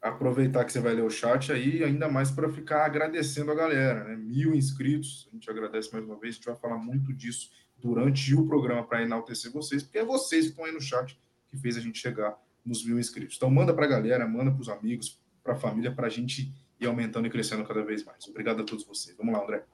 aproveitar 0.00 0.64
que 0.64 0.72
você 0.72 0.80
vai 0.80 0.94
ler 0.94 1.02
o 1.02 1.10
chat 1.10 1.52
aí, 1.52 1.82
ainda 1.82 2.08
mais 2.08 2.30
para 2.30 2.48
ficar 2.48 2.84
agradecendo 2.84 3.50
a 3.50 3.54
galera, 3.54 4.04
né? 4.04 4.16
Mil 4.16 4.54
inscritos, 4.54 5.28
a 5.30 5.34
gente 5.34 5.50
agradece 5.50 5.92
mais 5.92 6.04
uma 6.04 6.18
vez, 6.18 6.34
a 6.34 6.36
gente 6.36 6.46
vai 6.46 6.56
falar 6.56 6.78
muito 6.78 7.12
disso 7.12 7.50
durante 7.76 8.34
o 8.34 8.46
programa 8.46 8.84
para 8.84 9.02
enaltecer 9.02 9.52
vocês, 9.52 9.82
porque 9.82 9.98
é 9.98 10.04
vocês 10.04 10.46
que 10.46 10.50
estão 10.50 10.64
aí 10.64 10.72
no 10.72 10.80
chat 10.80 11.18
que 11.48 11.56
fez 11.56 11.76
a 11.76 11.80
gente 11.80 11.98
chegar 11.98 12.36
nos 12.64 12.84
mil 12.84 12.98
inscritos. 12.98 13.36
Então 13.36 13.50
manda 13.50 13.72
para 13.72 13.84
a 13.84 13.88
galera, 13.88 14.26
manda 14.26 14.50
para 14.50 14.60
os 14.60 14.68
amigos, 14.68 15.20
para 15.42 15.52
a 15.52 15.56
família, 15.56 15.92
para 15.92 16.06
a 16.06 16.10
gente 16.10 16.52
e 16.80 16.86
aumentando 16.86 17.26
e 17.26 17.30
crescendo 17.30 17.64
cada 17.64 17.84
vez 17.84 18.04
mais. 18.04 18.26
Obrigado 18.28 18.62
a 18.62 18.64
todos 18.64 18.84
vocês. 18.84 19.16
Vamos 19.16 19.34
lá, 19.34 19.42
André. 19.42 19.64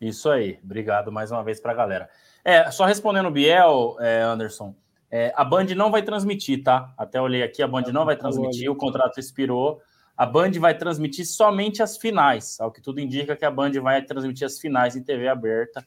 Isso 0.00 0.30
aí. 0.30 0.58
Obrigado 0.62 1.12
mais 1.12 1.30
uma 1.30 1.44
vez 1.44 1.60
para 1.60 1.72
a 1.72 1.74
galera. 1.74 2.10
É, 2.44 2.70
só 2.70 2.84
respondendo 2.84 3.26
o 3.26 3.30
Biel, 3.30 3.96
é, 4.00 4.22
Anderson, 4.22 4.74
é, 5.14 5.30
a 5.36 5.44
Band 5.44 5.66
não 5.76 5.90
vai 5.90 6.02
transmitir, 6.02 6.62
tá? 6.62 6.94
Até 6.96 7.20
olhei 7.20 7.42
aqui, 7.42 7.62
a 7.62 7.68
Band 7.68 7.82
não 7.92 8.06
vai 8.06 8.16
transmitir, 8.16 8.70
o 8.70 8.74
contrato 8.74 9.20
expirou. 9.20 9.78
A 10.16 10.24
Band 10.24 10.52
vai 10.52 10.74
transmitir 10.74 11.26
somente 11.26 11.82
as 11.82 11.98
finais, 11.98 12.58
ao 12.58 12.72
que 12.72 12.80
tudo 12.80 12.98
indica 12.98 13.36
que 13.36 13.44
a 13.44 13.50
Band 13.50 13.72
vai 13.82 14.00
transmitir 14.00 14.46
as 14.46 14.58
finais 14.58 14.96
em 14.96 15.02
TV 15.02 15.28
aberta, 15.28 15.84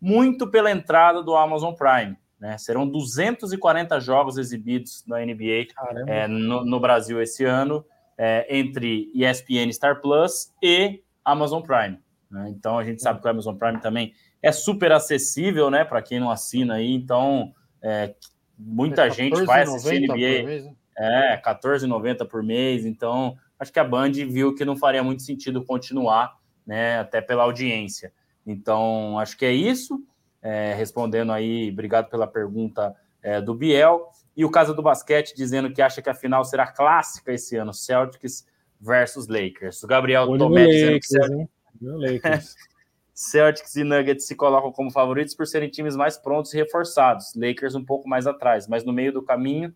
muito 0.00 0.48
pela 0.48 0.70
entrada 0.70 1.24
do 1.24 1.34
Amazon 1.34 1.74
Prime. 1.74 2.16
Né? 2.38 2.56
Serão 2.56 2.88
240 2.88 3.98
jogos 3.98 4.38
exibidos 4.38 5.02
na 5.08 5.18
NBA 5.18 5.72
é, 6.06 6.28
no, 6.28 6.64
no, 6.64 6.78
Brasil 6.78 7.20
esse 7.20 7.44
ano, 7.44 7.84
é, 8.16 8.46
entre 8.56 9.10
ESPN 9.12 9.72
Star 9.72 10.00
Plus 10.00 10.52
e 10.62 11.02
Amazon 11.24 11.62
Prime. 11.62 11.98
Né? 12.30 12.48
Então 12.50 12.78
a 12.78 12.84
gente 12.84 13.02
sabe 13.02 13.20
que 13.20 13.26
o 13.26 13.30
Amazon 13.30 13.56
Prime 13.56 13.80
também 13.80 14.12
é 14.40 14.52
super 14.52 14.92
acessível, 14.92 15.68
né? 15.68 15.84
Para 15.84 16.00
quem 16.00 16.20
não 16.20 16.30
assina 16.30 16.74
aí, 16.74 16.92
então 16.92 17.52
é, 17.82 18.14
muita 18.58 19.06
é 19.06 19.10
gente 19.10 19.44
vai 19.44 19.62
assistir 19.62 20.00
NBA. 20.00 20.14
Mês, 20.14 20.64
né? 20.64 20.72
É, 20.96 21.36
14,90 21.36 22.26
por 22.26 22.42
mês. 22.42 22.84
Então, 22.84 23.36
acho 23.58 23.72
que 23.72 23.78
a 23.78 23.84
Band 23.84 24.12
viu 24.12 24.54
que 24.54 24.64
não 24.64 24.76
faria 24.76 25.02
muito 25.02 25.22
sentido 25.22 25.64
continuar, 25.64 26.36
né? 26.66 26.98
Até 26.98 27.20
pela 27.20 27.44
audiência. 27.44 28.12
Então, 28.44 29.18
acho 29.18 29.36
que 29.36 29.44
é 29.44 29.52
isso. 29.52 30.02
É, 30.42 30.74
respondendo 30.74 31.32
aí, 31.32 31.70
obrigado 31.70 32.08
pela 32.08 32.26
pergunta 32.26 32.94
é, 33.22 33.40
do 33.40 33.54
Biel. 33.54 34.08
E 34.36 34.44
o 34.44 34.50
caso 34.50 34.74
do 34.74 34.82
basquete 34.82 35.34
dizendo 35.34 35.72
que 35.72 35.82
acha 35.82 36.00
que 36.00 36.08
a 36.08 36.14
final 36.14 36.44
será 36.44 36.66
clássica 36.66 37.32
esse 37.32 37.56
ano, 37.56 37.72
Celtics 37.72 38.46
versus 38.80 39.26
Lakers. 39.28 39.82
O 39.82 39.86
Gabriel 39.86 40.28
Olho 40.28 40.38
Tomé 40.38 40.66
dizendo 40.66 41.00
que 41.00 41.48
Lakers. 41.80 42.54
Celtics 43.18 43.74
e 43.74 43.82
Nuggets 43.82 44.28
se 44.28 44.36
colocam 44.36 44.70
como 44.70 44.92
favoritos 44.92 45.34
por 45.34 45.44
serem 45.44 45.68
times 45.68 45.96
mais 45.96 46.16
prontos 46.16 46.54
e 46.54 46.56
reforçados. 46.56 47.32
Lakers 47.34 47.74
um 47.74 47.84
pouco 47.84 48.08
mais 48.08 48.28
atrás, 48.28 48.68
mas 48.68 48.84
no 48.84 48.92
meio 48.92 49.12
do 49.12 49.20
caminho, 49.20 49.74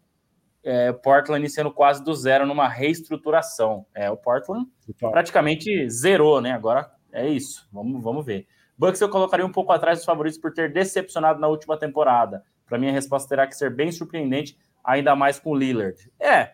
é, 0.63 0.93
Portland 0.93 1.41
iniciando 1.41 1.73
quase 1.73 2.05
do 2.05 2.15
zero 2.15 2.47
numa 2.47 2.69
reestruturação. 2.69 3.85
É, 3.93 4.09
o 4.09 4.17
Portland 4.17 4.71
praticamente 5.01 5.91
zerou, 5.91 6.41
né? 6.41 6.53
Agora 6.53 6.89
é 7.11 7.27
isso. 7.27 7.69
Vamos, 7.73 8.01
vamos 8.01 8.25
ver. 8.25 8.47
Bucks 8.79 9.01
eu 9.01 9.09
colocaria 9.09 9.45
um 9.45 9.51
pouco 9.51 9.73
atrás 9.73 9.99
dos 9.99 10.07
favoritos 10.07 10.39
por 10.39 10.53
ter 10.53 10.73
decepcionado 10.73 11.41
na 11.41 11.49
última 11.49 11.77
temporada. 11.77 12.45
Para 12.65 12.79
mim, 12.79 12.91
a 12.91 12.93
resposta 12.93 13.29
terá 13.29 13.45
que 13.49 13.57
ser 13.57 13.75
bem 13.75 13.91
surpreendente, 13.91 14.57
ainda 14.85 15.17
mais 15.17 15.41
com 15.41 15.51
o 15.51 15.57
Lillard. 15.57 15.99
É, 16.21 16.53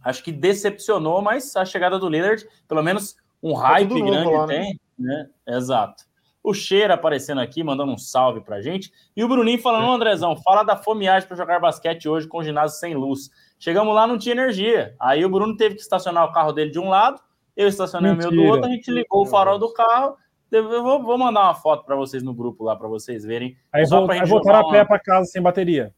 acho 0.00 0.22
que 0.22 0.30
decepcionou, 0.30 1.20
mas 1.20 1.56
a 1.56 1.64
chegada 1.64 1.98
do 1.98 2.08
Lillard, 2.08 2.46
pelo 2.68 2.84
menos 2.84 3.16
um 3.42 3.54
tá 3.54 3.66
hype 3.66 4.00
grande 4.00 4.30
lá, 4.30 4.46
né? 4.46 4.58
tem. 4.60 4.83
Né? 4.98 5.28
Exato. 5.46 6.04
O 6.42 6.52
Cheira 6.52 6.94
aparecendo 6.94 7.40
aqui, 7.40 7.64
mandando 7.64 7.92
um 7.92 7.96
salve 7.96 8.42
pra 8.42 8.60
gente. 8.60 8.92
E 9.16 9.24
o 9.24 9.28
Bruninho 9.28 9.58
falando, 9.60 9.90
Andrezão, 9.90 10.36
fala 10.36 10.62
da 10.62 10.76
fomeagem 10.76 11.26
para 11.26 11.36
jogar 11.36 11.58
basquete 11.58 12.06
hoje 12.06 12.28
com 12.28 12.38
o 12.38 12.44
ginásio 12.44 12.78
sem 12.78 12.94
luz. 12.94 13.30
Chegamos 13.58 13.94
lá, 13.94 14.06
não 14.06 14.18
tinha 14.18 14.34
energia. 14.34 14.94
Aí 15.00 15.24
o 15.24 15.30
Bruno 15.30 15.56
teve 15.56 15.74
que 15.74 15.80
estacionar 15.80 16.24
o 16.24 16.32
carro 16.32 16.52
dele 16.52 16.70
de 16.70 16.78
um 16.78 16.90
lado, 16.90 17.18
eu 17.56 17.68
estacionei 17.68 18.10
Mentira. 18.10 18.28
o 18.28 18.32
meu 18.32 18.42
do 18.42 18.50
outro, 18.50 18.66
a 18.66 18.72
gente 18.74 18.90
ligou 18.90 19.22
o 19.22 19.26
farol 19.26 19.58
do 19.58 19.72
carro. 19.72 20.16
Eu 20.50 20.82
vou, 20.82 21.02
vou 21.02 21.18
mandar 21.18 21.44
uma 21.44 21.54
foto 21.54 21.84
para 21.84 21.96
vocês 21.96 22.22
no 22.22 22.34
grupo 22.34 22.64
lá, 22.64 22.76
para 22.76 22.88
vocês 22.88 23.24
verem. 23.24 23.56
Aí, 23.72 23.86
Só 23.86 24.08
aí 24.10 24.24
voltar 24.26 24.60
a 24.60 24.68
pé 24.68 24.84
para 24.84 24.98
casa 24.98 25.26
sem 25.26 25.40
bateria. 25.40 25.94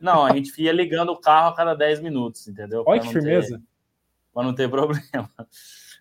Não, 0.00 0.24
a 0.24 0.32
gente 0.32 0.60
ia 0.60 0.72
ligando 0.72 1.10
o 1.10 1.20
carro 1.20 1.48
a 1.48 1.54
cada 1.54 1.74
10 1.74 2.00
minutos, 2.00 2.46
entendeu? 2.48 2.82
Olha 2.86 3.00
que 3.00 3.08
firmeza. 3.08 3.60
Para 4.32 4.44
não 4.44 4.54
ter 4.54 4.68
problema. 4.70 5.30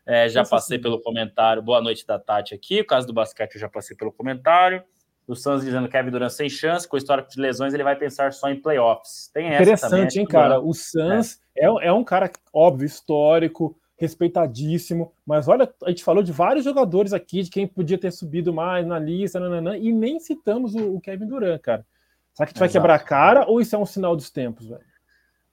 É, 0.10 0.28
já 0.28 0.44
passei 0.44 0.80
pelo 0.80 1.00
comentário. 1.00 1.62
Boa 1.62 1.80
noite 1.80 2.04
da 2.04 2.18
Tati 2.18 2.56
aqui. 2.56 2.82
O 2.82 2.86
caso 2.88 3.06
do 3.06 3.14
basquete 3.14 3.54
eu 3.54 3.62
já 3.62 3.70
passei 3.70 3.96
pelo 3.96 4.12
comentário. 4.12 4.84
O 5.28 5.36
Suns 5.36 5.64
dizendo 5.64 5.86
que 5.86 5.92
Kevin 5.92 6.10
Durant 6.10 6.32
sem 6.32 6.50
chance, 6.50 6.88
com 6.88 6.96
o 6.96 6.98
histórico 6.98 7.30
de 7.30 7.40
lesões, 7.40 7.76
ele 7.76 7.84
vai 7.84 7.96
pensar 7.96 8.34
só 8.34 8.50
em 8.50 8.60
playoffs. 8.60 9.30
Tem 9.32 9.50
essa 9.50 9.62
Interessante, 9.62 9.92
também, 9.92 10.20
hein, 10.22 10.26
cara? 10.26 10.60
O 10.60 10.74
Suns 10.74 11.40
é. 11.56 11.68
É, 11.68 11.88
é 11.90 11.94
um 11.94 12.04
cara, 12.04 12.32
óbvio, 12.52 12.88
histórico, 12.88 13.78
respeitadíssimo, 14.00 15.14
mas 15.24 15.48
olha, 15.48 15.72
a 15.84 15.90
gente 15.90 16.04
falou 16.04 16.24
de 16.24 16.32
vários 16.32 16.66
jogadores 16.66 17.14
aqui, 17.14 17.44
de 17.44 17.52
quem 17.52 17.68
podia 17.68 18.00
ter 18.00 18.12
subido 18.12 18.52
mais 18.52 18.88
na 18.88 18.98
lista, 18.98 19.40
nananã, 19.40 19.78
e 19.78 19.94
nem 19.94 20.20
citamos 20.20 20.74
o, 20.74 20.96
o 20.96 21.00
Kevin 21.00 21.28
Durant, 21.28 21.62
cara. 21.62 21.86
Será 22.34 22.48
que 22.48 22.52
a 22.52 22.54
gente 22.54 22.60
vai 22.60 22.70
quebrar 22.70 22.96
a 22.96 23.00
cara 23.00 23.46
ou 23.48 23.62
isso 23.62 23.76
é 23.76 23.78
um 23.78 23.86
sinal 23.86 24.16
dos 24.16 24.32
tempos, 24.32 24.68
velho? 24.68 24.82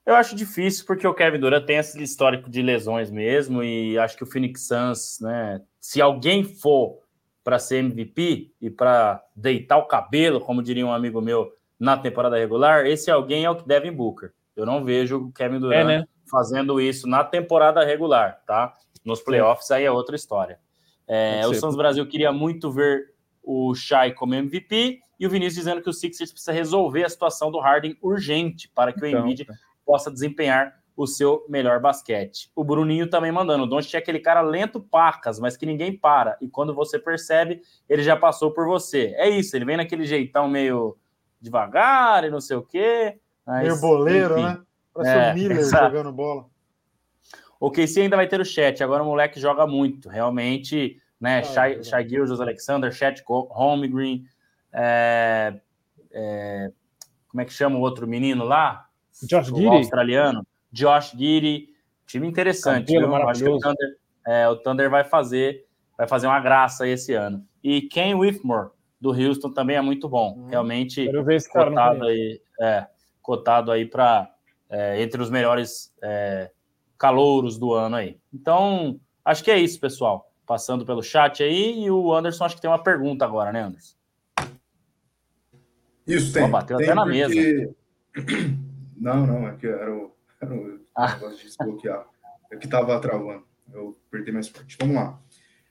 Eu 0.06 0.14
acho 0.14 0.36
difícil 0.36 0.86
porque 0.86 1.04
o 1.04 1.12
Kevin 1.12 1.40
Durant 1.40 1.66
tem 1.66 1.78
esse 1.78 2.00
histórico 2.00 2.48
de 2.48 2.62
lesões 2.62 3.10
mesmo 3.10 3.60
e 3.60 3.98
acho 3.98 4.16
que 4.16 4.22
o 4.22 4.26
Phoenix 4.26 4.68
Suns, 4.68 5.18
né, 5.20 5.60
se 5.80 6.00
alguém 6.00 6.44
for 6.44 7.00
para 7.42 7.58
ser 7.58 7.78
MVP 7.78 8.52
e 8.60 8.70
para 8.70 9.20
deitar 9.34 9.78
o 9.78 9.86
cabelo, 9.86 10.40
como 10.40 10.62
diria 10.62 10.86
um 10.86 10.92
amigo 10.92 11.20
meu 11.20 11.52
na 11.78 11.96
temporada 11.96 12.38
regular, 12.38 12.86
esse 12.86 13.10
alguém 13.10 13.44
é 13.44 13.50
o 13.50 13.56
que 13.56 13.66
Devin 13.66 13.92
Booker. 13.92 14.32
Eu 14.54 14.64
não 14.64 14.84
vejo 14.84 15.18
o 15.18 15.32
Kevin 15.32 15.58
Durant 15.58 15.80
é, 15.80 15.84
né? 15.84 16.04
fazendo 16.30 16.80
isso 16.80 17.08
na 17.08 17.24
temporada 17.24 17.84
regular, 17.84 18.40
tá? 18.46 18.74
Nos 19.04 19.20
playoffs 19.20 19.70
aí 19.72 19.84
é 19.84 19.90
outra 19.90 20.14
história. 20.14 20.58
É, 21.06 21.46
o 21.46 21.54
Suns 21.54 21.76
Brasil 21.76 22.06
queria 22.06 22.32
muito 22.32 22.70
ver 22.70 23.12
o 23.42 23.74
Shai 23.74 24.12
como 24.12 24.34
MVP 24.34 25.00
e 25.18 25.26
o 25.26 25.30
Vinícius 25.30 25.64
dizendo 25.64 25.82
que 25.82 25.90
o 25.90 25.92
Sixers 25.92 26.32
precisa 26.32 26.52
resolver 26.52 27.04
a 27.04 27.08
situação 27.08 27.50
do 27.50 27.58
Harden 27.58 27.96
urgente 28.00 28.68
para 28.74 28.92
que 28.92 29.06
então, 29.06 29.20
o 29.20 29.24
Embiid 29.24 29.44
tá 29.44 29.54
possa 29.86 30.10
desempenhar 30.10 30.74
o 30.96 31.06
seu 31.06 31.44
melhor 31.48 31.78
basquete. 31.78 32.50
O 32.56 32.64
Bruninho 32.64 33.08
também 33.08 33.30
mandando. 33.30 33.64
O 33.64 33.66
Doncic 33.66 33.94
é 33.94 33.98
aquele 33.98 34.18
cara 34.18 34.40
lento 34.40 34.80
pacas, 34.80 35.38
mas 35.38 35.56
que 35.56 35.66
ninguém 35.66 35.96
para. 35.96 36.36
E 36.40 36.48
quando 36.48 36.74
você 36.74 36.98
percebe, 36.98 37.60
ele 37.88 38.02
já 38.02 38.16
passou 38.16 38.50
por 38.50 38.66
você. 38.66 39.14
É 39.16 39.28
isso, 39.28 39.54
ele 39.54 39.66
vem 39.66 39.76
naquele 39.76 40.04
jeitão 40.06 40.48
meio 40.48 40.96
devagar 41.40 42.24
e 42.24 42.30
não 42.30 42.40
sei 42.40 42.56
o 42.56 42.62
quê. 42.62 43.18
Mas, 43.46 43.62
meio 43.62 43.80
boleiro, 43.80 44.38
enfim. 44.38 44.42
né? 44.42 44.62
Parece 44.92 45.14
é, 45.14 45.30
o 45.30 45.34
Miller 45.34 45.58
exato. 45.58 45.84
jogando 45.84 46.12
bola. 46.12 46.46
O 47.60 47.70
KC 47.70 48.02
ainda 48.02 48.16
vai 48.16 48.26
ter 48.26 48.40
o 48.40 48.44
chat. 48.44 48.82
Agora 48.82 49.02
o 49.02 49.06
moleque 49.06 49.38
joga 49.38 49.66
muito. 49.66 50.08
Realmente, 50.08 51.00
né? 51.20 51.38
Ah, 51.38 51.42
Shai, 51.42 51.80
é 51.92 52.08
Gilgis 52.08 52.40
Alexander, 52.40 52.92
Chat 52.92 53.22
Holmgren. 53.26 54.24
É, 54.72 55.54
é, 56.10 56.72
como 57.28 57.42
é 57.42 57.44
que 57.44 57.52
chama 57.52 57.76
o 57.76 57.80
outro 57.80 58.06
menino 58.06 58.44
lá? 58.44 58.85
Josh 59.22 59.48
Giri. 59.48 59.66
australiano. 59.66 60.46
Josh 60.72 61.12
Giri. 61.16 61.68
Time 62.06 62.26
interessante. 62.26 62.92
Cabelo? 62.92 63.14
Acho 63.28 63.44
que 63.44 63.50
o 63.50 63.58
Thunder, 63.58 63.96
é, 64.26 64.48
o 64.48 64.56
Thunder 64.56 64.90
vai 64.90 65.04
fazer 65.04 65.66
vai 65.96 66.06
fazer 66.06 66.26
uma 66.26 66.40
graça 66.40 66.86
esse 66.86 67.14
ano. 67.14 67.44
E 67.64 67.82
Ken 67.82 68.14
Whitmore, 68.14 68.70
do 69.00 69.10
Houston, 69.10 69.50
também 69.50 69.76
é 69.76 69.80
muito 69.80 70.08
bom. 70.08 70.34
Hum, 70.36 70.46
Realmente 70.48 71.08
cotado 71.50 72.04
aí, 72.04 72.40
é, 72.60 72.86
cotado 73.22 73.72
aí 73.72 73.86
para 73.86 74.30
é, 74.68 75.00
entre 75.00 75.22
os 75.22 75.30
melhores 75.30 75.92
é, 76.02 76.50
calouros 76.98 77.58
do 77.58 77.72
ano 77.72 77.96
aí. 77.96 78.18
Então, 78.32 79.00
acho 79.24 79.42
que 79.42 79.50
é 79.50 79.58
isso, 79.58 79.80
pessoal. 79.80 80.30
Passando 80.46 80.84
pelo 80.84 81.02
chat 81.02 81.42
aí, 81.42 81.84
e 81.84 81.90
o 81.90 82.14
Anderson 82.14 82.44
acho 82.44 82.54
que 82.54 82.60
tem 82.60 82.70
uma 82.70 82.82
pergunta 82.82 83.24
agora, 83.24 83.52
né, 83.52 83.62
Anderson? 83.62 83.96
Isso, 86.06 86.32
tem. 86.32 86.48
bateu 86.48 86.76
tem 86.76 86.86
até 86.86 86.94
na 86.94 87.02
porque... 87.02 87.74
mesa. 88.14 88.56
Não, 88.96 89.26
não, 89.26 89.48
é 89.48 89.56
que 89.56 89.66
era 89.66 89.94
o, 89.94 90.14
era 90.40 90.54
o 90.54 90.80
ah. 90.94 91.14
negócio 91.14 91.38
de 91.38 91.44
desbloquear. 91.44 92.06
É 92.50 92.56
que 92.56 92.66
estava 92.66 92.98
travando. 93.00 93.44
Eu 93.72 93.96
apertei 94.08 94.32
mais 94.32 94.48
forte. 94.48 94.76
Vamos 94.80 94.96
lá. 94.96 95.20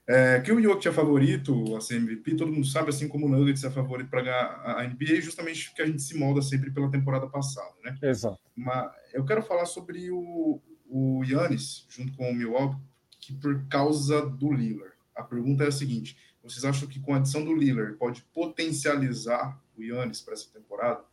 É, 0.07 0.39
que 0.39 0.51
o 0.51 0.61
Jokic 0.61 0.87
é 0.87 0.91
favorito 0.91 1.75
a 1.75 1.81
ser 1.81 1.95
MVP, 1.95 2.35
todo 2.35 2.51
mundo 2.51 2.67
sabe, 2.67 2.89
assim 2.89 3.07
como 3.07 3.25
o 3.25 3.29
Nuggets 3.29 3.63
é 3.63 3.71
favorito 3.71 4.07
para 4.07 4.21
ganhar 4.21 4.61
a 4.63 4.83
NBA, 4.83 5.19
justamente 5.19 5.67
porque 5.69 5.81
a 5.81 5.85
gente 5.87 6.03
se 6.03 6.15
molda 6.15 6.43
sempre 6.43 6.69
pela 6.69 6.91
temporada 6.91 7.27
passada, 7.27 7.73
né? 7.83 7.97
Exato. 8.03 8.39
Mas 8.55 8.91
eu 9.13 9.25
quero 9.25 9.41
falar 9.41 9.65
sobre 9.65 10.11
o, 10.11 10.61
o 10.87 11.23
Yannis, 11.23 11.87
junto 11.89 12.15
com 12.15 12.29
o 12.29 12.35
Milwaukee, 12.35 12.77
que 13.19 13.33
por 13.33 13.67
causa 13.67 14.23
do 14.23 14.53
Lillard. 14.53 14.93
A 15.15 15.23
pergunta 15.23 15.63
é 15.63 15.69
a 15.69 15.71
seguinte: 15.71 16.15
vocês 16.43 16.63
acham 16.63 16.87
que 16.87 16.99
com 16.99 17.15
a 17.15 17.17
adição 17.17 17.43
do 17.43 17.55
Lillard 17.55 17.97
pode 17.97 18.21
potencializar 18.31 19.59
o 19.75 19.81
Yannis 19.81 20.21
para 20.21 20.35
essa 20.35 20.51
temporada? 20.53 21.03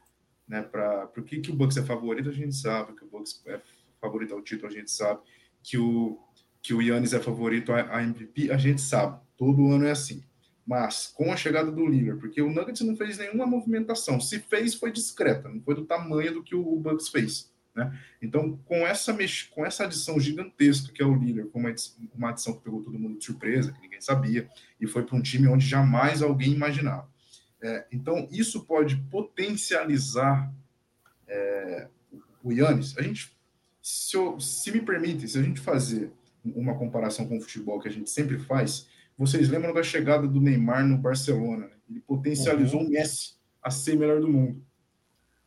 Né? 0.46 0.62
Para 0.62 1.06
por 1.06 1.24
que, 1.24 1.40
que 1.40 1.50
o 1.50 1.54
Bucks 1.54 1.76
é 1.76 1.82
favorito, 1.82 2.28
a 2.28 2.32
gente 2.32 2.54
sabe 2.54 2.94
que 2.94 3.04
o 3.04 3.08
Bucks 3.08 3.42
é 3.46 3.60
favorito 4.00 4.34
ao 4.34 4.42
título, 4.42 4.68
a 4.68 4.74
gente 4.74 4.90
sabe 4.90 5.20
que 5.62 5.78
o 5.78 6.18
que 6.62 6.72
o 6.72 6.80
Yannis 6.80 7.12
é 7.12 7.18
favorito 7.18 7.72
a, 7.72 7.96
a 7.96 8.02
MVP, 8.02 8.50
a 8.50 8.56
gente 8.56 8.80
sabe. 8.80 9.20
Todo 9.36 9.72
ano 9.72 9.84
é 9.86 9.90
assim. 9.90 10.22
Mas 10.64 11.08
com 11.08 11.32
a 11.32 11.36
chegada 11.36 11.72
do 11.72 11.84
Lillard, 11.84 12.20
porque 12.20 12.40
o 12.40 12.48
Nuggets 12.48 12.82
não 12.82 12.96
fez 12.96 13.18
nenhuma 13.18 13.44
movimentação, 13.44 14.20
se 14.20 14.38
fez 14.38 14.74
foi 14.74 14.92
discreta, 14.92 15.48
não 15.48 15.60
foi 15.60 15.74
do 15.74 15.84
tamanho 15.84 16.34
do 16.34 16.42
que 16.42 16.54
o 16.54 16.76
Bucks 16.76 17.08
fez, 17.08 17.52
né? 17.74 17.98
Então, 18.22 18.56
com 18.64 18.86
essa 18.86 19.12
com 19.50 19.66
essa 19.66 19.84
adição 19.84 20.20
gigantesca 20.20 20.92
que 20.92 21.02
é 21.02 21.04
o 21.04 21.16
Lillard, 21.16 21.50
com 21.50 21.58
uma, 21.58 21.74
uma 22.14 22.30
adição 22.30 22.54
que 22.54 22.62
pegou 22.62 22.80
todo 22.80 22.96
mundo 22.96 23.18
de 23.18 23.24
surpresa, 23.24 23.72
que 23.72 23.80
ninguém 23.80 24.00
sabia, 24.00 24.48
e 24.80 24.86
foi 24.86 25.02
para 25.02 25.16
um 25.16 25.22
time 25.22 25.48
onde 25.48 25.66
jamais 25.66 26.22
alguém 26.22 26.52
imaginava. 26.52 27.11
É, 27.62 27.86
então, 27.92 28.28
isso 28.30 28.64
pode 28.64 28.96
potencializar 29.10 30.52
é, 31.28 31.88
o 32.42 32.52
Yannis. 32.52 32.96
A 32.98 33.02
gente, 33.02 33.36
se, 33.80 34.16
eu, 34.16 34.40
se 34.40 34.72
me 34.72 34.80
permitem, 34.80 35.26
se 35.28 35.38
a 35.38 35.42
gente 35.42 35.60
fazer 35.60 36.12
uma 36.44 36.74
comparação 36.74 37.26
com 37.26 37.38
o 37.38 37.40
futebol 37.40 37.80
que 37.80 37.88
a 37.88 37.90
gente 37.90 38.10
sempre 38.10 38.38
faz. 38.38 38.88
Vocês 39.16 39.48
lembram 39.48 39.72
da 39.72 39.82
chegada 39.82 40.26
do 40.26 40.40
Neymar 40.40 40.84
no 40.84 40.98
Barcelona? 40.98 41.66
Né? 41.66 41.72
Ele 41.88 42.00
potencializou 42.00 42.80
uhum. 42.80 42.86
o 42.86 42.90
Messi 42.90 43.34
a 43.62 43.70
ser 43.70 43.96
melhor 43.96 44.20
do 44.20 44.28
mundo. 44.28 44.64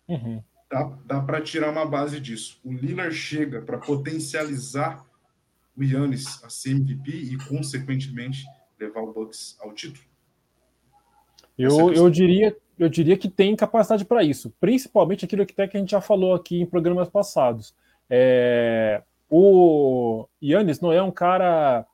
Uhum. 0.08 0.42
Dá, 0.70 0.84
dá 1.06 1.22
para 1.22 1.42
tirar 1.42 1.70
uma 1.70 1.86
base 1.86 2.20
disso. 2.20 2.60
O 2.64 2.72
Lillard 2.72 3.14
chega 3.14 3.62
para 3.62 3.78
potencializar 3.78 5.06
o 5.76 5.84
Yannis 5.84 6.44
a 6.44 6.50
ser 6.50 6.72
MVP 6.72 7.12
e, 7.12 7.38
consequentemente, 7.38 8.46
levar 8.80 9.02
o 9.02 9.14
Bucks 9.14 9.58
ao 9.60 9.74
título? 9.74 10.06
Eu, 11.58 11.92
é 11.92 11.98
eu, 11.98 12.10
diria, 12.10 12.56
eu 12.78 12.90
diria 12.90 13.18
que 13.18 13.30
tem 13.30 13.56
capacidade 13.56 14.06
para 14.06 14.24
isso, 14.24 14.54
principalmente 14.60 15.26
aquilo 15.26 15.46
que, 15.46 15.54
até 15.54 15.68
que 15.68 15.78
a 15.78 15.80
gente 15.80 15.92
já 15.92 16.02
falou 16.02 16.34
aqui 16.34 16.62
em 16.62 16.66
programas 16.66 17.10
passados. 17.10 17.74
É, 18.10 19.02
o 19.30 20.28
Yannis 20.44 20.80
não 20.80 20.92
é 20.92 21.02
um 21.02 21.12
cara 21.12 21.86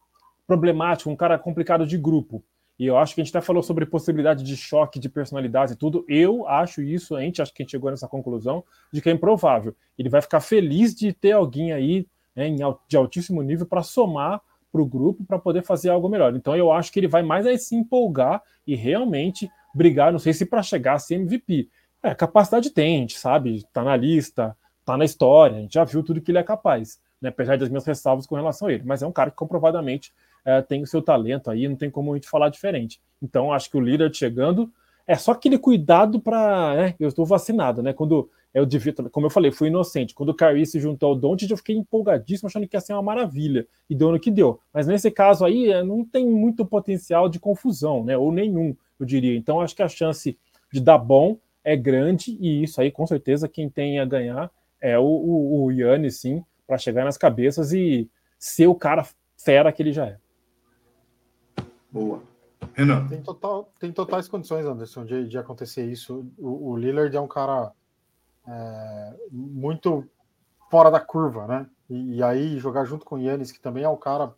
problemático, 0.47 1.09
um 1.09 1.15
cara 1.15 1.37
complicado 1.37 1.85
de 1.85 1.97
grupo. 1.97 2.43
E 2.77 2.85
eu 2.87 2.97
acho 2.97 3.13
que 3.13 3.21
a 3.21 3.23
gente 3.23 3.35
até 3.35 3.45
falou 3.45 3.61
sobre 3.61 3.85
possibilidade 3.85 4.43
de 4.43 4.57
choque 4.57 4.99
de 4.99 5.07
personalidade 5.07 5.73
e 5.73 5.75
tudo. 5.75 6.03
Eu 6.09 6.47
acho 6.47 6.81
isso, 6.81 7.15
a 7.15 7.21
gente 7.21 7.39
acha 7.39 7.53
que 7.53 7.61
a 7.61 7.63
gente 7.63 7.71
chegou 7.71 7.91
nessa 7.91 8.07
conclusão 8.07 8.63
de 8.91 9.01
que 9.01 9.09
é 9.09 9.13
improvável. 9.13 9.75
Ele 9.97 10.09
vai 10.09 10.19
ficar 10.19 10.39
feliz 10.39 10.95
de 10.95 11.13
ter 11.13 11.33
alguém 11.33 11.71
aí 11.71 12.07
né, 12.35 12.47
de 12.87 12.97
altíssimo 12.97 13.41
nível 13.43 13.67
para 13.67 13.83
somar 13.83 14.41
para 14.71 14.81
o 14.81 14.85
grupo 14.85 15.23
para 15.23 15.37
poder 15.37 15.63
fazer 15.63 15.89
algo 15.89 16.07
melhor. 16.07 16.35
Então 16.35 16.55
eu 16.55 16.71
acho 16.71 16.91
que 16.91 16.99
ele 16.99 17.07
vai 17.07 17.21
mais 17.21 17.45
aí 17.45 17.57
se 17.57 17.75
empolgar 17.75 18.41
e 18.65 18.75
realmente 18.75 19.49
brigar, 19.73 20.11
não 20.11 20.19
sei 20.19 20.33
se 20.33 20.45
para 20.45 20.63
chegar 20.63 20.93
a 20.93 20.99
ser 20.99 21.15
MVP. 21.15 21.69
É, 22.03 22.15
capacidade 22.15 22.69
tem, 22.69 22.97
a 22.97 22.99
gente 23.01 23.17
sabe, 23.17 23.63
tá 23.71 23.83
na 23.83 23.95
lista, 23.95 24.55
tá 24.85 24.97
na 24.97 25.05
história, 25.05 25.57
a 25.57 25.61
gente 25.61 25.73
já 25.73 25.83
viu 25.83 26.03
tudo 26.03 26.21
que 26.21 26.31
ele 26.31 26.39
é 26.39 26.43
capaz, 26.43 26.99
né, 27.21 27.29
apesar 27.29 27.57
das 27.57 27.69
minhas 27.69 27.85
ressalvas 27.85 28.25
com 28.25 28.35
relação 28.35 28.67
a 28.67 28.73
ele, 28.73 28.83
mas 28.85 29.03
é 29.03 29.07
um 29.07 29.11
cara 29.11 29.29
que 29.29 29.37
comprovadamente 29.37 30.11
é, 30.43 30.61
tem 30.61 30.81
o 30.81 30.87
seu 30.87 31.01
talento 31.01 31.51
aí, 31.51 31.67
não 31.67 31.75
tem 31.75 31.89
como 31.89 32.11
a 32.11 32.15
gente 32.15 32.27
falar 32.27 32.49
diferente. 32.49 32.99
Então, 33.21 33.53
acho 33.53 33.69
que 33.69 33.77
o 33.77 33.81
líder 33.81 34.13
chegando 34.13 34.71
é 35.07 35.15
só 35.15 35.31
aquele 35.31 35.57
cuidado 35.57 36.19
para. 36.19 36.75
Né, 36.75 36.95
eu 36.99 37.07
estou 37.07 37.25
vacinado, 37.25 37.83
né? 37.83 37.93
Quando 37.93 38.29
eu 38.53 38.65
devia, 38.65 38.93
como 39.11 39.27
eu 39.27 39.29
falei, 39.29 39.51
fui 39.51 39.69
inocente. 39.69 40.13
Quando 40.13 40.29
o 40.29 40.35
Kyrie 40.35 40.65
se 40.65 40.79
juntou 40.79 41.09
ao 41.09 41.15
Doncic, 41.15 41.49
eu 41.49 41.57
fiquei 41.57 41.75
empolgadíssimo, 41.75 42.47
achando 42.47 42.67
que 42.67 42.75
ia 42.75 42.81
ser 42.81 42.93
uma 42.93 43.01
maravilha. 43.01 43.65
E 43.89 43.95
deu 43.95 44.11
no 44.11 44.19
que 44.19 44.29
deu. 44.29 44.59
Mas 44.73 44.87
nesse 44.87 45.09
caso 45.09 45.45
aí, 45.45 45.71
é, 45.71 45.83
não 45.83 46.03
tem 46.03 46.27
muito 46.27 46.65
potencial 46.65 47.29
de 47.29 47.39
confusão, 47.39 48.03
né? 48.03 48.17
Ou 48.17 48.31
nenhum, 48.31 48.75
eu 48.99 49.05
diria. 49.05 49.37
Então, 49.37 49.61
acho 49.61 49.75
que 49.75 49.83
a 49.83 49.87
chance 49.87 50.37
de 50.71 50.81
dar 50.81 50.97
bom 50.97 51.37
é 51.63 51.77
grande. 51.77 52.37
E 52.41 52.63
isso 52.63 52.81
aí, 52.81 52.91
com 52.91 53.07
certeza, 53.07 53.47
quem 53.47 53.69
tem 53.69 53.99
a 53.99 54.05
ganhar 54.05 54.51
é 54.81 54.99
o, 54.99 55.03
o, 55.03 55.63
o 55.63 55.71
Yannis, 55.71 56.17
sim, 56.17 56.43
para 56.67 56.77
chegar 56.77 57.05
nas 57.05 57.17
cabeças 57.17 57.71
e 57.71 58.09
ser 58.37 58.67
o 58.67 58.75
cara 58.75 59.07
fera 59.37 59.71
que 59.71 59.81
ele 59.81 59.93
já 59.93 60.07
é. 60.07 60.17
Boa. 61.89 62.21
Renan. 62.73 63.07
Tem, 63.07 63.21
total, 63.21 63.71
tem 63.79 63.91
totais 63.91 64.27
condições, 64.27 64.65
Anderson, 64.65 65.05
de, 65.05 65.27
de 65.27 65.37
acontecer 65.37 65.85
isso. 65.85 66.25
O, 66.37 66.71
o 66.71 66.77
Lillard 66.77 67.15
é 67.15 67.19
um 67.19 67.27
cara 67.27 67.71
é, 68.47 69.15
muito 69.31 70.07
fora 70.69 70.89
da 70.89 70.99
curva, 70.99 71.47
né? 71.47 71.69
E, 71.89 72.15
e, 72.15 72.23
aí 72.23 72.57
jogar 72.57 72.85
junto 72.85 73.05
com 73.05 73.15
o 73.15 73.19
Yannis, 73.19 73.51
que 73.51 73.59
também 73.59 73.83
é 73.83 73.89
um 73.89 73.97
cara 73.97 74.33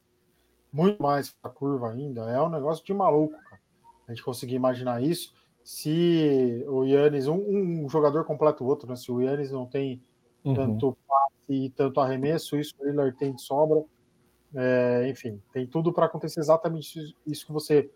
muito 0.71 1.01
mais 1.01 1.35
da 1.43 1.49
curva 1.49 1.91
ainda, 1.91 2.29
é 2.29 2.41
um 2.41 2.49
negócio 2.49 2.83
de 2.83 2.93
maluco, 2.93 3.39
cara. 3.43 3.61
A 4.07 4.11
gente 4.11 4.23
conseguir 4.23 4.55
imaginar 4.55 5.01
isso. 5.01 5.33
Se 5.63 6.65
o 6.67 6.83
Yannis, 6.83 7.27
um, 7.27 7.83
um 7.85 7.89
jogador 7.89 8.25
completa 8.25 8.63
o 8.63 8.67
outro, 8.67 8.89
né? 8.89 8.95
Se 8.95 9.11
o 9.11 9.21
Yannis 9.21 9.51
não 9.51 9.65
tem 9.65 10.03
uhum. 10.43 10.53
tanto 10.53 10.97
passe 11.07 11.33
e 11.49 11.69
tanto 11.69 12.01
arremesso, 12.01 12.57
isso 12.57 12.73
o 12.79 12.85
Lillard 12.85 13.15
tem 13.17 13.33
de 13.33 13.41
sobra. 13.41 13.83
É, 14.55 15.07
enfim, 15.09 15.41
tem 15.51 15.65
tudo 15.65 15.91
para 15.93 16.05
acontecer 16.05 16.39
exatamente 16.39 17.15
isso 17.25 17.45
que 17.45 17.51
você 17.51 17.89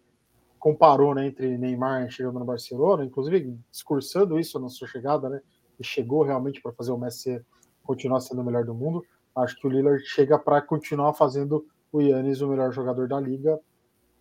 comparou 0.58 1.14
né, 1.14 1.28
entre 1.28 1.55
Neymar 1.58 2.10
chegando 2.10 2.39
no 2.39 2.45
Barcelona, 2.45 3.05
inclusive 3.05 3.55
discursando 3.72 4.39
isso 4.39 4.60
na 4.60 4.70
sua 4.70 4.88
chegada, 4.88 5.30
né? 5.30 5.41
E 5.80 5.84
chegou 5.84 6.23
realmente 6.23 6.61
para 6.61 6.71
fazer 6.71 6.91
o 6.91 6.97
Messi 6.97 7.41
continuar 7.84 8.19
sendo 8.19 8.41
o 8.41 8.45
melhor 8.45 8.65
do 8.65 8.73
mundo. 8.73 9.05
Acho 9.36 9.55
que 9.59 9.67
o 9.67 9.69
Lillard 9.69 10.03
chega 10.05 10.38
para 10.38 10.61
continuar 10.61 11.13
fazendo 11.13 11.65
o 11.91 12.01
Yannis 12.01 12.41
o 12.41 12.47
melhor 12.47 12.71
jogador 12.71 13.07
da 13.07 13.19
liga. 13.19 13.59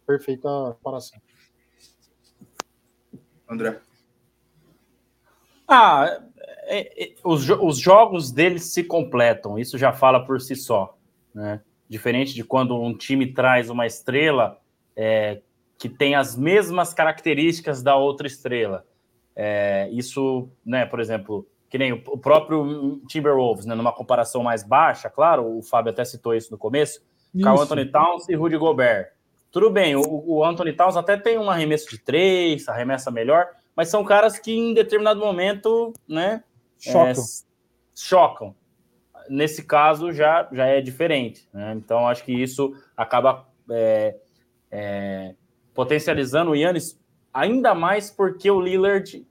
Perfeita 0.06 0.48
comparação. 0.76 1.20
André. 3.48 3.80
Ah, 5.68 6.20
é, 6.64 7.04
é, 7.04 7.14
os, 7.24 7.48
os 7.48 7.78
jogos 7.78 8.30
deles 8.30 8.72
se 8.72 8.84
completam, 8.84 9.58
isso 9.58 9.78
já 9.78 9.92
fala 9.92 10.24
por 10.24 10.40
si 10.40 10.54
só. 10.54 10.96
Né? 11.34 11.60
Diferente 11.88 12.34
de 12.34 12.44
quando 12.44 12.80
um 12.80 12.96
time 12.96 13.32
traz 13.32 13.70
uma 13.70 13.86
estrela 13.86 14.60
é, 14.94 15.40
que 15.78 15.88
tem 15.88 16.14
as 16.14 16.36
mesmas 16.36 16.94
características 16.94 17.82
da 17.82 17.96
outra 17.96 18.26
estrela. 18.26 18.84
É, 19.36 19.88
isso, 19.92 20.48
né, 20.64 20.86
por 20.86 20.98
exemplo, 20.98 21.46
que 21.68 21.76
nem 21.76 21.92
o 21.92 22.18
próprio 22.18 23.00
Timberwolves, 23.06 23.66
né, 23.66 23.74
numa 23.74 23.92
comparação 23.92 24.42
mais 24.42 24.64
baixa, 24.64 25.10
claro, 25.10 25.58
o 25.58 25.62
Fábio 25.62 25.92
até 25.92 26.04
citou 26.04 26.34
isso 26.34 26.50
no 26.50 26.58
começo, 26.58 27.04
Carl 27.42 27.60
Anthony 27.60 27.84
Towns 27.86 28.28
e 28.28 28.34
Rudy 28.34 28.56
Gobert. 28.56 29.12
Tudo 29.50 29.70
bem, 29.70 29.94
o, 29.94 30.02
o 30.26 30.44
Anthony 30.44 30.72
Towns 30.72 30.96
até 30.96 31.16
tem 31.16 31.38
um 31.38 31.50
arremesso 31.50 31.90
de 31.90 31.98
três, 31.98 32.66
arremessa 32.66 33.10
melhor, 33.10 33.46
mas 33.76 33.88
são 33.88 34.02
caras 34.04 34.38
que 34.38 34.56
em 34.56 34.72
determinado 34.72 35.20
momento, 35.20 35.92
né, 36.08 36.42
chocam. 36.78 37.10
É, 37.10 37.14
chocam 37.94 38.54
nesse 39.28 39.62
caso 39.64 40.12
já, 40.12 40.48
já 40.52 40.66
é 40.66 40.80
diferente. 40.80 41.48
Né? 41.52 41.74
Então, 41.76 42.06
acho 42.08 42.24
que 42.24 42.32
isso 42.32 42.72
acaba 42.96 43.48
é, 43.70 44.16
é, 44.70 45.34
potencializando 45.74 46.52
o 46.52 46.56
Yannis 46.56 46.98
ainda 47.36 47.74
mais 47.74 48.10
porque 48.10 48.50
o 48.50 48.58
Lillard, 48.58 49.26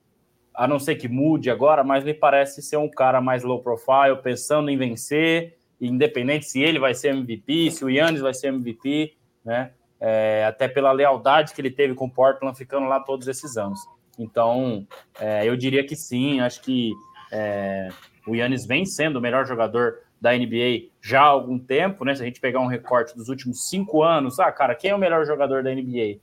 a 0.53 0.68
não 0.68 0.78
ser 0.78 0.95
que 0.95 1.08
mude 1.08 1.49
agora, 1.49 1.84
mas 1.84 2.03
me 2.03 2.14
parece 2.14 2.62
ser 2.62 2.78
um 2.78 2.88
cara 2.88 3.20
mais 3.20 3.43
low 3.43 3.64
profile, 3.64 4.22
pensando 4.22 4.70
em 4.70 4.78
vencer, 4.78 5.58
independente 5.82 6.45
se 6.45 6.62
ele 6.62 6.78
vai 6.78 6.93
ser 6.93 7.16
MVP, 7.16 7.72
se 7.72 7.84
o 7.84 7.89
Yannis 7.89 8.22
vai 8.22 8.34
ser 8.34 8.49
MVP, 8.49 9.18
né? 9.43 9.72
É, 9.99 10.45
até 10.45 10.68
pela 10.68 10.91
lealdade 10.91 11.53
que 11.53 11.60
ele 11.60 11.72
teve 11.72 11.95
com 11.95 12.06
o 12.06 12.12
Portland 12.12 12.56
ficando 12.56 12.86
lá 12.86 12.99
todos 12.99 13.28
esses 13.28 13.58
anos. 13.58 13.80
Então, 14.20 14.86
é, 15.20 15.47
eu 15.47 15.58
diria 15.58 15.84
que 15.84 15.95
sim, 15.95 16.39
acho 16.41 16.62
que 16.62 16.91
é, 17.32 17.89
o 18.28 18.36
Yannis 18.36 18.68
vem 18.68 18.86
sendo 18.86 19.18
o 19.18 19.22
melhor 19.22 19.47
jogador 19.47 19.95
da 20.22 20.32
NBA 20.32 20.89
já 21.01 21.22
há 21.22 21.26
algum 21.26 21.58
tempo, 21.58 22.06
né? 22.06 22.14
Se 22.14 22.22
a 22.22 22.26
gente 22.26 22.39
pegar 22.39 22.60
um 22.60 22.68
recorte 22.68 23.16
dos 23.16 23.30
últimos 23.30 23.68
cinco 23.68 24.03
anos, 24.03 24.39
ah, 24.39 24.51
cara, 24.51 24.76
quem 24.76 24.91
é 24.91 24.95
o 24.95 24.99
melhor 24.99 25.26
jogador 25.26 25.64
da 25.64 25.74
NBA? 25.74 26.20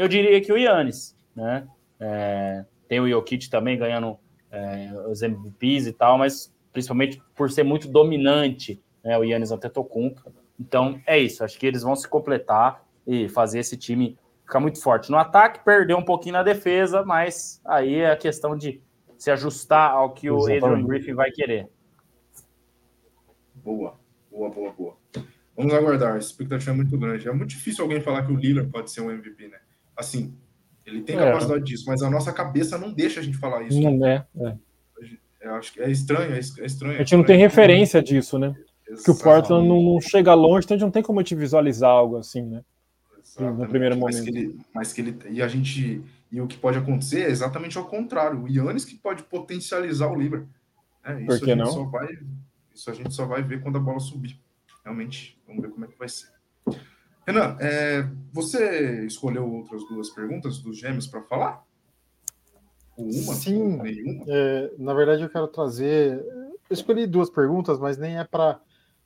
Eu 0.00 0.08
diria 0.08 0.40
que 0.40 0.50
o 0.50 0.56
Yannis, 0.56 1.14
né? 1.36 1.68
É, 2.00 2.64
tem 2.88 3.00
o 3.00 3.06
Jokic 3.06 3.50
também 3.50 3.76
ganhando 3.76 4.18
é, 4.50 4.90
os 5.06 5.20
MVPs 5.20 5.88
e 5.88 5.92
tal, 5.92 6.16
mas 6.16 6.50
principalmente 6.72 7.22
por 7.36 7.50
ser 7.50 7.64
muito 7.64 7.86
dominante, 7.86 8.82
né? 9.04 9.18
O 9.18 9.24
Yannis 9.24 9.52
até 9.52 9.68
tocou. 9.68 10.14
Então 10.58 10.98
é 11.06 11.18
isso, 11.18 11.44
acho 11.44 11.58
que 11.58 11.66
eles 11.66 11.82
vão 11.82 11.94
se 11.94 12.08
completar 12.08 12.82
e 13.06 13.28
fazer 13.28 13.58
esse 13.58 13.76
time 13.76 14.16
ficar 14.42 14.58
muito 14.58 14.80
forte 14.80 15.10
no 15.10 15.18
ataque, 15.18 15.62
perder 15.62 15.94
um 15.94 16.02
pouquinho 16.02 16.32
na 16.32 16.42
defesa, 16.42 17.04
mas 17.04 17.60
aí 17.62 17.96
é 17.96 18.10
a 18.10 18.16
questão 18.16 18.56
de 18.56 18.80
se 19.18 19.30
ajustar 19.30 19.90
ao 19.90 20.14
que 20.14 20.30
o 20.30 20.44
Adrian 20.44 20.82
Griffin 20.82 21.12
vai 21.12 21.30
querer. 21.30 21.68
Boa, 23.54 24.00
boa, 24.30 24.48
boa, 24.48 24.72
boa. 24.72 24.96
Vamos 25.54 25.74
aguardar, 25.74 26.14
a 26.14 26.18
expectativa 26.18 26.70
é 26.70 26.74
muito 26.74 26.96
grande. 26.96 27.28
É 27.28 27.32
muito 27.32 27.50
difícil 27.50 27.84
alguém 27.84 28.00
falar 28.00 28.24
que 28.24 28.32
o 28.32 28.36
Lillard 28.36 28.70
pode 28.70 28.90
ser 28.90 29.02
um 29.02 29.10
MVP, 29.10 29.46
né? 29.46 29.58
Assim, 29.96 30.34
ele 30.86 31.02
tem 31.02 31.16
é. 31.16 31.18
capacidade 31.18 31.64
disso, 31.64 31.84
mas 31.86 32.02
a 32.02 32.10
nossa 32.10 32.32
cabeça 32.32 32.78
não 32.78 32.92
deixa 32.92 33.20
a 33.20 33.22
gente 33.22 33.38
falar 33.38 33.62
isso. 33.62 33.80
Não 33.80 34.06
é, 34.06 34.26
é. 34.36 34.56
Eu 35.40 35.54
acho 35.54 35.72
que 35.72 35.80
é 35.80 35.90
estranho, 35.90 36.34
é 36.34 36.38
estranho. 36.38 36.94
A 36.94 36.98
gente 36.98 37.16
não 37.16 37.24
tem 37.24 37.38
referência 37.38 38.02
disso, 38.02 38.38
né? 38.38 38.48
Exatamente. 38.86 39.04
Que 39.04 39.10
o 39.10 39.16
Portland 39.16 39.66
não, 39.66 39.82
não, 39.82 40.00
chega 40.00 40.34
longe, 40.34 40.64
então 40.64 40.74
a 40.74 40.78
gente 40.78 40.84
não 40.84 40.90
tem 40.90 41.02
como 41.02 41.22
te 41.22 41.34
visualizar 41.34 41.90
algo 41.90 42.16
assim, 42.16 42.42
né? 42.42 42.62
Exatamente. 43.24 43.60
No 43.60 43.68
primeiro 43.68 43.96
momento. 43.96 44.16
Mas 44.16 44.24
que, 44.24 44.30
ele, 44.30 44.60
mas 44.74 44.92
que 44.92 45.00
ele. 45.00 45.18
E 45.30 45.40
a 45.40 45.48
gente 45.48 46.02
e 46.30 46.40
o 46.40 46.46
que 46.46 46.56
pode 46.56 46.78
acontecer 46.78 47.22
é 47.22 47.30
exatamente 47.30 47.76
ao 47.76 47.86
contrário. 47.86 48.42
O 48.42 48.48
Yannis 48.48 48.84
que 48.84 48.94
pode 48.94 49.22
potencializar 49.24 50.08
o 50.08 50.14
Libra. 50.14 50.46
É, 51.04 51.18
isso 51.18 51.26
Por 51.26 51.40
que 51.40 51.54
não? 51.54 51.66
Só 51.66 51.84
vai, 51.84 52.18
isso 52.74 52.90
a 52.90 52.94
gente 52.94 53.12
só 53.12 53.26
vai 53.26 53.42
ver 53.42 53.60
quando 53.60 53.76
a 53.76 53.80
bola 53.80 53.98
subir. 53.98 54.38
Realmente, 54.84 55.40
vamos 55.46 55.62
ver 55.62 55.70
como 55.70 55.84
é 55.84 55.88
que 55.88 55.98
vai 55.98 56.08
ser. 56.08 56.28
Renan, 57.26 57.56
é, 57.60 58.08
você 58.32 59.04
escolheu 59.06 59.48
outras 59.48 59.82
duas 59.88 60.10
perguntas 60.10 60.58
dos 60.58 60.78
gêmeos 60.78 61.06
para 61.06 61.22
falar? 61.22 61.64
uma? 62.96 63.34
Sim. 63.34 63.76
Nenhuma? 63.78 64.24
É, 64.28 64.72
na 64.78 64.94
verdade, 64.94 65.22
eu 65.22 65.30
quero 65.30 65.48
trazer. 65.48 66.24
Eu 66.68 66.74
escolhi 66.74 67.06
duas 67.06 67.30
perguntas, 67.30 67.78
mas 67.78 67.96
nem 67.98 68.18
é 68.18 68.24
para 68.24 68.60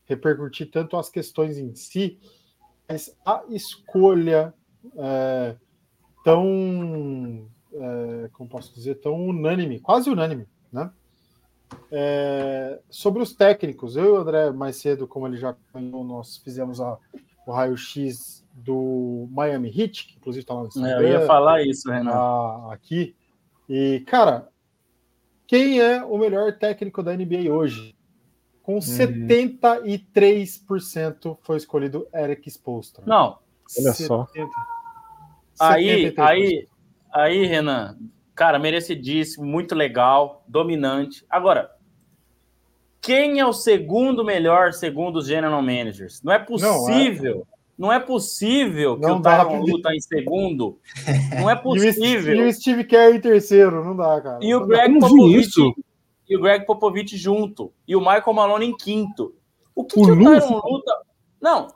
repercutir 0.06 0.70
tanto 0.70 0.96
as 0.96 1.08
questões 1.08 1.56
em 1.56 1.74
si, 1.74 2.18
mas 2.88 3.16
a 3.24 3.42
escolha 3.48 4.52
é, 4.96 5.56
tão, 6.22 7.48
é, 7.72 8.28
como 8.32 8.48
posso 8.48 8.74
dizer, 8.74 8.96
tão 8.96 9.14
unânime, 9.14 9.80
quase 9.80 10.10
unânime, 10.10 10.46
né? 10.70 10.90
É, 11.90 12.78
sobre 12.90 13.22
os 13.22 13.32
técnicos, 13.32 13.96
eu 13.96 14.04
e 14.04 14.08
o 14.10 14.16
André, 14.16 14.50
mais 14.52 14.76
cedo, 14.76 15.08
como 15.08 15.26
ele 15.26 15.38
já 15.38 15.56
nós 15.72 16.36
fizemos 16.36 16.80
a, 16.80 16.98
o 17.46 17.52
raio-x 17.52 18.44
do 18.54 19.28
Miami 19.30 19.68
Heat, 19.68 20.06
que 20.06 20.16
inclusive 20.16 20.42
está 20.42 20.54
lá 20.54 20.62
no 20.62 20.68
Instagram. 20.68 20.96
É, 20.96 21.02
eu 21.02 21.08
ia 21.08 21.26
falar 21.26 21.62
isso, 21.62 21.90
Renan. 21.90 22.12
A, 22.12 22.72
aqui. 22.72 23.14
E, 23.68 24.02
cara, 24.06 24.48
quem 25.46 25.80
é 25.80 26.02
o 26.04 26.18
melhor 26.18 26.58
técnico 26.58 27.02
da 27.02 27.16
NBA 27.16 27.50
hoje? 27.50 27.96
Com 28.62 28.76
hum. 28.76 28.80
73% 28.80 31.36
foi 31.42 31.56
escolhido 31.56 32.06
Eric 32.14 32.48
Spoelstra. 32.48 33.02
Não, 33.06 33.38
olha 33.78 33.92
70, 33.92 34.06
só. 34.06 34.28
Aí, 35.60 36.14
aí, 36.16 36.66
aí, 37.12 37.46
Renan, 37.46 37.98
cara, 38.34 38.58
merecidíssimo, 38.58 39.44
muito 39.44 39.74
legal, 39.74 40.42
dominante. 40.48 41.26
Agora, 41.28 41.73
quem 43.04 43.38
é 43.38 43.44
o 43.44 43.52
segundo 43.52 44.24
melhor 44.24 44.72
segundo 44.72 45.16
os 45.16 45.26
general 45.26 45.60
managers? 45.60 46.22
Não 46.22 46.32
é 46.32 46.38
possível. 46.38 47.34
Não 47.34 47.42
é, 47.42 47.44
não 47.76 47.92
é 47.92 48.00
possível 48.00 48.96
que 48.96 49.02
não 49.02 49.18
o 49.18 49.22
Tyron 49.22 49.60
Lu 49.60 49.82
tá 49.82 49.94
em 49.94 50.00
segundo. 50.00 50.78
Não 51.38 51.50
é 51.50 51.54
possível. 51.54 52.34
e 52.34 52.48
o 52.48 52.52
Steve 52.52 52.84
Kerr 52.84 53.16
em 53.16 53.20
terceiro, 53.20 53.84
não 53.84 53.96
dá, 53.96 54.20
cara. 54.20 54.38
E 54.40 54.54
o 54.54 54.64
Greg 54.64 54.98
Popovich 54.98 55.74
e 56.28 56.36
o 56.36 56.40
Greg 56.40 56.64
Popovich 56.64 57.16
junto 57.16 57.72
e 57.86 57.94
o 57.94 58.00
Michael 58.00 58.32
Malone 58.32 58.66
em 58.66 58.76
quinto. 58.76 59.34
O 59.74 59.84
que, 59.84 59.98
o, 60.00 60.04
que 60.04 60.12
o 60.12 60.16
Tyron 60.16 60.62
Lu 60.64 60.82
tá... 60.82 61.00
Não, 61.42 61.66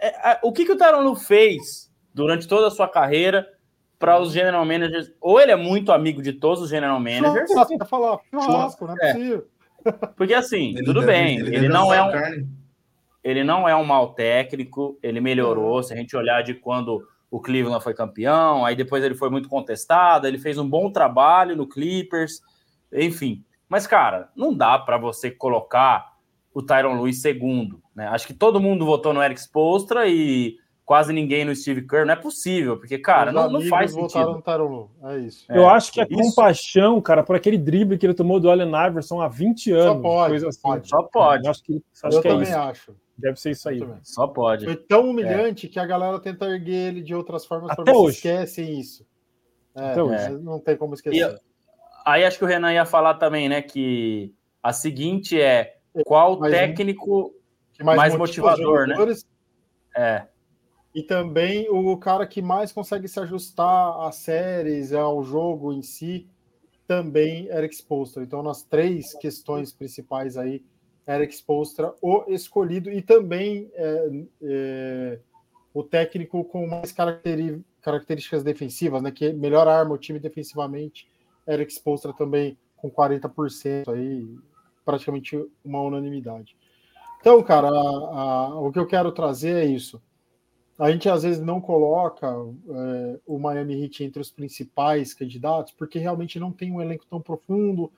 é, 0.00 0.32
é, 0.32 0.40
o 0.42 0.52
que, 0.52 0.66
que 0.66 0.72
o 0.72 0.76
Tyron 0.76 1.02
Lu 1.02 1.14
fez 1.14 1.90
durante 2.12 2.46
toda 2.48 2.66
a 2.66 2.70
sua 2.70 2.88
carreira 2.88 3.48
para 3.98 4.20
os 4.20 4.32
general 4.32 4.66
managers? 4.66 5.12
Ou 5.20 5.40
ele 5.40 5.52
é 5.52 5.56
muito 5.56 5.92
amigo 5.92 6.20
de 6.20 6.32
todos 6.32 6.60
os 6.60 6.68
general 6.68 6.98
managers. 6.98 7.48
Churrasco, 7.48 7.86
falar, 7.86 8.18
churrasco, 8.30 8.86
não 8.86 8.94
é, 9.00 9.10
é. 9.10 9.12
possível. 9.14 9.46
Porque 10.16 10.34
assim, 10.34 10.70
ele 10.70 10.84
tudo 10.84 11.00
deve, 11.00 11.12
bem, 11.12 11.38
ele, 11.38 11.56
ele 11.56 11.68
não 11.68 11.92
é 11.92 12.02
um 12.02 12.10
carne. 12.12 12.48
ele 13.22 13.44
não 13.44 13.68
é 13.68 13.74
um 13.74 13.84
mau 13.84 14.12
técnico, 14.14 14.98
ele 15.02 15.20
melhorou, 15.20 15.82
se 15.82 15.92
a 15.92 15.96
gente 15.96 16.16
olhar 16.16 16.42
de 16.42 16.54
quando 16.54 17.06
o 17.30 17.40
Cleveland 17.40 17.82
foi 17.82 17.94
campeão, 17.94 18.64
aí 18.64 18.74
depois 18.74 19.04
ele 19.04 19.14
foi 19.14 19.30
muito 19.30 19.48
contestado, 19.48 20.26
ele 20.26 20.38
fez 20.38 20.58
um 20.58 20.68
bom 20.68 20.90
trabalho 20.90 21.54
no 21.54 21.68
Clippers, 21.68 22.40
enfim. 22.92 23.44
Mas 23.68 23.86
cara, 23.86 24.30
não 24.34 24.54
dá 24.54 24.78
para 24.78 24.96
você 24.96 25.30
colocar 25.30 26.16
o 26.54 26.62
Tyron 26.62 27.00
Lewis 27.00 27.20
segundo, 27.20 27.82
né? 27.94 28.08
Acho 28.08 28.26
que 28.26 28.34
todo 28.34 28.60
mundo 28.60 28.84
votou 28.84 29.12
no 29.12 29.22
Eric 29.22 29.40
Spolstra 29.40 30.08
e 30.08 30.56
quase 30.88 31.12
ninguém 31.12 31.44
no 31.44 31.54
Steve 31.54 31.86
Kerr, 31.86 32.06
não 32.06 32.14
é 32.14 32.16
possível, 32.16 32.78
porque, 32.78 32.96
cara, 32.96 33.30
não, 33.30 33.50
não, 33.50 33.60
faz 33.60 33.92
sentido. 33.92 34.42
No 34.48 35.10
é 35.10 35.18
isso. 35.18 35.44
É, 35.46 35.58
eu 35.58 35.68
acho 35.68 35.92
que 35.92 36.00
é 36.00 36.06
isso. 36.08 36.18
compaixão, 36.18 36.98
cara, 36.98 37.22
por 37.22 37.36
aquele 37.36 37.58
drible 37.58 37.98
que 37.98 38.06
ele 38.06 38.14
tomou 38.14 38.40
do 38.40 38.50
Allen 38.50 38.72
Iverson 38.86 39.20
há 39.20 39.28
20 39.28 39.70
anos. 39.72 39.84
Só 39.84 40.00
pode. 40.00 40.30
Coisa 40.30 40.48
assim. 40.48 40.60
pode. 40.62 40.88
Só 40.88 41.02
pode. 41.02 41.44
Eu 41.44 41.50
acho 41.50 41.62
que, 41.62 41.82
acho 42.02 42.16
eu 42.16 42.22
que 42.22 42.28
é 42.28 42.30
também 42.30 42.48
isso. 42.48 42.58
acho. 42.58 42.96
Deve 43.18 43.38
ser 43.38 43.50
isso 43.50 43.68
aí. 43.68 43.86
Só 44.02 44.26
pode. 44.28 44.64
Foi 44.64 44.76
tão 44.76 45.10
humilhante 45.10 45.66
é. 45.66 45.68
que 45.68 45.78
a 45.78 45.84
galera 45.84 46.18
tenta 46.20 46.46
erguer 46.46 46.88
ele 46.88 47.02
de 47.02 47.14
outras 47.14 47.44
formas 47.44 47.76
para 47.76 47.94
hoje. 47.94 48.16
esquecem 48.16 48.80
isso. 48.80 49.06
É, 49.76 49.90
Até 49.90 50.02
hoje. 50.02 50.30
Não 50.38 50.58
tem 50.58 50.74
como 50.74 50.94
esquecer. 50.94 51.34
E, 51.34 51.38
aí 52.06 52.24
acho 52.24 52.38
que 52.38 52.44
o 52.44 52.48
Renan 52.48 52.72
ia 52.72 52.86
falar 52.86 53.12
também, 53.16 53.46
né, 53.46 53.60
que 53.60 54.32
a 54.62 54.72
seguinte 54.72 55.38
é 55.38 55.76
qual 56.06 56.40
mais 56.40 56.50
técnico 56.50 57.34
um, 57.78 57.84
mais, 57.84 57.98
mais 57.98 58.16
motivador, 58.16 58.86
né? 58.86 58.96
É 59.94 60.22
e 60.98 61.02
também 61.04 61.68
o 61.70 61.96
cara 61.96 62.26
que 62.26 62.42
mais 62.42 62.72
consegue 62.72 63.06
se 63.06 63.20
ajustar 63.20 64.00
às 64.00 64.16
séries, 64.16 64.92
ao 64.92 65.22
jogo 65.22 65.72
em 65.72 65.80
si, 65.80 66.26
também 66.88 67.46
Eric 67.46 67.72
Spolstra. 67.76 68.24
Então, 68.24 68.42
nas 68.42 68.64
três 68.64 69.14
questões 69.14 69.72
principais 69.72 70.36
aí, 70.36 70.60
Eric 71.06 71.32
Spolstra, 71.32 71.94
o 72.02 72.24
escolhido, 72.26 72.90
e 72.90 73.00
também 73.00 73.70
é, 73.74 74.10
é, 74.42 75.18
o 75.72 75.84
técnico 75.84 76.42
com 76.42 76.66
mais 76.66 76.90
características 76.90 78.42
defensivas, 78.42 79.00
né, 79.00 79.12
que 79.12 79.32
melhor 79.32 79.68
arma 79.68 79.94
o 79.94 79.98
time 79.98 80.18
defensivamente, 80.18 81.08
Eric 81.46 81.72
Spolstra 81.72 82.12
também 82.12 82.58
com 82.76 82.90
40% 82.90 83.88
aí, 83.88 84.36
praticamente 84.84 85.40
uma 85.64 85.80
unanimidade. 85.80 86.56
Então, 87.20 87.40
cara, 87.40 87.68
a, 87.68 87.70
a, 87.70 88.60
o 88.60 88.72
que 88.72 88.80
eu 88.80 88.86
quero 88.86 89.12
trazer 89.12 89.62
é 89.62 89.64
isso 89.64 90.02
a 90.78 90.90
gente 90.92 91.08
às 91.08 91.24
vezes 91.24 91.42
não 91.42 91.60
coloca 91.60 92.26
é, 92.28 93.18
o 93.26 93.38
Miami 93.38 93.82
Heat 93.82 94.04
entre 94.04 94.22
os 94.22 94.30
principais 94.30 95.12
candidatos, 95.12 95.72
porque 95.72 95.98
realmente 95.98 96.38
não 96.38 96.52
tem 96.52 96.70
um 96.70 96.80
elenco 96.80 97.04
tão 97.06 97.20
profundo, 97.20 97.90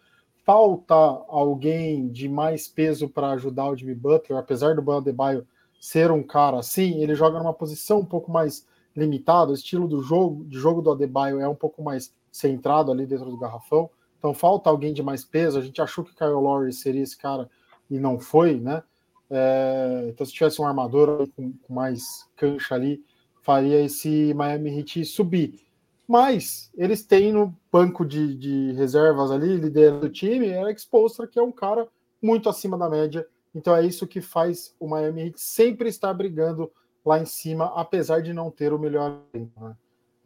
falta 0.47 0.95
alguém 0.95 2.09
de 2.09 2.28
mais 2.28 2.66
peso 2.66 3.09
para 3.09 3.33
ajudar 3.33 3.68
o 3.68 3.76
Jimmy 3.76 3.95
Butler, 3.95 4.39
apesar 4.39 4.74
do 4.74 4.83
Bam 4.83 4.99
Adebayo 4.99 5.47
ser 5.78 6.11
um 6.11 6.22
cara 6.22 6.59
assim, 6.59 7.03
ele 7.03 7.14
joga 7.14 7.39
numa 7.39 7.53
posição 7.53 8.01
um 8.01 8.05
pouco 8.05 8.31
mais 8.31 8.66
limitada, 8.97 9.51
o 9.51 9.55
estilo 9.55 9.87
do 9.87 10.03
jogo, 10.03 10.45
de 10.45 10.59
jogo 10.59 10.81
do 10.81 10.91
Adebayo 10.91 11.39
é 11.39 11.49
um 11.49 11.55
pouco 11.55 11.83
mais 11.83 12.14
centrado 12.33 12.91
ali 12.91 13.07
dentro 13.07 13.26
do 13.26 13.39
garrafão, 13.39 13.91
então 14.18 14.33
falta 14.33 14.70
alguém 14.70 14.95
de 14.95 15.03
mais 15.03 15.22
peso, 15.22 15.59
a 15.59 15.62
gente 15.62 15.83
achou 15.83 16.03
que 16.03 16.14
Kyle 16.14 16.31
Lowry 16.31 16.72
seria 16.72 17.03
esse 17.03 17.16
cara 17.16 17.49
e 17.91 17.99
não 17.99 18.18
foi, 18.18 18.59
né? 18.59 18.83
É, 19.31 20.07
então, 20.09 20.26
se 20.26 20.33
tivesse 20.33 20.61
um 20.61 20.66
armador 20.66 21.28
com, 21.37 21.53
com, 21.53 21.72
mais 21.72 22.28
cancha 22.35 22.74
ali, 22.74 23.05
faria 23.41 23.81
esse 23.81 24.35
Miami 24.35 24.78
Heat 24.78 25.05
subir. 25.05 25.61
Mas 26.07 26.70
eles 26.74 27.05
têm 27.05 27.33
no 27.33 27.57
banco 27.70 28.05
de, 28.05 28.35
de 28.35 28.72
reservas 28.72 29.31
ali, 29.31 29.57
liderando 29.57 30.07
o 30.07 30.11
time, 30.11 30.53
Alex 30.53 30.85
Postra, 30.85 31.28
que 31.28 31.39
é 31.39 31.43
um 31.43 31.53
cara 31.53 31.87
muito 32.20 32.49
acima 32.49 32.76
da 32.76 32.91
média. 32.91 33.24
Então 33.55 33.74
é 33.74 33.87
isso 33.87 34.07
que 34.07 34.20
faz 34.20 34.74
o 34.81 34.89
Miami 34.89 35.22
Heat 35.22 35.41
sempre 35.41 35.89
estar 35.89 36.12
brigando 36.12 36.70
lá 37.05 37.20
em 37.20 37.24
cima, 37.24 37.66
apesar 37.76 38.22
de 38.22 38.33
não 38.33 38.51
ter 38.51 38.72
o 38.72 38.78
melhor 38.78 39.22
tempo. 39.33 39.64
Né? 39.64 39.76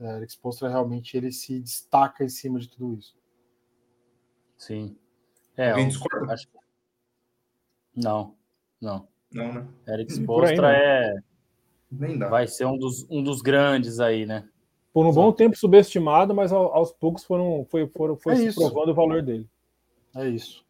É, 0.01 0.11
Alex 0.13 0.35
Postra 0.37 0.69
realmente 0.71 1.17
ele 1.17 1.31
se 1.31 1.61
destaca 1.61 2.25
em 2.25 2.29
cima 2.29 2.59
de 2.59 2.69
tudo 2.69 2.99
isso. 2.99 3.15
Sim. 4.57 4.97
É, 5.57 5.73
eu, 5.73 6.31
acho... 6.31 6.49
Não. 7.95 8.35
Não. 8.85 9.09
Não, 9.33 9.53
né? 9.53 9.67
Eric 9.89 10.13
Spolstra 10.13 10.73
é. 10.73 11.17
Nem 11.91 12.19
dá. 12.19 12.29
Vai 12.29 12.47
ser 12.47 12.67
um 12.67 12.77
dos, 12.77 13.07
um 13.11 13.23
dos 13.23 13.41
grandes 13.41 13.99
aí, 13.99 14.27
né? 14.27 14.45
Por 14.93 15.07
um 15.07 15.09
Exato. 15.09 15.27
bom 15.27 15.33
tempo 15.33 15.57
subestimado, 15.57 16.35
mas 16.35 16.53
aos 16.53 16.93
poucos 16.93 17.25
foram, 17.25 17.67
foi, 17.69 17.87
foram, 17.89 18.17
foi 18.17 18.35
é 18.35 18.37
se 18.37 18.47
isso. 18.47 18.61
provando 18.61 18.91
o 18.91 18.95
valor 18.95 19.23
dele. 19.23 19.49
É 20.15 20.29
isso. 20.29 20.65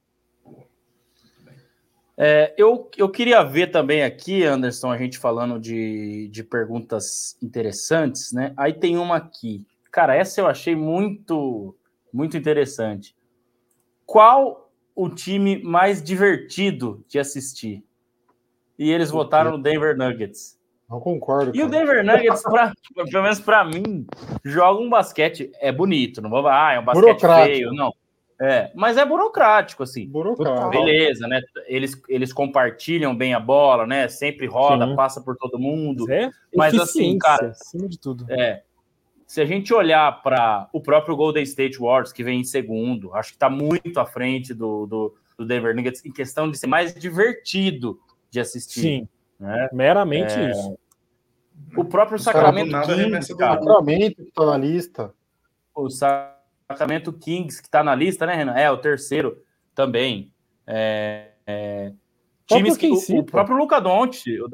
É, 2.16 2.54
eu, 2.56 2.88
eu 2.96 3.10
queria 3.10 3.42
ver 3.42 3.72
também 3.72 4.04
aqui, 4.04 4.44
Anderson, 4.44 4.90
a 4.90 4.96
gente 4.96 5.18
falando 5.18 5.58
de, 5.58 6.28
de 6.28 6.44
perguntas 6.44 7.36
interessantes, 7.42 8.32
né? 8.32 8.54
Aí 8.56 8.72
tem 8.72 8.96
uma 8.96 9.16
aqui. 9.16 9.66
Cara, 9.90 10.14
essa 10.14 10.40
eu 10.40 10.46
achei 10.46 10.76
muito, 10.76 11.76
muito 12.12 12.36
interessante. 12.36 13.14
Qual 14.06 14.70
o 14.94 15.08
time 15.08 15.62
mais 15.62 16.02
divertido 16.02 17.04
de 17.08 17.18
assistir? 17.18 17.84
E 18.78 18.90
eles 18.90 19.10
votaram 19.10 19.52
no 19.52 19.62
Denver 19.62 19.96
Nuggets. 19.96 20.58
Não 20.88 21.00
concordo. 21.00 21.50
E 21.50 21.54
cara. 21.54 21.66
o 21.66 21.70
Denver 21.70 22.04
Nuggets, 22.04 22.42
pra, 22.42 22.72
pelo 23.10 23.22
menos 23.22 23.40
para 23.40 23.64
mim, 23.64 24.06
joga 24.44 24.80
um 24.80 24.88
basquete. 24.88 25.50
É 25.60 25.72
bonito, 25.72 26.20
não 26.20 26.30
vou 26.30 26.42
falar, 26.42 26.68
ah, 26.68 26.72
é 26.74 26.80
um 26.80 26.84
basquete 26.84 27.20
feio, 27.20 27.72
não. 27.72 27.92
É, 28.40 28.70
mas 28.74 28.96
é 28.96 29.04
burocrático, 29.04 29.82
assim. 29.82 30.06
Burocrático. 30.06 30.70
Beleza, 30.70 31.26
né? 31.28 31.40
Eles, 31.66 32.00
eles 32.08 32.32
compartilham 32.32 33.16
bem 33.16 33.32
a 33.32 33.40
bola, 33.40 33.86
né? 33.86 34.08
Sempre 34.08 34.46
roda, 34.46 34.86
Sim. 34.86 34.96
passa 34.96 35.20
por 35.20 35.36
todo 35.36 35.58
mundo. 35.58 36.10
É 36.12 36.30
mas 36.54 36.74
assim, 36.74 37.16
cara. 37.18 37.50
Acima 37.50 37.88
de 37.88 37.98
tudo. 37.98 38.26
É. 38.28 38.62
Se 39.26 39.40
a 39.40 39.46
gente 39.46 39.72
olhar 39.72 40.22
para 40.22 40.68
o 40.72 40.80
próprio 40.80 41.16
Golden 41.16 41.42
State 41.44 41.80
Wars, 41.80 42.12
que 42.12 42.22
vem 42.22 42.40
em 42.40 42.44
segundo, 42.44 43.14
acho 43.14 43.30
que 43.30 43.36
está 43.36 43.48
muito 43.48 43.98
à 43.98 44.04
frente 44.04 44.52
do, 44.52 44.86
do, 44.86 45.14
do 45.38 45.46
Denver 45.46 45.74
Nuggets 45.74 46.04
em 46.04 46.12
questão 46.12 46.50
de 46.50 46.58
ser 46.58 46.66
mais 46.66 46.94
divertido 46.94 47.98
de 48.34 48.40
assistir. 48.40 48.80
Sim, 48.80 49.08
né? 49.38 49.68
meramente 49.72 50.34
é... 50.34 50.50
isso. 50.50 50.76
O 51.76 51.84
próprio 51.84 52.18
Sacramento 52.18 52.72
Kings, 52.82 53.36
cara, 53.36 53.62
Sacramento 53.62 54.16
que 54.16 54.28
está 54.28 54.44
na 54.44 54.56
lista. 54.56 55.14
O 55.72 55.88
Sacramento 55.88 57.12
Kings 57.12 57.62
que 57.62 57.68
está 57.68 57.84
na 57.84 57.94
lista, 57.94 58.26
né, 58.26 58.34
Renan? 58.34 58.54
É, 58.54 58.68
o 58.70 58.76
terceiro 58.76 59.40
também. 59.72 60.32
É, 60.66 61.30
é... 61.46 61.92
Times 62.46 62.76
que, 62.76 62.90
o, 62.90 63.20
o, 63.20 63.24
próprio 63.24 63.56
Luca 63.56 63.80
Doncic, 63.80 64.36
o, 64.40 64.48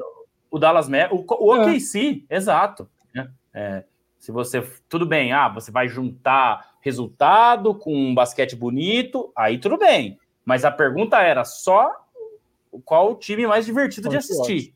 o 0.55 0.59
Dallas 0.59 0.87
o, 0.87 1.25
o 1.43 1.55
é. 1.55 1.61
OKC, 1.61 2.23
exato. 2.29 2.87
Né? 3.13 3.29
É, 3.53 3.83
se 4.19 4.31
você, 4.31 4.61
tudo 4.87 5.07
bem, 5.07 5.33
ah, 5.33 5.49
você 5.49 5.71
vai 5.71 5.87
juntar 5.87 6.75
resultado 6.81 7.73
com 7.73 7.93
um 7.93 8.13
basquete 8.13 8.55
bonito, 8.55 9.31
aí 9.35 9.57
tudo 9.57 9.77
bem. 9.77 10.19
Mas 10.45 10.63
a 10.63 10.71
pergunta 10.71 11.19
era 11.19 11.43
só 11.43 12.00
qual 12.79 13.11
o 13.11 13.15
time 13.15 13.45
mais 13.45 13.65
divertido 13.65 14.09
de 14.09 14.17
assistir. 14.17 14.73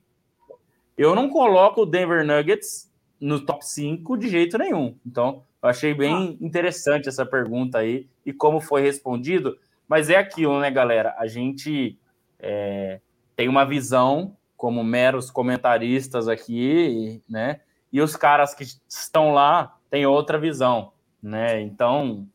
Eu 0.97 1.15
não 1.15 1.29
coloco 1.29 1.81
o 1.81 1.85
Denver 1.85 2.25
Nuggets 2.25 2.91
no 3.19 3.39
top 3.39 3.65
5 3.65 4.17
de 4.17 4.29
jeito 4.29 4.57
nenhum. 4.57 4.95
Então, 5.05 5.43
eu 5.61 5.69
achei 5.69 5.93
bem 5.93 6.37
ah. 6.39 6.45
interessante 6.45 7.09
essa 7.09 7.25
pergunta 7.25 7.79
aí 7.79 8.07
e 8.25 8.31
como 8.31 8.59
foi 8.59 8.81
respondido. 8.81 9.57
Mas 9.87 10.09
é 10.09 10.17
aquilo, 10.17 10.59
né, 10.59 10.71
galera? 10.71 11.15
A 11.17 11.27
gente 11.27 11.97
é, 12.39 12.99
tem 13.35 13.47
uma 13.47 13.65
visão 13.65 14.35
como 14.55 14.83
meros 14.83 15.29
comentaristas 15.29 16.27
aqui, 16.27 17.21
né? 17.29 17.59
E 17.91 18.01
os 18.01 18.15
caras 18.15 18.53
que 18.53 18.65
estão 18.87 19.31
lá 19.31 19.77
têm 19.89 20.05
outra 20.05 20.37
visão, 20.37 20.91
né? 21.21 21.61
Então 21.61 22.27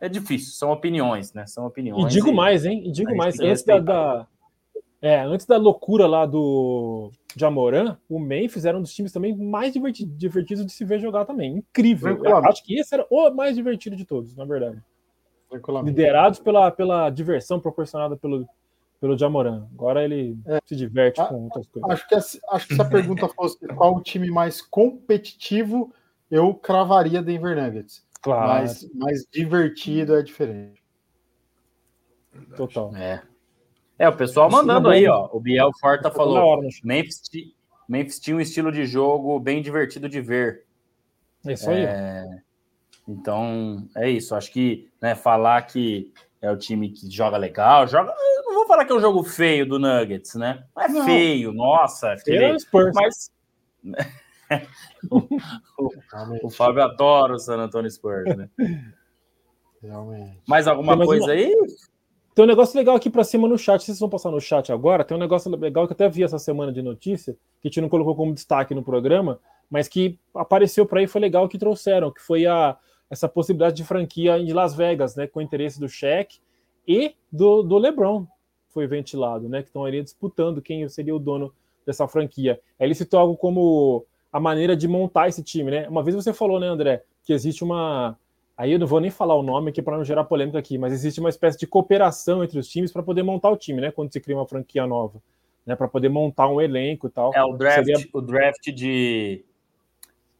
é 0.00 0.08
difícil, 0.08 0.52
são 0.52 0.70
opiniões, 0.70 1.32
né? 1.32 1.46
São 1.46 1.64
opiniões. 1.66 2.04
E 2.04 2.08
digo 2.08 2.28
e, 2.28 2.34
mais, 2.34 2.64
hein? 2.64 2.82
E 2.86 2.90
digo 2.90 3.14
mais, 3.16 3.38
antes 3.38 3.62
da, 3.64 3.78
da, 3.78 4.26
é, 5.02 5.20
antes 5.20 5.44
da 5.44 5.56
loucura 5.56 6.06
lá 6.06 6.24
do 6.24 7.10
Jamoran, 7.36 7.98
o 8.08 8.20
Memphis 8.20 8.64
era 8.64 8.78
um 8.78 8.82
dos 8.82 8.94
times 8.94 9.10
também 9.10 9.36
mais 9.36 9.72
divertidos 9.72 10.16
divertido 10.16 10.64
de 10.64 10.70
se 10.70 10.84
ver 10.84 11.00
jogar 11.00 11.24
também. 11.24 11.56
Incrível. 11.56 12.16
acho 12.46 12.62
que 12.62 12.78
esse 12.78 12.94
era 12.94 13.04
o 13.10 13.28
mais 13.30 13.56
divertido 13.56 13.96
de 13.96 14.04
todos, 14.04 14.36
na 14.36 14.44
verdade. 14.44 14.80
Liderados 15.84 16.38
pela, 16.38 16.70
pela 16.70 17.10
diversão 17.10 17.58
proporcionada 17.58 18.16
pelo, 18.16 18.48
pelo 19.00 19.18
Jamoran. 19.18 19.66
Agora 19.74 20.04
ele 20.04 20.38
é. 20.46 20.60
se 20.64 20.76
diverte 20.76 21.20
a, 21.20 21.26
com 21.26 21.44
outras 21.44 21.66
coisas. 21.66 21.90
Acho 21.90 22.08
que, 22.08 22.14
acho 22.14 22.68
que 22.68 22.74
se 22.76 22.80
a 22.80 22.84
pergunta 22.84 23.28
fosse 23.28 23.58
qual 23.74 23.96
o 23.96 24.00
time 24.00 24.30
mais 24.30 24.62
competitivo, 24.62 25.92
eu 26.30 26.54
cravaria 26.54 27.20
Denver 27.20 27.60
Nuggets. 27.60 28.06
Claro. 28.22 28.62
Mas 28.62 28.88
mais 28.94 29.26
divertido 29.30 30.14
é 30.14 30.22
diferente. 30.22 30.80
Total. 32.56 32.94
É. 32.94 33.20
É, 34.02 34.08
o 34.08 34.16
pessoal 34.16 34.50
mandando 34.50 34.88
aí, 34.88 35.06
ó. 35.06 35.28
O 35.32 35.38
Biel 35.38 35.70
Forta 35.80 36.10
falou: 36.10 36.60
Memphis, 36.82 37.22
Memphis 37.88 38.18
tinha 38.18 38.36
um 38.36 38.40
estilo 38.40 38.72
de 38.72 38.84
jogo 38.84 39.38
bem 39.38 39.62
divertido 39.62 40.08
de 40.08 40.20
ver. 40.20 40.64
É 41.46 41.52
isso 41.52 41.70
aí. 41.70 41.84
É... 41.84 42.26
Então, 43.06 43.88
é 43.94 44.10
isso. 44.10 44.34
Acho 44.34 44.50
que 44.50 44.90
né, 45.00 45.14
falar 45.14 45.62
que 45.62 46.12
é 46.40 46.50
o 46.50 46.56
time 46.56 46.90
que 46.90 47.08
joga 47.08 47.36
legal, 47.36 47.86
joga. 47.86 48.12
Eu 48.12 48.42
não 48.42 48.54
vou 48.54 48.66
falar 48.66 48.84
que 48.84 48.90
é 48.90 48.96
um 48.96 49.00
jogo 49.00 49.22
feio 49.22 49.64
do 49.68 49.78
Nuggets, 49.78 50.34
né? 50.34 50.64
Não 50.74 50.82
é 50.82 50.88
não. 50.88 51.04
feio, 51.04 51.52
nossa, 51.52 52.14
é 52.14 52.18
feio. 52.18 52.56
Mas. 52.92 53.30
o, 55.08 55.18
o, 55.78 56.46
o, 56.46 56.50
Fábio 56.50 56.82
adora 56.82 57.34
o 57.34 57.38
San 57.38 57.58
Antonio 57.58 57.88
Spurs, 57.88 58.36
né? 58.36 58.50
Realmente. 59.80 60.40
Mais 60.48 60.66
alguma 60.66 60.96
coisa 60.98 61.26
uma... 61.26 61.32
aí? 61.32 61.54
Tem 62.34 62.44
um 62.44 62.48
negócio 62.48 62.78
legal 62.78 62.96
aqui 62.96 63.10
para 63.10 63.24
cima 63.24 63.46
no 63.46 63.58
chat, 63.58 63.82
vocês 63.82 63.98
vão 63.98 64.08
passar 64.08 64.30
no 64.30 64.40
chat 64.40 64.72
agora. 64.72 65.04
Tem 65.04 65.14
um 65.14 65.20
negócio 65.20 65.54
legal 65.54 65.86
que 65.86 65.92
eu 65.92 65.94
até 65.94 66.08
vi 66.08 66.22
essa 66.22 66.38
semana 66.38 66.72
de 66.72 66.80
notícia, 66.80 67.34
que 67.60 67.66
a 67.66 67.68
gente 67.68 67.80
não 67.80 67.90
colocou 67.90 68.14
como 68.14 68.32
destaque 68.32 68.74
no 68.74 68.82
programa, 68.82 69.38
mas 69.68 69.86
que 69.86 70.18
apareceu 70.34 70.86
para 70.86 71.00
aí 71.00 71.06
foi 71.06 71.20
legal 71.20 71.46
que 71.46 71.58
trouxeram, 71.58 72.10
que 72.10 72.22
foi 72.22 72.46
a, 72.46 72.76
essa 73.10 73.28
possibilidade 73.28 73.76
de 73.76 73.84
franquia 73.84 74.38
em 74.38 74.50
Las 74.52 74.74
Vegas, 74.74 75.14
né, 75.14 75.26
com 75.26 75.42
interesse 75.42 75.78
do 75.78 75.88
Shaq 75.88 76.40
e 76.88 77.14
do, 77.30 77.62
do 77.62 77.76
LeBron, 77.76 78.26
foi 78.70 78.86
ventilado, 78.86 79.48
né, 79.48 79.60
que 79.60 79.68
estão 79.68 79.84
ali 79.84 80.02
disputando 80.02 80.62
quem 80.62 80.88
seria 80.88 81.14
o 81.14 81.18
dono 81.18 81.52
dessa 81.84 82.08
franquia. 82.08 82.58
Aí 82.80 82.86
ele 82.86 82.94
citou 82.94 83.20
algo 83.20 83.36
como 83.36 84.06
a 84.32 84.40
maneira 84.40 84.74
de 84.74 84.88
montar 84.88 85.28
esse 85.28 85.42
time, 85.42 85.70
né? 85.70 85.86
Uma 85.88 86.02
vez 86.02 86.16
você 86.16 86.32
falou, 86.32 86.58
né, 86.58 86.66
André, 86.66 87.04
que 87.22 87.34
existe 87.34 87.62
uma 87.62 88.16
Aí 88.56 88.72
eu 88.72 88.78
não 88.78 88.86
vou 88.86 89.00
nem 89.00 89.10
falar 89.10 89.34
o 89.34 89.42
nome 89.42 89.70
aqui 89.70 89.80
para 89.80 89.96
não 89.96 90.04
gerar 90.04 90.24
polêmica 90.24 90.58
aqui, 90.58 90.76
mas 90.76 90.92
existe 90.92 91.20
uma 91.20 91.30
espécie 91.30 91.58
de 91.58 91.66
cooperação 91.66 92.44
entre 92.44 92.58
os 92.58 92.68
times 92.68 92.92
para 92.92 93.02
poder 93.02 93.22
montar 93.22 93.50
o 93.50 93.56
time, 93.56 93.80
né? 93.80 93.90
Quando 93.90 94.12
se 94.12 94.20
cria 94.20 94.36
uma 94.36 94.46
franquia 94.46 94.86
nova, 94.86 95.22
né? 95.64 95.74
Para 95.74 95.88
poder 95.88 96.08
montar 96.08 96.48
um 96.48 96.60
elenco 96.60 97.06
e 97.06 97.10
tal. 97.10 97.32
É 97.34 97.42
o 97.42 97.56
draft, 97.56 97.84
Seria... 97.84 98.08
o 98.12 98.20
draft 98.20 98.70
de, 98.70 99.44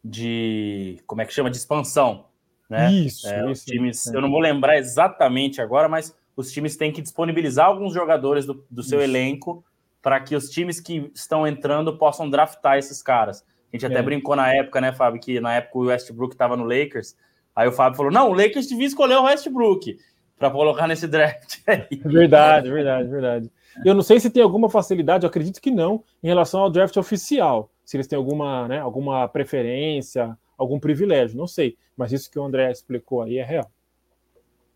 de 0.03 0.99
como 1.07 1.21
é 1.21 1.25
que 1.25 1.33
chama 1.33 1.49
de 1.49 1.57
expansão, 1.57 2.25
né? 2.69 2.91
Isso, 2.91 3.27
é, 3.27 3.51
isso. 3.51 3.65
times, 3.65 4.07
é. 4.07 4.15
eu 4.15 4.21
não 4.21 4.29
vou 4.29 4.39
lembrar 4.39 4.77
exatamente 4.77 5.59
agora, 5.59 5.89
mas 5.89 6.15
os 6.35 6.51
times 6.51 6.77
têm 6.77 6.91
que 6.91 7.01
disponibilizar 7.01 7.65
alguns 7.65 7.93
jogadores 7.93 8.45
do, 8.45 8.63
do 8.69 8.83
seu 8.83 8.99
isso. 8.99 9.09
elenco 9.09 9.65
para 10.01 10.19
que 10.19 10.35
os 10.35 10.49
times 10.49 10.79
que 10.79 11.09
estão 11.15 11.47
entrando 11.47 11.97
possam 11.97 12.29
draftar 12.29 12.77
esses 12.77 13.01
caras. 13.01 13.43
A 13.71 13.75
gente 13.75 13.85
até 13.85 13.99
é. 13.99 14.03
brincou 14.03 14.35
na 14.35 14.53
época, 14.53 14.79
né, 14.79 14.93
Fábio, 14.93 15.19
que 15.19 15.39
na 15.39 15.55
época 15.55 15.79
o 15.79 15.85
Westbrook 15.85 16.35
estava 16.35 16.55
no 16.55 16.63
Lakers 16.63 17.15
Aí 17.55 17.67
o 17.67 17.71
Fábio 17.71 17.97
falou: 17.97 18.11
não, 18.11 18.29
o 18.29 18.33
Lakers 18.33 18.67
devia 18.67 18.87
escolher 18.87 19.15
o 19.15 19.23
Westbrook 19.23 19.97
para 20.37 20.51
colocar 20.51 20.87
nesse 20.87 21.07
draft. 21.07 21.59
verdade, 22.05 22.69
verdade, 22.69 23.09
verdade. 23.09 23.51
Eu 23.83 23.93
não 23.93 24.03
sei 24.03 24.19
se 24.19 24.29
tem 24.29 24.43
alguma 24.43 24.69
facilidade, 24.69 25.23
eu 25.23 25.29
acredito 25.29 25.61
que 25.61 25.71
não, 25.71 26.03
em 26.21 26.27
relação 26.27 26.61
ao 26.61 26.69
draft 26.69 26.95
oficial. 26.97 27.71
Se 27.83 27.97
eles 27.97 28.07
têm 28.07 28.17
alguma, 28.17 28.67
né, 28.67 28.79
alguma 28.79 29.27
preferência, 29.27 30.37
algum 30.57 30.79
privilégio, 30.79 31.37
não 31.37 31.47
sei. 31.47 31.77
Mas 31.97 32.11
isso 32.11 32.29
que 32.29 32.39
o 32.39 32.43
André 32.43 32.71
explicou 32.71 33.21
aí 33.21 33.37
é 33.37 33.43
real. 33.43 33.69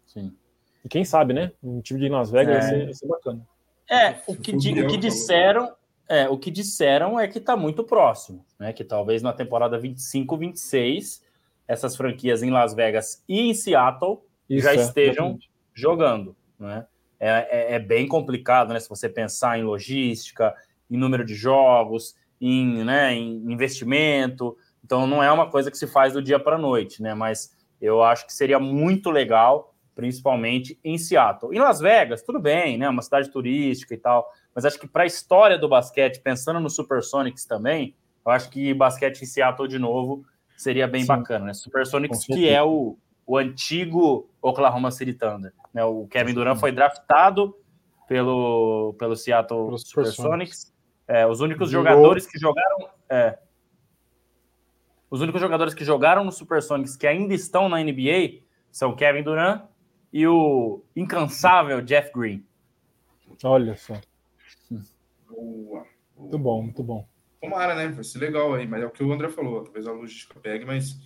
Sim. 0.05 0.33
E 0.83 0.89
quem 0.89 1.03
sabe, 1.03 1.33
né? 1.33 1.51
Um 1.63 1.81
time 1.81 1.99
de 1.99 2.09
Las 2.09 2.31
Vegas 2.31 2.55
é. 2.55 2.59
vai, 2.59 2.69
ser, 2.69 2.85
vai 2.85 2.93
ser 2.93 3.07
bacana. 3.07 3.47
É, 3.89 4.15
o 4.27 4.35
que, 4.35 4.51
o 4.51 4.87
que 4.87 4.97
disseram 4.97 5.71
é, 6.09 6.29
o 6.29 6.37
que 6.37 6.49
disseram 6.49 7.19
é 7.19 7.27
que 7.27 7.37
está 7.37 7.57
muito 7.57 7.83
próximo, 7.83 8.45
né? 8.57 8.71
Que 8.71 8.83
talvez 8.83 9.21
na 9.21 9.33
temporada 9.33 9.77
25, 9.77 10.37
26 10.37 11.21
essas 11.67 11.95
franquias 11.95 12.41
em 12.41 12.49
Las 12.49 12.73
Vegas 12.73 13.23
e 13.27 13.49
em 13.49 13.53
Seattle 13.53 14.19
Isso 14.49 14.63
já 14.63 14.73
é, 14.73 14.75
estejam 14.75 15.37
jogando. 15.73 16.35
Né? 16.57 16.85
É, 17.19 17.29
é, 17.29 17.75
é, 17.75 17.79
bem 17.79 18.07
complicado, 18.07 18.73
né? 18.73 18.79
Se 18.79 18.89
você 18.89 19.09
pensar 19.09 19.59
em 19.59 19.63
logística, 19.63 20.55
em 20.89 20.97
número 20.97 21.25
de 21.25 21.35
jogos, 21.35 22.15
em, 22.39 22.83
né, 22.83 23.13
em 23.13 23.51
investimento. 23.51 24.55
Então, 24.83 25.05
não 25.05 25.21
é 25.21 25.31
uma 25.31 25.49
coisa 25.49 25.69
que 25.69 25.77
se 25.77 25.87
faz 25.87 26.13
do 26.13 26.21
dia 26.21 26.39
para 26.39 26.55
a 26.55 26.59
noite, 26.59 27.01
né? 27.01 27.13
Mas 27.13 27.55
eu 27.81 28.03
acho 28.03 28.25
que 28.25 28.33
seria 28.33 28.59
muito 28.59 29.09
legal, 29.09 29.75
principalmente 29.95 30.79
em 30.83 30.97
Seattle. 30.97 31.55
Em 31.55 31.59
Las 31.59 31.79
Vegas, 31.79 32.21
tudo 32.21 32.39
bem, 32.39 32.77
né? 32.77 32.87
Uma 32.87 33.01
cidade 33.01 33.29
turística 33.29 33.93
e 33.93 33.97
tal. 33.97 34.31
Mas 34.53 34.65
acho 34.65 34.79
que 34.79 34.87
para 34.87 35.03
a 35.03 35.07
história 35.07 35.57
do 35.57 35.67
basquete, 35.67 36.21
pensando 36.21 36.59
no 36.59 36.69
Supersonics 36.69 37.45
também, 37.45 37.95
eu 38.25 38.31
acho 38.31 38.49
que 38.49 38.73
basquete 38.73 39.21
em 39.21 39.25
Seattle 39.25 39.67
de 39.67 39.79
novo 39.79 40.23
seria 40.57 40.87
bem 40.87 41.01
Sim. 41.01 41.07
bacana, 41.07 41.45
né? 41.45 41.53
Supersonics, 41.53 42.25
que 42.25 42.49
é 42.49 42.61
o, 42.61 42.97
o 43.25 43.37
antigo 43.37 44.29
Oklahoma 44.41 44.91
City 44.91 45.13
Thunder. 45.13 45.53
Né? 45.73 45.83
O 45.85 46.07
Kevin 46.07 46.33
Durant 46.33 46.59
foi 46.59 46.71
draftado 46.71 47.55
pelo, 48.07 48.95
pelo 48.97 49.15
Seattle 49.15 49.65
pelo 49.65 49.77
Supersonics. 49.77 50.73
É, 51.07 51.25
os 51.25 51.39
únicos 51.39 51.69
jogadores 51.69 52.25
que 52.25 52.37
jogaram. 52.39 52.89
É, 53.09 53.37
os 55.09 55.21
únicos 55.21 55.39
jogadores 55.39 55.73
que 55.73 55.85
jogaram 55.85 56.25
no 56.25 56.31
Supersonics 56.31 56.97
que 56.97 57.07
ainda 57.07 57.33
estão 57.33 57.69
na 57.69 57.81
NBA 57.81 58.41
são 58.71 58.95
Kevin 58.95 59.23
Durant 59.23 59.63
e 60.11 60.27
o 60.27 60.83
incansável 60.95 61.81
Jeff 61.81 62.11
Green. 62.13 62.45
Olha 63.43 63.75
só. 63.77 63.93
Boa. 65.29 65.85
Muito 66.17 66.39
bom, 66.39 66.63
muito 66.63 66.83
bom. 66.83 67.07
Tomara, 67.41 67.75
né? 67.75 67.87
Vai 67.89 68.03
ser 68.03 68.19
legal 68.19 68.53
aí, 68.53 68.67
mas 68.67 68.81
é 68.81 68.85
o 68.85 68.91
que 68.91 69.03
o 69.03 69.11
André 69.11 69.29
falou. 69.29 69.63
Talvez 69.63 69.87
a 69.87 69.91
logística 69.91 70.39
pegue, 70.39 70.65
mas, 70.65 70.97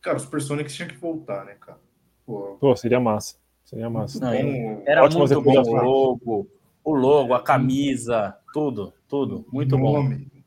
cara, 0.00 0.16
os 0.16 0.22
Supersonics 0.22 0.74
tinham 0.74 0.88
que 0.88 0.96
voltar, 0.96 1.44
né, 1.44 1.54
cara? 1.54 1.78
Pô, 2.24 2.56
Pô 2.60 2.76
seria 2.76 3.00
massa. 3.00 3.36
Seria 3.64 3.90
massa. 3.90 4.20
Não, 4.20 4.30
bom, 4.30 4.82
era 4.86 5.08
muito 5.08 5.42
bom 5.42 5.62
o 5.62 5.74
logo, 5.74 6.50
o 6.84 6.94
logo, 6.94 7.34
a 7.34 7.42
camisa, 7.42 8.36
tudo, 8.52 8.92
tudo. 9.08 9.46
Muito 9.50 9.76
nome, 9.76 10.16
bom. 10.16 10.40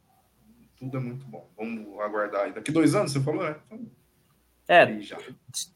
Tudo 0.78 0.98
é 0.98 1.00
muito 1.00 1.26
bom. 1.26 1.50
Vamos 1.58 2.00
aguardar 2.00 2.46
aí. 2.46 2.54
Daqui 2.54 2.72
dois 2.72 2.94
anos, 2.94 3.12
você 3.12 3.20
falou, 3.20 3.44
né? 3.44 3.56
Então, 3.66 3.90
é, 4.70 4.86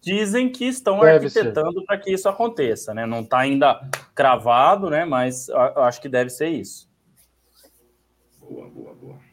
dizem 0.02 0.52
que 0.52 0.66
estão 0.66 1.00
deve 1.00 1.26
arquitetando 1.26 1.84
para 1.86 1.98
que 1.98 2.12
isso 2.12 2.28
aconteça, 2.28 2.94
né? 2.94 3.06
Não 3.06 3.22
está 3.22 3.40
ainda 3.40 3.90
cravado, 4.14 4.90
né? 4.90 5.06
Mas 5.06 5.48
eu 5.48 5.84
acho 5.84 6.02
que 6.02 6.10
deve 6.10 6.30
ser 6.30 6.50
isso. 6.50 6.92
Boa, 8.40 8.70
boa, 8.70 8.94
boa. 8.94 9.31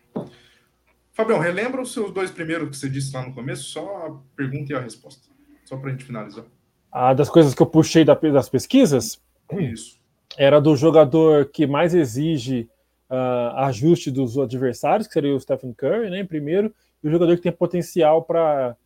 Fabião, 1.19 1.41
relembra 1.41 1.83
os 1.83 1.93
seus 1.93 2.13
dois 2.13 2.31
primeiros 2.31 2.69
que 2.69 2.77
você 2.77 2.89
disse 2.89 3.13
lá 3.13 3.27
no 3.27 3.35
começo, 3.35 3.65
só 3.65 4.07
a 4.07 4.37
pergunta 4.37 4.73
e 4.73 4.77
a 4.77 4.81
resposta, 4.81 5.29
só 5.65 5.77
para 5.77 5.89
a 5.89 5.91
gente 5.91 6.05
finalizar. 6.05 6.45
Ah, 6.93 7.13
das 7.13 7.29
coisas 7.29 7.55
que 7.55 7.61
eu 7.61 7.67
puxei 7.67 8.05
das 8.05 8.49
pesquisas? 8.49 9.21
Isso. 9.53 9.99
Era 10.37 10.61
do 10.61 10.77
jogador 10.77 11.47
que 11.47 11.67
mais 11.67 11.93
exige 11.93 12.71
uh, 13.11 13.57
ajuste 13.65 14.13
dos 14.13 14.39
adversários, 14.39 15.09
que 15.09 15.13
seria 15.13 15.35
o 15.35 15.41
Stephen 15.41 15.73
Curry, 15.73 16.09
né, 16.09 16.21
em 16.21 16.25
primeiro, 16.25 16.73
e 17.03 17.09
o 17.09 17.11
jogador 17.11 17.35
que 17.35 17.43
tem 17.43 17.51
potencial 17.51 18.23
para 18.23 18.77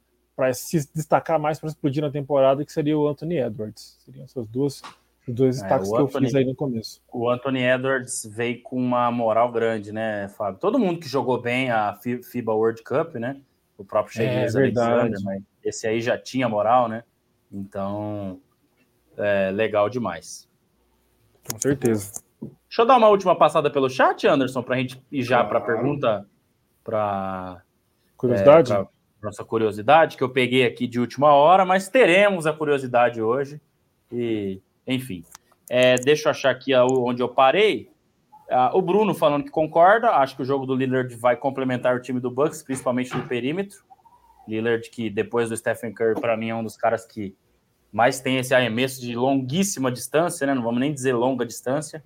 se 0.55 0.89
destacar 0.95 1.39
mais 1.39 1.61
para 1.61 1.69
explodir 1.69 2.03
na 2.03 2.11
temporada, 2.11 2.65
que 2.65 2.73
seria 2.73 2.97
o 2.97 3.07
Anthony 3.07 3.41
Edwards. 3.41 3.99
Seriam 4.07 4.25
essas 4.25 4.47
duas 4.49 4.81
os 5.27 5.35
dois 5.35 5.59
é, 5.59 5.63
destaques 5.63 5.89
que 5.89 5.95
Anthony, 5.95 6.15
eu 6.15 6.21
fiz 6.21 6.35
aí 6.35 6.45
no 6.45 6.55
começo. 6.55 7.01
O 7.13 7.31
Anthony 7.31 7.63
Edwards 7.63 8.29
veio 8.31 8.61
com 8.63 8.77
uma 8.77 9.11
moral 9.11 9.51
grande, 9.53 9.93
né, 9.93 10.29
Fábio? 10.29 10.59
Todo 10.61 10.79
mundo 10.79 10.99
que 10.99 11.09
jogou 11.09 11.41
bem 11.41 11.71
a 11.71 11.95
FIBA 11.95 12.53
World 12.53 12.83
Cup, 12.83 13.15
né? 13.15 13.41
O 13.79 13.85
próprio 13.85 14.15
Shea 14.15 14.25
é, 14.25 14.49
Alexander, 14.49 15.19
mas 15.23 15.43
esse 15.65 15.87
aí 15.87 16.01
já 16.01 16.19
tinha 16.19 16.49
moral, 16.49 16.89
né? 16.89 17.05
Então, 17.51 18.41
é 19.17 19.51
legal 19.51 19.89
demais. 19.89 20.49
Com 21.51 21.59
certeza. 21.61 22.13
Deixa 22.41 22.83
eu 22.83 22.87
dar 22.87 22.97
uma 22.97 23.09
última 23.09 23.37
passada 23.37 23.71
pelo 23.71 23.89
chat, 23.89 24.27
Anderson, 24.27 24.63
para 24.63 24.75
a 24.75 24.79
gente 24.79 25.01
ir 25.11 25.23
já 25.23 25.45
para 25.45 25.59
a 25.59 25.63
pergunta, 25.63 26.27
para 26.83 27.63
curiosidade. 28.17 28.73
É, 28.73 28.87
nossa 29.23 29.45
curiosidade, 29.45 30.17
que 30.17 30.25
eu 30.25 30.31
peguei 30.31 30.65
aqui 30.67 30.89
de 30.89 30.99
última 30.99 31.33
hora, 31.33 31.65
mas 31.65 31.89
teremos 31.89 32.47
a 32.47 32.53
curiosidade 32.53 33.23
hoje. 33.23 33.61
E 34.11 34.61
enfim. 34.87 35.25
É, 35.69 35.97
deixa 35.97 36.29
eu 36.29 36.31
achar 36.31 36.51
aqui 36.51 36.75
onde 36.75 37.23
eu 37.23 37.29
parei. 37.29 37.91
Ah, 38.51 38.71
o 38.75 38.83
Bruno 38.83 39.15
falando 39.15 39.45
que 39.45 39.51
concorda, 39.51 40.11
acho 40.11 40.37
que 40.37 40.43
o 40.43 40.45
jogo 40.45 40.67
do 40.67 40.75
Lillard 40.75 41.15
vai 41.17 41.37
complementar 41.37 41.97
o 41.97 42.01
time 42.01 42.21
do 42.21 42.31
Bucks, 42.31 42.63
principalmente 42.63 43.17
no 43.17 43.27
perímetro. 43.27 43.83
Lillard, 44.47 44.91
que 44.91 45.09
depois 45.09 45.49
do 45.49 45.57
Stephen 45.57 45.93
Curry, 45.95 46.21
para 46.21 46.37
mim 46.37 46.51
é 46.51 46.55
um 46.55 46.65
dos 46.65 46.77
caras 46.77 47.07
que 47.07 47.35
mais 47.93 48.21
tem 48.21 48.39
esse 48.39 48.55
arremesso 48.55 49.01
de 49.01 49.15
longuíssima 49.15 49.93
distância, 49.93 50.47
né? 50.47 50.55
Não 50.55 50.63
vamos 50.63 50.81
nem 50.81 50.93
dizer 50.93 51.13
longa 51.13 51.47
distância, 51.47 52.03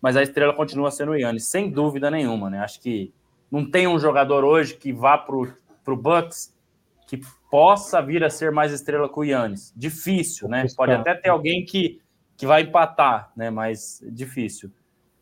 mas 0.00 0.16
a 0.16 0.22
estrela 0.22 0.54
continua 0.54 0.90
sendo 0.90 1.12
o 1.12 1.16
Yannis, 1.16 1.46
sem 1.46 1.70
dúvida 1.70 2.10
nenhuma, 2.10 2.48
né? 2.48 2.60
Acho 2.60 2.80
que 2.80 3.12
não 3.50 3.68
tem 3.68 3.86
um 3.86 3.98
jogador 3.98 4.44
hoje 4.44 4.74
que 4.74 4.92
vá 4.92 5.18
para 5.18 5.36
o 5.36 5.96
Bucks 5.96 6.54
que 7.06 7.20
possa 7.50 8.00
vir 8.00 8.24
a 8.24 8.30
ser 8.30 8.50
mais 8.50 8.72
estrela 8.72 9.08
que 9.08 9.18
o 9.18 9.24
Yannis. 9.24 9.72
Difícil, 9.76 10.48
né? 10.48 10.66
Pode 10.76 10.92
até 10.92 11.14
ter 11.14 11.28
alguém 11.28 11.64
que, 11.64 12.00
que 12.36 12.46
vai 12.46 12.62
empatar, 12.62 13.32
né? 13.36 13.50
Mas 13.50 14.02
difícil. 14.10 14.70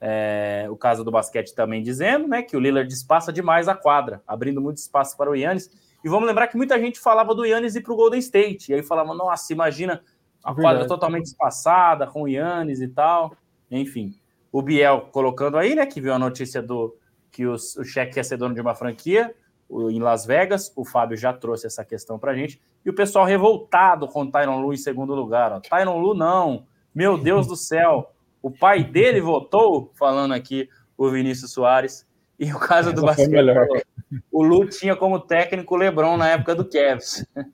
É, 0.01 0.67
o 0.69 0.77
caso 0.77 1.05
do 1.05 1.13
basquete 1.13 1.55
também 1.55 1.81
dizendo, 1.81 2.27
né, 2.27 2.43
que 2.43 2.57
o 2.57 2.61
Lillard 2.61 2.93
espaça 2.93 3.33
demais 3.33 3.69
a 3.69 3.75
quadra, 3.77 4.21
abrindo 4.27 4.61
muito 4.61 4.79
espaço 4.79 5.17
para 5.17 5.31
o 5.31 5.37
Yannis. 5.37 5.71
E 6.05 6.09
vamos 6.09 6.27
lembrar 6.27 6.49
que 6.49 6.57
muita 6.57 6.77
gente 6.81 6.99
falava 6.99 7.33
do 7.33 7.45
Yannis 7.45 7.77
ir 7.77 7.83
para 7.83 7.93
o 7.93 7.97
Golden 7.97 8.19
State. 8.19 8.73
E 8.73 8.75
aí 8.75 8.83
falava, 8.83 9.15
nossa, 9.15 9.53
imagina 9.53 10.03
a 10.43 10.51
é 10.51 10.55
quadra 10.55 10.87
totalmente 10.89 11.27
espaçada 11.27 12.07
com 12.07 12.23
o 12.23 12.29
Yannis 12.29 12.81
e 12.81 12.89
tal. 12.89 13.37
Enfim, 13.71 14.13
o 14.51 14.61
Biel 14.61 15.09
colocando 15.13 15.57
aí, 15.57 15.77
né, 15.77 15.87
que 15.87 16.01
viu 16.01 16.13
a 16.13 16.19
notícia 16.19 16.61
do 16.61 16.97
que 17.31 17.47
os, 17.47 17.77
o 17.77 17.85
cheque 17.85 18.15
quer 18.15 18.25
ser 18.25 18.37
dono 18.37 18.55
de 18.55 18.61
uma 18.61 18.75
franquia 18.75 19.33
o, 19.69 19.89
em 19.89 20.01
Las 20.01 20.27
Vegas. 20.27 20.73
O 20.75 20.85
Fábio 20.85 21.17
já 21.17 21.33
trouxe 21.33 21.67
essa 21.67 21.85
questão 21.85 22.19
para 22.19 22.35
gente. 22.35 22.61
E 22.85 22.91
o 22.91 22.95
pessoal 22.95 23.25
revoltado 23.25 24.09
com 24.09 24.23
o 24.23 24.31
Tyron 24.31 24.61
Lu 24.61 24.75
em 24.75 24.77
segundo 24.77 25.15
lugar. 25.15 25.53
Ó. 25.53 25.61
Tyron 25.61 25.99
Lu 25.99 26.13
não. 26.13 26.67
Meu 26.95 27.17
Deus 27.17 27.47
do 27.47 27.57
céu. 27.57 28.13
O 28.43 28.51
pai 28.51 28.83
dele 28.83 29.21
votou, 29.21 29.93
falando 29.95 30.33
aqui 30.33 30.69
o 30.97 31.09
Vinícius 31.11 31.53
Soares. 31.53 32.07
E 32.39 32.53
o 32.53 32.59
caso 32.59 32.89
Essa 32.91 32.97
do 32.97 33.03
basquete, 33.03 33.85
o 34.31 34.43
Lu 34.43 34.67
tinha 34.69 34.97
como 34.97 35.21
técnico 35.21 35.75
o 35.75 35.79
LeBron 35.79 36.17
na 36.17 36.31
época 36.31 36.55
do 36.55 36.69
Cavs. 36.69 37.25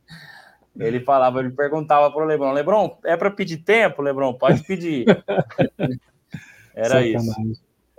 Ele 0.78 1.01
falava, 1.01 1.41
ele 1.41 1.51
perguntava 1.51 2.09
para 2.09 2.22
o 2.22 2.24
LeBron: 2.24 2.53
LeBron, 2.53 2.99
é 3.05 3.16
para 3.16 3.32
pedir 3.32 3.57
tempo, 3.59 4.01
LeBron? 4.01 4.32
Pode 4.34 4.62
pedir. 4.62 5.07
Era 6.72 7.05
isso. 7.05 7.34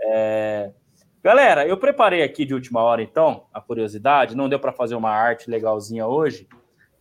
É... 0.01 0.71
Galera, 1.21 1.67
eu 1.67 1.75
preparei 1.75 2.23
aqui 2.23 2.45
de 2.45 2.53
última 2.53 2.81
hora, 2.81 3.01
então, 3.01 3.47
a 3.53 3.59
curiosidade. 3.59 4.33
Não 4.33 4.47
deu 4.47 4.57
para 4.57 4.71
fazer 4.71 4.95
uma 4.95 5.09
arte 5.09 5.49
legalzinha 5.49 6.07
hoje, 6.07 6.47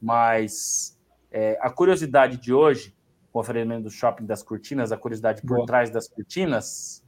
mas 0.02 0.98
é, 1.30 1.56
a 1.60 1.70
curiosidade 1.70 2.38
de 2.38 2.52
hoje 2.52 2.92
o 3.38 3.40
oferecimento 3.40 3.84
do 3.84 3.90
Shopping 3.90 4.26
das 4.26 4.42
Cortinas, 4.42 4.92
a 4.92 4.96
curiosidade 4.96 5.42
por 5.42 5.56
Boa. 5.56 5.66
trás 5.66 5.90
das 5.90 6.08
cortinas, 6.08 7.04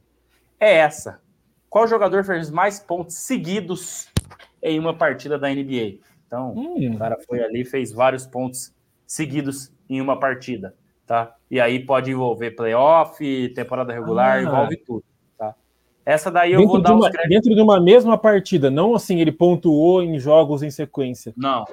é 0.59 0.77
essa. 0.77 1.21
Qual 1.69 1.87
jogador 1.87 2.23
fez 2.23 2.49
mais 2.49 2.79
pontos 2.79 3.15
seguidos 3.15 4.09
em 4.61 4.79
uma 4.79 4.95
partida 4.97 5.37
da 5.37 5.49
NBA? 5.49 5.99
Então, 6.25 6.53
hum. 6.55 6.95
o 6.95 6.97
cara 6.97 7.17
foi 7.27 7.43
ali 7.43 7.65
fez 7.65 7.91
vários 7.91 8.25
pontos 8.25 8.73
seguidos 9.05 9.73
em 9.89 9.99
uma 9.99 10.19
partida, 10.19 10.75
tá? 11.05 11.35
E 11.49 11.59
aí 11.59 11.85
pode 11.85 12.11
envolver 12.11 12.51
playoff, 12.51 13.49
temporada 13.53 13.93
regular, 13.93 14.39
ah. 14.39 14.41
envolve 14.43 14.77
tudo. 14.77 15.03
Essa 16.05 16.31
daí 16.31 16.53
eu 16.53 16.59
dentro 16.59 16.73
vou 16.73 16.81
dar 16.81 16.95
uma, 16.95 17.09
Dentro 17.09 17.53
de 17.53 17.61
uma 17.61 17.79
mesma 17.79 18.17
partida, 18.17 18.71
não 18.71 18.95
assim, 18.95 19.19
ele 19.19 19.31
pontuou 19.31 20.01
em 20.01 20.19
jogos 20.19 20.63
em 20.63 20.71
sequência. 20.71 21.33
Não. 21.37 21.65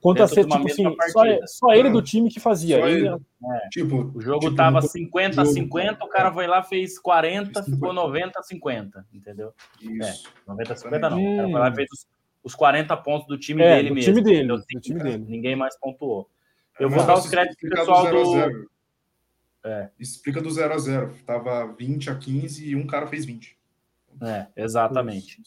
Conta 0.00 0.26
ser, 0.28 0.46
tipo 0.46 0.66
assim, 0.66 0.84
só, 1.10 1.22
só, 1.46 1.74
ele 1.74 1.90
do 1.90 2.00
time 2.00 2.30
que 2.30 2.38
fazia. 2.38 2.78
Ele, 2.78 3.08
é. 3.08 3.68
tipo, 3.70 4.12
o 4.14 4.20
jogo 4.20 4.40
tipo, 4.40 4.54
tava 4.54 4.80
50 4.80 5.42
a 5.42 5.44
50, 5.44 6.04
o 6.04 6.08
cara 6.08 6.32
foi 6.32 6.46
lá, 6.46 6.62
fez 6.62 6.96
40, 6.98 7.62
ficou 7.64 7.92
90 7.92 8.38
a 8.38 8.42
50, 8.42 9.04
entendeu? 9.12 9.52
Isso. 9.82 10.28
É, 10.46 10.48
90 10.48 10.72
a 10.72 10.76
50 10.76 11.10
não. 11.10 11.18
Hum. 11.18 11.32
O 11.32 11.36
cara 11.36 11.50
foi 11.50 11.60
lá 11.60 11.68
e 11.68 11.74
fez 11.74 11.88
os, 11.92 12.06
os 12.44 12.54
40 12.54 12.96
pontos 12.98 13.26
do 13.26 13.36
time 13.36 13.62
é, 13.62 13.76
dele 13.76 13.88
do 13.88 13.94
mesmo. 13.96 14.14
Time 14.14 14.22
dele, 14.22 14.48
do 14.48 14.80
time 14.80 15.02
dele. 15.02 15.24
Ninguém 15.26 15.56
mais 15.56 15.76
pontuou. 15.78 16.30
Eu 16.78 16.88
vou 16.88 17.04
dar 17.04 17.14
os 17.14 17.28
créditos 17.28 17.58
pro 17.60 17.70
pessoal 17.70 18.10
do. 18.10 18.32
0 18.32 18.52
do... 18.52 18.70
É. 19.66 19.90
Explica 19.98 20.42
do 20.42 20.50
0 20.50 20.74
a 20.74 20.78
0 20.78 21.14
Tava 21.24 21.72
20 21.72 22.10
a 22.10 22.14
15 22.14 22.68
e 22.68 22.76
um 22.76 22.86
cara 22.86 23.06
fez 23.06 23.24
20. 23.24 23.56
É, 24.22 24.46
exatamente. 24.56 25.40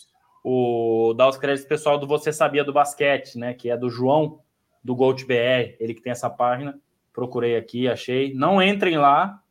O 0.43 1.13
dar 1.15 1.27
os 1.27 1.37
créditos 1.37 1.67
pessoal 1.67 1.97
do 1.97 2.07
Você 2.07 2.31
Sabia 2.31 2.63
do 2.63 2.73
Basquete, 2.73 3.37
né? 3.37 3.53
Que 3.53 3.69
é 3.69 3.77
do 3.77 3.89
João, 3.89 4.39
do 4.83 4.95
Gold 4.95 5.25
BR, 5.25 5.75
ele 5.79 5.93
que 5.93 6.01
tem 6.01 6.11
essa 6.11 6.29
página. 6.29 6.79
Procurei 7.11 7.57
aqui, 7.57 7.87
achei. 7.87 8.33
Não 8.33 8.61
entrem 8.61 8.97
lá, 8.97 9.41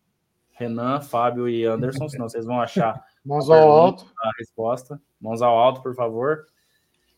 Renan, 0.53 1.01
Fábio 1.01 1.49
e 1.49 1.65
Anderson, 1.65 2.09
senão 2.09 2.29
vocês 2.29 2.47
vão 2.47 2.61
achar 2.61 3.05
Mãos 3.25 3.51
ao 3.51 3.71
alto. 3.71 4.07
a 4.19 4.31
resposta. 4.39 5.01
Mãos 5.21 5.43
ao 5.43 5.57
alto, 5.57 5.83
por 5.83 5.95
favor. 5.95 6.47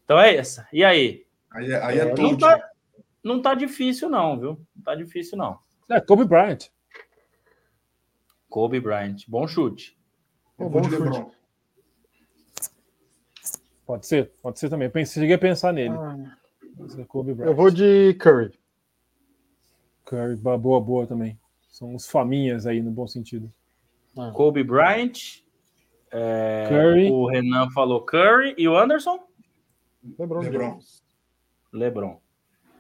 Então 0.05 0.19
é 0.19 0.35
essa. 0.35 0.67
E 0.73 0.83
aí? 0.83 1.27
Aí, 1.51 1.71
é, 1.71 1.85
aí 1.85 1.99
é, 1.99 2.03
é 2.03 2.15
não, 2.15 2.37
tá, 2.37 2.71
não 3.23 3.43
tá 3.43 3.55
difícil, 3.55 4.09
não, 4.09 4.39
viu? 4.39 4.67
Não 4.75 4.83
tá 4.83 4.95
difícil, 4.95 5.39
não. 5.39 5.59
É, 5.91 6.01
Kobe 6.01 6.25
Bryant. 6.25 6.69
Kobe 8.49 8.81
Bryant. 8.81 9.25
Bom 9.29 9.47
chute. 9.47 9.97
bom, 10.59 10.69
bom 10.69 10.83
chute. 10.83 11.38
Pode 13.89 14.07
ser, 14.07 14.31
pode 14.43 14.59
ser 14.59 14.69
também. 14.69 14.91
Pensei, 14.91 15.23
cheguei 15.23 15.37
a 15.37 15.39
pensar 15.39 15.73
nele. 15.73 15.95
Ah, 15.95 16.37
eu 17.39 17.55
vou 17.55 17.71
de 17.71 18.13
Curry. 18.21 18.53
Curry, 20.05 20.37
boa, 20.37 20.79
boa 20.79 21.07
também. 21.07 21.41
São 21.71 21.95
os 21.95 22.07
faminhas 22.07 22.67
aí, 22.67 22.83
no 22.83 22.91
bom 22.91 23.07
sentido. 23.07 23.51
Ah. 24.15 24.31
Kobe 24.31 24.63
Bryant. 24.63 25.43
É, 26.11 26.67
Curry. 26.69 27.11
O 27.11 27.29
Renan 27.29 27.71
falou 27.71 28.03
Curry. 28.03 28.55
E 28.59 28.69
o 28.69 28.77
Anderson? 28.77 29.21
Lebron. 30.19 30.41
Lebron. 30.41 30.79
Lebron. 31.73 32.21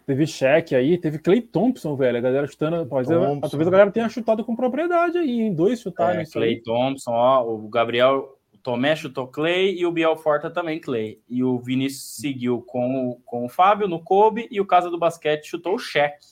Teve 0.04 0.26
cheque 0.26 0.74
aí, 0.74 0.98
teve 0.98 1.18
Clay 1.18 1.40
Thompson, 1.40 1.96
velho. 1.96 2.18
A 2.18 2.20
galera 2.20 2.46
chutando. 2.46 2.84
Pode 2.84 3.08
talvez 3.08 3.66
a 3.66 3.70
galera 3.70 3.90
tenha 3.90 4.10
chutado 4.10 4.44
com 4.44 4.54
propriedade 4.54 5.16
aí, 5.16 5.40
em 5.40 5.54
dois 5.54 5.80
chutaram. 5.80 6.20
É, 6.20 6.26
Clay 6.26 6.60
Thompson, 6.60 7.12
ó. 7.12 7.50
O 7.50 7.66
Gabriel 7.66 8.37
Tomé 8.68 8.94
chutou 8.94 9.26
Clay 9.26 9.78
e 9.78 9.86
o 9.86 9.90
Biel 9.90 10.14
Forta 10.14 10.50
também 10.50 10.78
Clay. 10.78 11.22
E 11.26 11.42
o 11.42 11.58
Vinícius 11.58 12.16
seguiu 12.16 12.60
com 12.60 13.08
o, 13.08 13.14
com 13.20 13.46
o 13.46 13.48
Fábio 13.48 13.88
no 13.88 13.98
Kobe 13.98 14.46
e 14.50 14.60
o 14.60 14.66
Casa 14.66 14.90
do 14.90 14.98
Basquete 14.98 15.46
chutou 15.46 15.76
o 15.76 15.78
Cheque. 15.78 16.26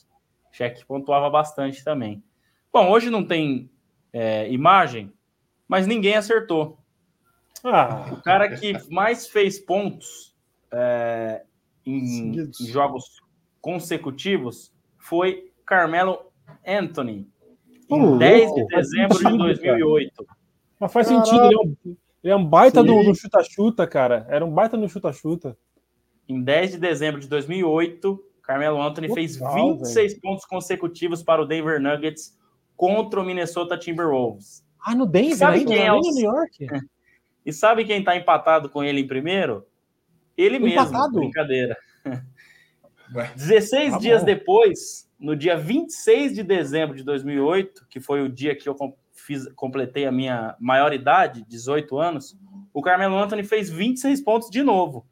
Cheque 0.51 0.85
pontuava 0.85 1.31
bastante 1.31 1.83
também. 1.83 2.23
Bom, 2.71 2.91
hoje 2.91 3.09
não 3.09 3.25
tem 3.25 3.71
é, 4.13 4.47
imagem, 4.51 5.11
mas 5.67 5.87
ninguém 5.87 6.13
acertou. 6.13 6.77
Ah. 7.63 8.07
O 8.11 8.21
cara 8.21 8.55
que 8.55 8.71
mais 8.87 9.27
fez 9.27 9.57
pontos 9.57 10.35
é, 10.71 11.41
em, 11.83 12.39
em, 12.39 12.51
jogos 12.67 13.19
consecutivos 13.59 14.71
foi 14.99 15.51
Carmelo 15.65 16.31
Anthony, 16.63 17.27
em 17.89 17.99
uh, 17.99 18.15
10 18.15 18.53
de 18.53 18.67
dezembro 18.67 19.17
de 19.17 19.37
2008. 19.39 20.27
Mas 20.79 20.93
faz 20.93 21.07
Caraca. 21.07 21.25
sentido, 21.25 21.45
ele 21.45 21.55
é 21.55 21.59
um, 21.59 21.97
ele 22.23 22.33
é 22.33 22.35
um 22.35 22.45
baita 22.45 22.83
no 22.83 23.15
chuta-chuta, 23.15 23.85
cara. 23.87 24.25
Era 24.29 24.45
um 24.45 24.51
baita 24.51 24.75
no 24.75 24.89
chuta-chuta. 24.89 25.57
Em 26.27 26.41
10 26.41 26.71
de 26.71 26.77
dezembro 26.77 27.21
de 27.21 27.27
2008, 27.27 28.23
Carmelo 28.41 28.81
Anthony 28.81 29.07
Total, 29.07 29.23
fez 29.23 29.37
26 29.37 30.11
véio. 30.11 30.21
pontos 30.21 30.45
consecutivos 30.45 31.23
para 31.23 31.41
o 31.41 31.45
Denver 31.45 31.81
Nuggets 31.81 32.37
contra 32.75 33.21
o 33.21 33.25
Minnesota 33.25 33.77
Timberwolves. 33.77 34.65
Ah, 34.85 34.95
no 34.95 35.05
Denver 35.05 35.35
sabe 35.35 35.59
ainda? 35.59 35.73
Quem 35.73 35.85
é 35.85 35.91
o... 35.91 35.99
New 35.99 36.31
York? 36.31 36.67
E 37.45 37.53
sabe 37.53 37.85
quem 37.85 37.99
está 37.99 38.13
empatado 38.13 38.67
com 38.67 38.83
ele 38.83 38.99
em 38.99 39.07
primeiro? 39.07 39.65
Ele 40.35 40.57
empatado? 40.57 41.13
mesmo, 41.13 41.19
brincadeira. 41.21 41.77
16 43.37 43.91
tá 43.93 43.97
dias 43.99 44.21
depois, 44.21 45.09
no 45.17 45.33
dia 45.33 45.55
26 45.55 46.35
de 46.35 46.43
dezembro 46.43 46.97
de 46.97 47.03
2008, 47.03 47.87
que 47.89 48.01
foi 48.01 48.21
o 48.21 48.27
dia 48.27 48.53
que 48.53 48.67
eu 48.67 48.75
fiz, 49.27 49.45
completei 49.53 50.05
a 50.05 50.11
minha 50.11 50.55
maioridade, 50.59 51.45
18 51.47 51.97
anos, 51.99 52.39
o 52.73 52.81
Carmelo 52.81 53.17
Anthony 53.17 53.43
fez 53.43 53.69
26 53.69 54.21
pontos 54.21 54.49
de 54.49 54.63
novo. 54.63 55.05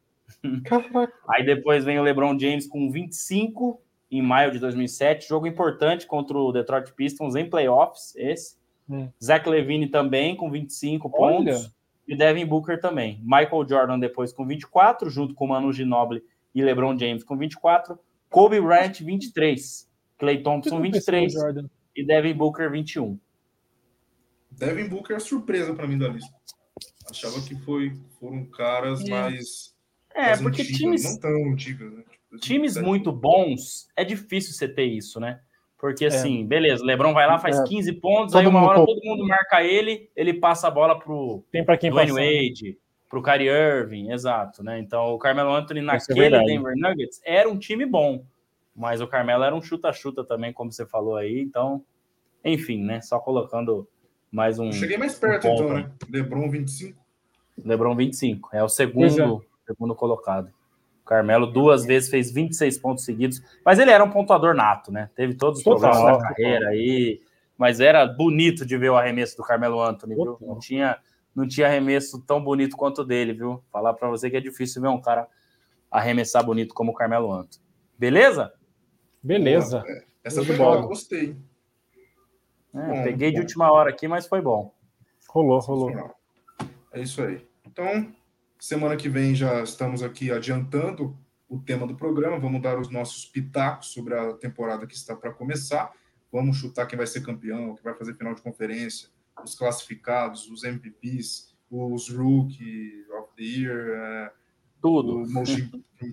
Aí 1.30 1.46
depois 1.46 1.84
vem 1.84 2.00
o 2.00 2.04
LeBron 2.04 2.40
James 2.40 2.66
com 2.66 2.90
25 2.90 3.82
em 4.10 4.22
maio 4.22 4.52
de 4.52 4.60
2007, 4.60 5.28
jogo 5.28 5.46
importante 5.46 6.08
contra 6.08 6.38
o 6.38 6.52
Detroit 6.52 6.94
Pistons 6.94 7.36
em 7.36 7.50
playoffs, 7.50 8.16
esse. 8.16 8.56
Hum. 8.90 9.10
Zach 9.22 9.50
Levine 9.50 9.88
também 9.88 10.36
com 10.36 10.50
25 10.50 11.12
Olha. 11.14 11.54
pontos. 11.54 11.76
E 12.08 12.16
Devin 12.16 12.46
Booker 12.46 12.80
também. 12.80 13.20
Michael 13.24 13.68
Jordan 13.68 13.98
depois 13.98 14.32
com 14.32 14.46
24, 14.46 15.10
junto 15.10 15.34
com 15.34 15.48
Manu 15.48 15.74
Ginobili 15.74 16.22
e 16.54 16.62
LeBron 16.62 16.98
James 16.98 17.24
com 17.24 17.36
24. 17.36 17.98
Kobe 18.30 18.62
Bryant 18.62 19.02
23. 19.02 19.90
Clay 20.20 20.44
Thompson 20.44 20.80
23 20.80 21.34
e 21.96 22.06
Devin 22.06 22.36
Booker 22.36 22.70
21. 22.70 23.18
Devin 24.58 24.88
Booker 24.88 25.16
é 25.16 25.20
surpresa 25.20 25.74
para 25.74 25.88
mim 25.88 25.98
da 25.98 26.08
lista. 26.08 26.34
Achava 27.10 27.42
que 27.42 27.56
foi, 27.64 27.94
foram 28.20 28.46
caras 28.46 29.04
é. 29.06 29.10
mais. 29.10 29.76
É, 30.14 30.28
mais 30.28 30.42
porque 30.42 30.62
antigas, 30.62 30.80
times. 30.80 31.04
Não 31.04 31.20
tão 31.20 31.52
antigas, 31.52 31.94
né? 31.94 32.04
Tipo, 32.10 32.38
times 32.38 32.78
muito 32.78 33.12
bons, 33.12 33.88
é 33.96 34.04
difícil 34.04 34.54
você 34.54 34.68
ter 34.68 34.86
isso, 34.86 35.20
né? 35.20 35.40
Porque 35.78 36.06
assim, 36.06 36.46
beleza, 36.46 36.82
o 36.82 36.86
Lebron 36.86 37.14
vai 37.14 37.28
lá, 37.28 37.38
faz 37.38 37.60
É. 37.60 37.64
15 37.64 37.94
pontos, 37.94 38.32
Todo 38.32 38.42
aí 38.42 38.48
uma 38.48 38.60
mundo 38.60 38.70
hora 38.70 38.86
todo 38.86 39.00
mundo 39.04 39.28
marca 39.28 39.62
ele, 39.62 40.10
ele 40.16 40.34
passa 40.34 40.68
a 40.68 40.72
bola 40.72 40.98
pro 40.98 41.44
Tem 41.52 41.64
para 41.64 41.78
quem 41.78 41.92
Dwayne 41.92 42.12
passar. 42.12 42.24
Wade, 42.24 42.80
pro 43.10 43.22
Kyrie 43.22 43.50
Irving, 43.50 44.12
exato, 44.12 44.64
né? 44.64 44.80
Então 44.80 45.14
o 45.14 45.20
Carmelo 45.20 45.54
Anthony 45.54 45.82
é 45.82 45.84
naquele 45.84 46.20
verdade. 46.20 46.46
Denver 46.46 46.74
Nuggets 46.76 47.22
era 47.24 47.48
um 47.50 47.60
time 47.60 47.86
bom, 47.86 48.26
mas 48.76 49.02
o 49.02 49.08
Carmelo 49.08 49.44
era 49.44 49.54
um 49.54 49.62
chuta-chuta 49.62 50.24
também, 50.24 50.52
como 50.52 50.72
você 50.72 50.86
falou 50.86 51.18
aí, 51.18 51.42
então, 51.42 51.84
enfim, 52.44 52.82
né? 52.82 53.02
Só 53.02 53.20
colocando 53.20 53.88
mais 54.32 54.60
um 54.60 54.66
Eu 54.68 54.74
cheguei 54.74 54.98
mais 54.98 55.16
perto, 55.18 55.48
um 55.48 55.54
então, 55.54 55.74
né? 55.74 55.92
LeBron 56.10 56.50
25. 56.50 56.98
LeBron 57.64 57.96
25, 57.96 58.50
é 58.54 58.64
o 58.64 58.70
segundo, 58.70 59.44
segundo 59.66 59.96
colocado. 59.96 60.52
O 61.02 61.06
Carmelo 61.06 61.46
duas 61.48 61.86
vezes 61.86 62.10
fez 62.10 62.32
26 62.32 62.78
pontos 62.80 63.06
seguidos, 63.06 63.42
mas 63.64 63.80
ele 63.80 63.92
era 63.92 64.04
um 64.04 64.10
pontuador 64.10 64.54
nato, 64.56 64.92
né? 64.92 65.10
Teve 65.16 65.36
todos 65.36 65.60
os 65.60 65.64
Total, 65.64 65.92
problemas 65.92 66.06
na 66.06 66.14
total. 66.18 66.28
carreira 66.36 66.70
aí, 66.70 67.22
mas 67.58 67.80
era 67.80 68.06
bonito 68.06 68.66
de 68.66 68.78
ver 68.78 68.90
o 68.90 68.98
arremesso 68.98 69.38
do 69.38 69.44
Carmelo 69.44 69.82
Anthony, 69.82 70.16
viu? 70.16 70.38
Não 70.42 70.60
tinha, 70.60 70.98
não 71.34 71.48
tinha 71.48 71.68
arremesso 71.68 72.20
tão 72.22 72.44
bonito 72.44 72.76
quanto 72.76 73.02
o 73.02 73.06
dele, 73.06 73.34
viu? 73.34 73.64
Falar 73.72 73.94
pra 73.94 74.10
você 74.10 74.30
que 74.30 74.36
é 74.36 74.42
difícil 74.42 74.82
ver 74.82 74.88
um 74.90 75.00
cara 75.00 75.28
arremessar 75.92 76.44
bonito 76.44 76.74
como 76.74 76.92
o 76.92 76.96
Carmelo 76.96 77.32
Anthony. 77.32 77.64
Beleza? 77.98 78.52
Beleza. 79.24 79.84
É. 79.88 80.04
Essa 80.26 80.44
foi 80.44 80.58
bola. 80.58 80.78
boa, 80.78 80.88
gostei. 80.88 81.38
É, 82.76 83.04
peguei 83.04 83.32
de 83.32 83.40
última 83.40 83.72
hora 83.72 83.90
aqui, 83.90 84.08
mas 84.08 84.28
foi 84.28 84.42
bom. 84.42 84.74
Rolou, 85.30 85.60
rolou. 85.60 85.92
É 86.92 87.02
isso 87.02 87.22
aí. 87.22 87.46
Então, 87.66 88.14
semana 88.60 88.96
que 88.96 89.10
vem 89.10 89.34
já 89.36 89.62
estamos 89.64 90.04
aqui 90.04 90.32
adiantando 90.32 91.18
o 91.48 91.60
tema 91.60 91.86
do 91.88 91.96
programa. 91.96 92.40
Vamos 92.40 92.62
dar 92.62 92.80
os 92.80 92.90
nossos 92.90 93.26
pitacos 93.26 93.88
sobre 93.88 94.14
a 94.14 94.34
temporada 94.34 94.86
que 94.86 94.96
está 94.96 95.16
para 95.16 95.32
começar. 95.32 95.92
Vamos 96.32 96.58
chutar 96.58 96.86
quem 96.86 96.98
vai 96.98 97.08
ser 97.08 97.22
campeão, 97.22 97.76
quem 97.76 97.84
vai 97.84 97.94
fazer 97.94 98.16
final 98.16 98.34
de 98.34 98.42
conferência, 98.42 99.10
os 99.44 99.56
classificados, 99.56 100.50
os 100.50 100.64
MVPs, 100.64 101.56
os 101.70 102.10
Rookie 102.10 103.06
of 103.18 103.30
the 103.36 103.44
Year, 103.44 103.88
é, 103.90 104.32
Tudo. 104.82 105.20
o 105.24 105.30
Most 105.32 105.72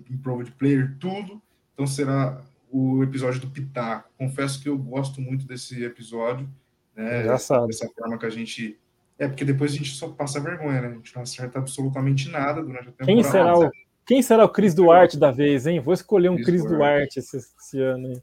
Improved 0.09 0.51
Player, 0.53 0.97
tudo. 0.99 1.41
Então 1.73 1.87
será 1.87 2.41
o 2.73 3.03
episódio 3.03 3.39
do 3.39 3.47
Pitaco. 3.47 4.09
Confesso 4.17 4.59
que 4.59 4.67
eu 4.67 4.75
gosto 4.75 5.21
muito 5.21 5.45
desse 5.45 5.85
episódio. 5.85 6.49
Né? 6.95 7.21
Engraçado. 7.21 7.67
Dessa 7.67 7.87
forma 7.87 8.17
que 8.17 8.25
a 8.25 8.29
gente. 8.31 8.79
É, 9.19 9.27
porque 9.27 9.45
depois 9.45 9.71
a 9.71 9.75
gente 9.75 9.91
só 9.91 10.09
passa 10.09 10.39
vergonha, 10.39 10.81
né? 10.81 10.87
A 10.87 10.93
gente 10.93 11.15
não 11.15 11.21
acerta 11.21 11.59
absolutamente 11.59 12.29
nada 12.29 12.63
durante 12.63 12.89
a 12.89 12.91
temporada. 12.91 13.05
Quem 13.05 13.23
será 13.23 13.59
o, 13.59 13.71
quem 14.07 14.21
será 14.23 14.45
o 14.45 14.49
Cris 14.49 14.73
Duarte 14.73 15.19
da 15.19 15.29
vez, 15.29 15.67
hein? 15.67 15.79
Vou 15.79 15.93
escolher 15.93 16.29
um 16.29 16.35
Cris 16.35 16.63
Duarte. 16.63 16.77
Duarte 16.77 17.19
esse, 17.19 17.37
esse 17.37 17.79
ano, 17.79 18.11
hein? 18.11 18.21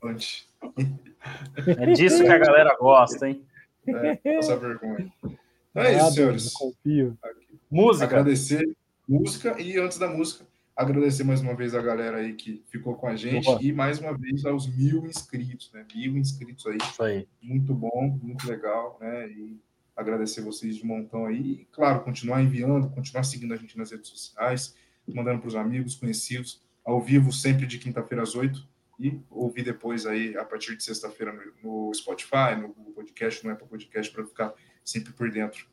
É 1.66 1.92
disso 1.92 2.24
que 2.24 2.28
a 2.28 2.38
galera 2.38 2.76
gosta, 2.76 3.28
hein? 3.28 3.42
É, 3.86 4.16
passar 4.36 4.56
vergonha. 4.56 5.12
Então 5.22 5.82
é 5.82 5.96
isso, 5.96 6.12
senhores. 6.12 6.52
confio. 6.52 7.16
Música. 7.70 8.06
Agradecer 8.06 8.68
música 9.08 9.60
e 9.60 9.78
antes 9.78 9.96
da 9.96 10.08
música, 10.08 10.44
agradecer 10.76 11.24
mais 11.24 11.40
uma 11.40 11.54
vez 11.54 11.74
a 11.74 11.82
galera 11.82 12.18
aí 12.18 12.34
que 12.34 12.62
ficou 12.70 12.94
com 12.94 13.06
a 13.06 13.16
gente 13.16 13.44
Boa. 13.44 13.58
e 13.62 13.72
mais 13.72 13.98
uma 13.98 14.16
vez 14.16 14.44
aos 14.44 14.66
mil 14.66 15.04
inscritos, 15.06 15.70
né? 15.72 15.84
Mil 15.94 16.16
inscritos 16.16 16.66
aí. 16.66 16.78
Isso 16.82 17.02
aí. 17.02 17.28
muito 17.42 17.74
bom, 17.74 18.18
muito 18.22 18.48
legal, 18.48 18.98
né? 19.00 19.28
E 19.28 19.60
agradecer 19.96 20.40
vocês 20.40 20.76
de 20.76 20.84
montão 20.84 21.26
aí. 21.26 21.40
E, 21.40 21.68
claro, 21.72 22.02
continuar 22.02 22.42
enviando, 22.42 22.88
continuar 22.90 23.24
seguindo 23.24 23.52
a 23.52 23.56
gente 23.56 23.76
nas 23.76 23.90
redes 23.90 24.08
sociais, 24.08 24.74
mandando 25.06 25.40
para 25.40 25.48
os 25.48 25.56
amigos, 25.56 25.96
conhecidos, 25.96 26.62
ao 26.84 27.00
vivo, 27.00 27.32
sempre 27.32 27.66
de 27.66 27.78
quinta-feira 27.78 28.22
às 28.22 28.34
oito. 28.34 28.68
E 28.98 29.18
ouvir 29.30 29.64
depois 29.64 30.04
aí, 30.04 30.36
a 30.36 30.44
partir 30.44 30.76
de 30.76 30.84
sexta-feira, 30.84 31.32
no, 31.32 31.86
no 31.88 31.94
Spotify, 31.94 32.54
no 32.60 32.68
Google 32.68 32.92
Podcast, 32.92 33.44
no 33.44 33.50
Apple 33.50 33.66
Podcast, 33.66 34.12
para 34.12 34.26
ficar 34.26 34.52
sempre 34.84 35.12
por 35.12 35.30
dentro 35.30 35.66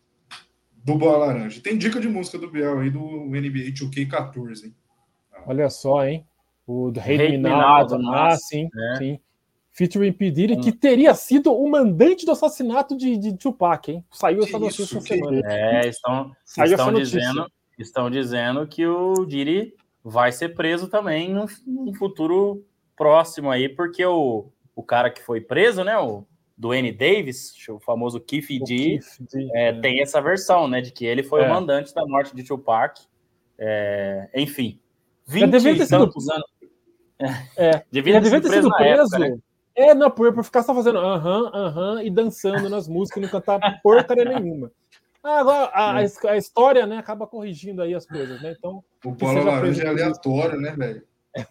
do 0.71 0.97
Bola 0.97 1.25
Laranja. 1.25 1.59
Tem 1.61 1.77
dica 1.77 1.99
de 1.99 2.07
música 2.07 2.37
do 2.37 2.49
Biel 2.49 2.79
aí 2.79 2.89
do 2.89 3.25
NBA 3.25 3.73
2K14, 3.73 4.65
hein? 4.65 4.75
Olha 5.45 5.69
só, 5.69 6.05
hein? 6.05 6.25
O 6.65 6.91
do 6.91 6.99
do 6.99 8.11
Ah, 8.11 8.35
sim, 8.35 8.69
né? 8.73 8.95
sim. 8.97 9.19
Featuring 9.71 10.11
P. 10.11 10.31
Diddy, 10.31 10.55
Hum. 10.55 10.61
que 10.61 10.71
teria 10.71 11.13
sido 11.13 11.53
o 11.53 11.69
mandante 11.69 12.25
do 12.25 12.31
assassinato 12.31 12.97
de, 12.97 13.15
de 13.15 13.38
Tupac, 13.38 13.91
hein? 13.91 14.03
Saiu 14.11 14.43
essa 14.43 14.57
notícia 14.57 14.97
essa 14.97 15.01
semana. 15.01 15.41
É, 15.45 15.88
estão, 15.88 16.31
Saiu 16.43 16.71
estão 16.71 16.91
dizendo, 16.91 17.51
estão 17.77 18.09
dizendo 18.09 18.67
que 18.67 18.85
o 18.88 19.23
Diri 19.25 19.75
vai 20.03 20.31
ser 20.31 20.55
preso 20.55 20.88
também 20.88 21.31
num, 21.31 21.45
num 21.65 21.93
futuro 21.93 22.65
próximo 22.95 23.51
aí, 23.51 23.69
porque 23.69 24.03
o, 24.03 24.47
o 24.75 24.81
cara 24.81 25.11
que 25.11 25.21
foi 25.21 25.39
preso, 25.41 25.83
né, 25.83 25.95
o 25.97 26.25
Dwayne 26.57 26.91
Davis, 26.91 27.53
o 27.69 27.79
famoso 27.79 28.19
Keith 28.19 28.47
D, 28.65 28.99
é, 29.53 29.67
é. 29.67 29.73
tem 29.79 30.01
essa 30.01 30.19
versão, 30.19 30.67
né, 30.67 30.81
de 30.81 30.91
que 30.91 31.05
ele 31.05 31.21
foi 31.21 31.43
É. 31.43 31.45
o 31.47 31.53
mandante 31.53 31.93
da 31.93 32.03
morte 32.03 32.35
de 32.35 32.43
Tupac. 32.43 32.99
É, 33.59 34.27
enfim, 34.35 34.79
20 35.28 35.51
devia 35.51 35.75
ter 35.78 35.86
sido- 35.86 36.03
anos. 36.03 36.25
É. 37.57 37.84
devia 37.91 38.13
ter 38.13 38.21
devia 38.21 38.30
sido 38.30 38.41
ter 38.43 38.47
preso 38.49 38.61
sido 38.63 38.69
na 38.69 38.78
preso. 38.78 39.15
época? 39.23 39.41
É, 39.75 39.93
não, 39.93 40.09
por, 40.09 40.34
por 40.34 40.43
ficar 40.43 40.63
só 40.63 40.73
fazendo 40.73 40.97
aham, 40.97 41.51
aham 41.53 42.03
e 42.03 42.09
dançando 42.09 42.67
nas 42.69 42.88
músicas 42.88 43.21
e 43.21 43.25
não 43.25 43.32
cantar 43.32 43.59
porcaria 43.84 44.25
nenhuma. 44.39 44.71
Ah, 45.23 45.39
Agora, 45.39 45.65
a, 45.73 45.95
a 45.97 46.03
his- 46.03 46.23
a 46.25 46.38
história, 46.38 46.86
né, 46.86 46.97
acaba 46.97 47.28
corrigindo 47.28 47.82
aí 47.82 47.93
as 47.93 48.05
coisas, 48.05 48.41
né? 48.41 48.55
Então, 48.57 48.84
O 49.05 49.15
seja 49.19 49.43
Laranja 49.43 49.84
é 49.84 49.88
aleatório, 49.88 50.59
né, 50.59 50.71
velho? 50.71 51.03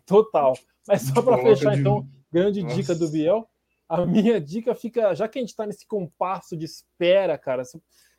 total. 0.07 0.55
Mas 0.89 1.03
só 1.03 1.20
para 1.22 1.39
fechar, 1.39 1.74
de- 1.74 1.81
então, 1.81 2.07
grande 2.33 2.62
Nossa. 2.62 2.74
dica 2.74 2.95
do 2.95 3.09
Biel. 3.09 3.49
A 3.89 4.05
minha 4.05 4.41
dica 4.41 4.74
fica, 4.74 5.14
já 5.14 5.29
que 5.29 5.39
a 5.39 5.43
gente 5.43 5.51
está 5.51 5.64
nesse 5.66 5.87
compasso 5.87 6.57
de 6.57 6.64
espera, 6.64 7.39
cara, 7.39 7.62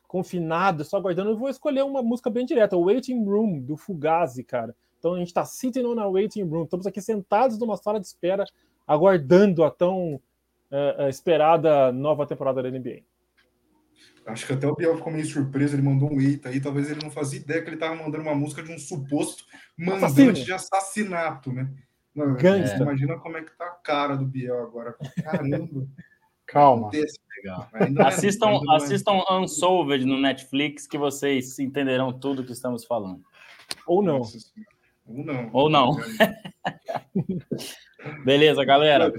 confinado, 0.06 0.82
só 0.84 0.96
aguardando, 0.96 1.30
eu 1.30 1.36
vou 1.36 1.50
escolher 1.50 1.82
uma 1.84 2.02
música 2.02 2.30
bem 2.30 2.46
direta, 2.46 2.76
o 2.76 2.84
Waiting 2.86 3.22
Room, 3.24 3.60
do 3.60 3.76
Fugazi, 3.76 4.42
cara. 4.42 4.74
Então 4.98 5.14
a 5.14 5.18
gente 5.18 5.28
está 5.28 5.44
sitting 5.44 5.84
on 5.84 5.98
a 6.00 6.08
waiting 6.08 6.42
room, 6.42 6.64
estamos 6.64 6.86
aqui 6.86 7.00
sentados 7.00 7.58
numa 7.58 7.76
sala 7.76 8.00
de 8.00 8.06
espera, 8.06 8.44
aguardando 8.86 9.64
a 9.64 9.70
tão 9.70 10.20
eh, 10.70 10.96
eh, 10.98 11.08
esperada 11.08 11.92
nova 11.92 12.26
temporada 12.26 12.62
da 12.62 12.70
NBA. 12.70 13.02
Acho 14.26 14.46
que 14.46 14.52
até 14.52 14.66
o 14.66 14.74
Biel 14.74 14.96
ficou 14.96 15.12
meio 15.12 15.24
surpreso, 15.24 15.74
ele 15.74 15.82
mandou 15.82 16.12
um 16.12 16.20
eita 16.20 16.50
aí, 16.50 16.60
talvez 16.60 16.90
ele 16.90 17.02
não 17.02 17.10
fazia 17.10 17.40
ideia 17.40 17.62
que 17.62 17.68
ele 17.68 17.76
estava 17.76 17.94
mandando 17.94 18.22
uma 18.22 18.34
música 18.34 18.62
de 18.62 18.70
um 18.70 18.78
suposto 18.78 19.44
mandante 19.76 20.04
Assassino. 20.04 20.32
de 20.34 20.52
assassinato, 20.52 21.52
né? 21.52 21.70
Gangsta. 22.14 22.76
Imagina 22.82 23.18
como 23.18 23.36
é 23.36 23.42
que 23.42 23.56
tá 23.56 23.66
a 23.66 23.70
cara 23.70 24.16
do 24.16 24.26
Biel 24.26 24.60
agora. 24.60 24.96
Caramba. 25.22 25.86
Calma. 26.46 26.90
não 27.90 28.02
é- 28.02 28.08
Assistam, 28.08 28.60
não 28.62 28.72
é- 28.72 28.76
assistam 28.76 29.22
Unsolved 29.30 30.04
no 30.04 30.18
Netflix 30.18 30.86
que 30.86 30.98
vocês 30.98 31.58
entenderão 31.58 32.12
tudo 32.12 32.44
que 32.44 32.52
estamos 32.52 32.84
falando. 32.84 33.22
Ou 33.86 34.02
não. 34.02 34.22
Ou 35.08 35.24
não. 35.24 35.50
Ou 35.52 35.70
não. 35.70 35.96
Beleza, 38.24 38.64
galera. 38.64 39.12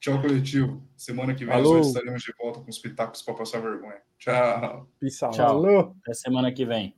Tchau, 0.00 0.20
coletivo. 0.20 0.82
Semana 0.96 1.34
que 1.34 1.44
vem 1.44 1.54
Alô. 1.54 1.74
nós 1.74 1.88
estaremos 1.88 2.22
de 2.22 2.32
volta 2.38 2.60
com 2.60 2.70
os 2.70 2.78
pitacos 2.78 3.22
para 3.22 3.34
passar 3.34 3.60
vergonha. 3.60 4.00
Tchau. 4.18 4.88
Tchau. 5.32 5.46
Alô? 5.46 5.94
Até 6.02 6.14
semana 6.14 6.52
que 6.52 6.64
vem. 6.64 6.94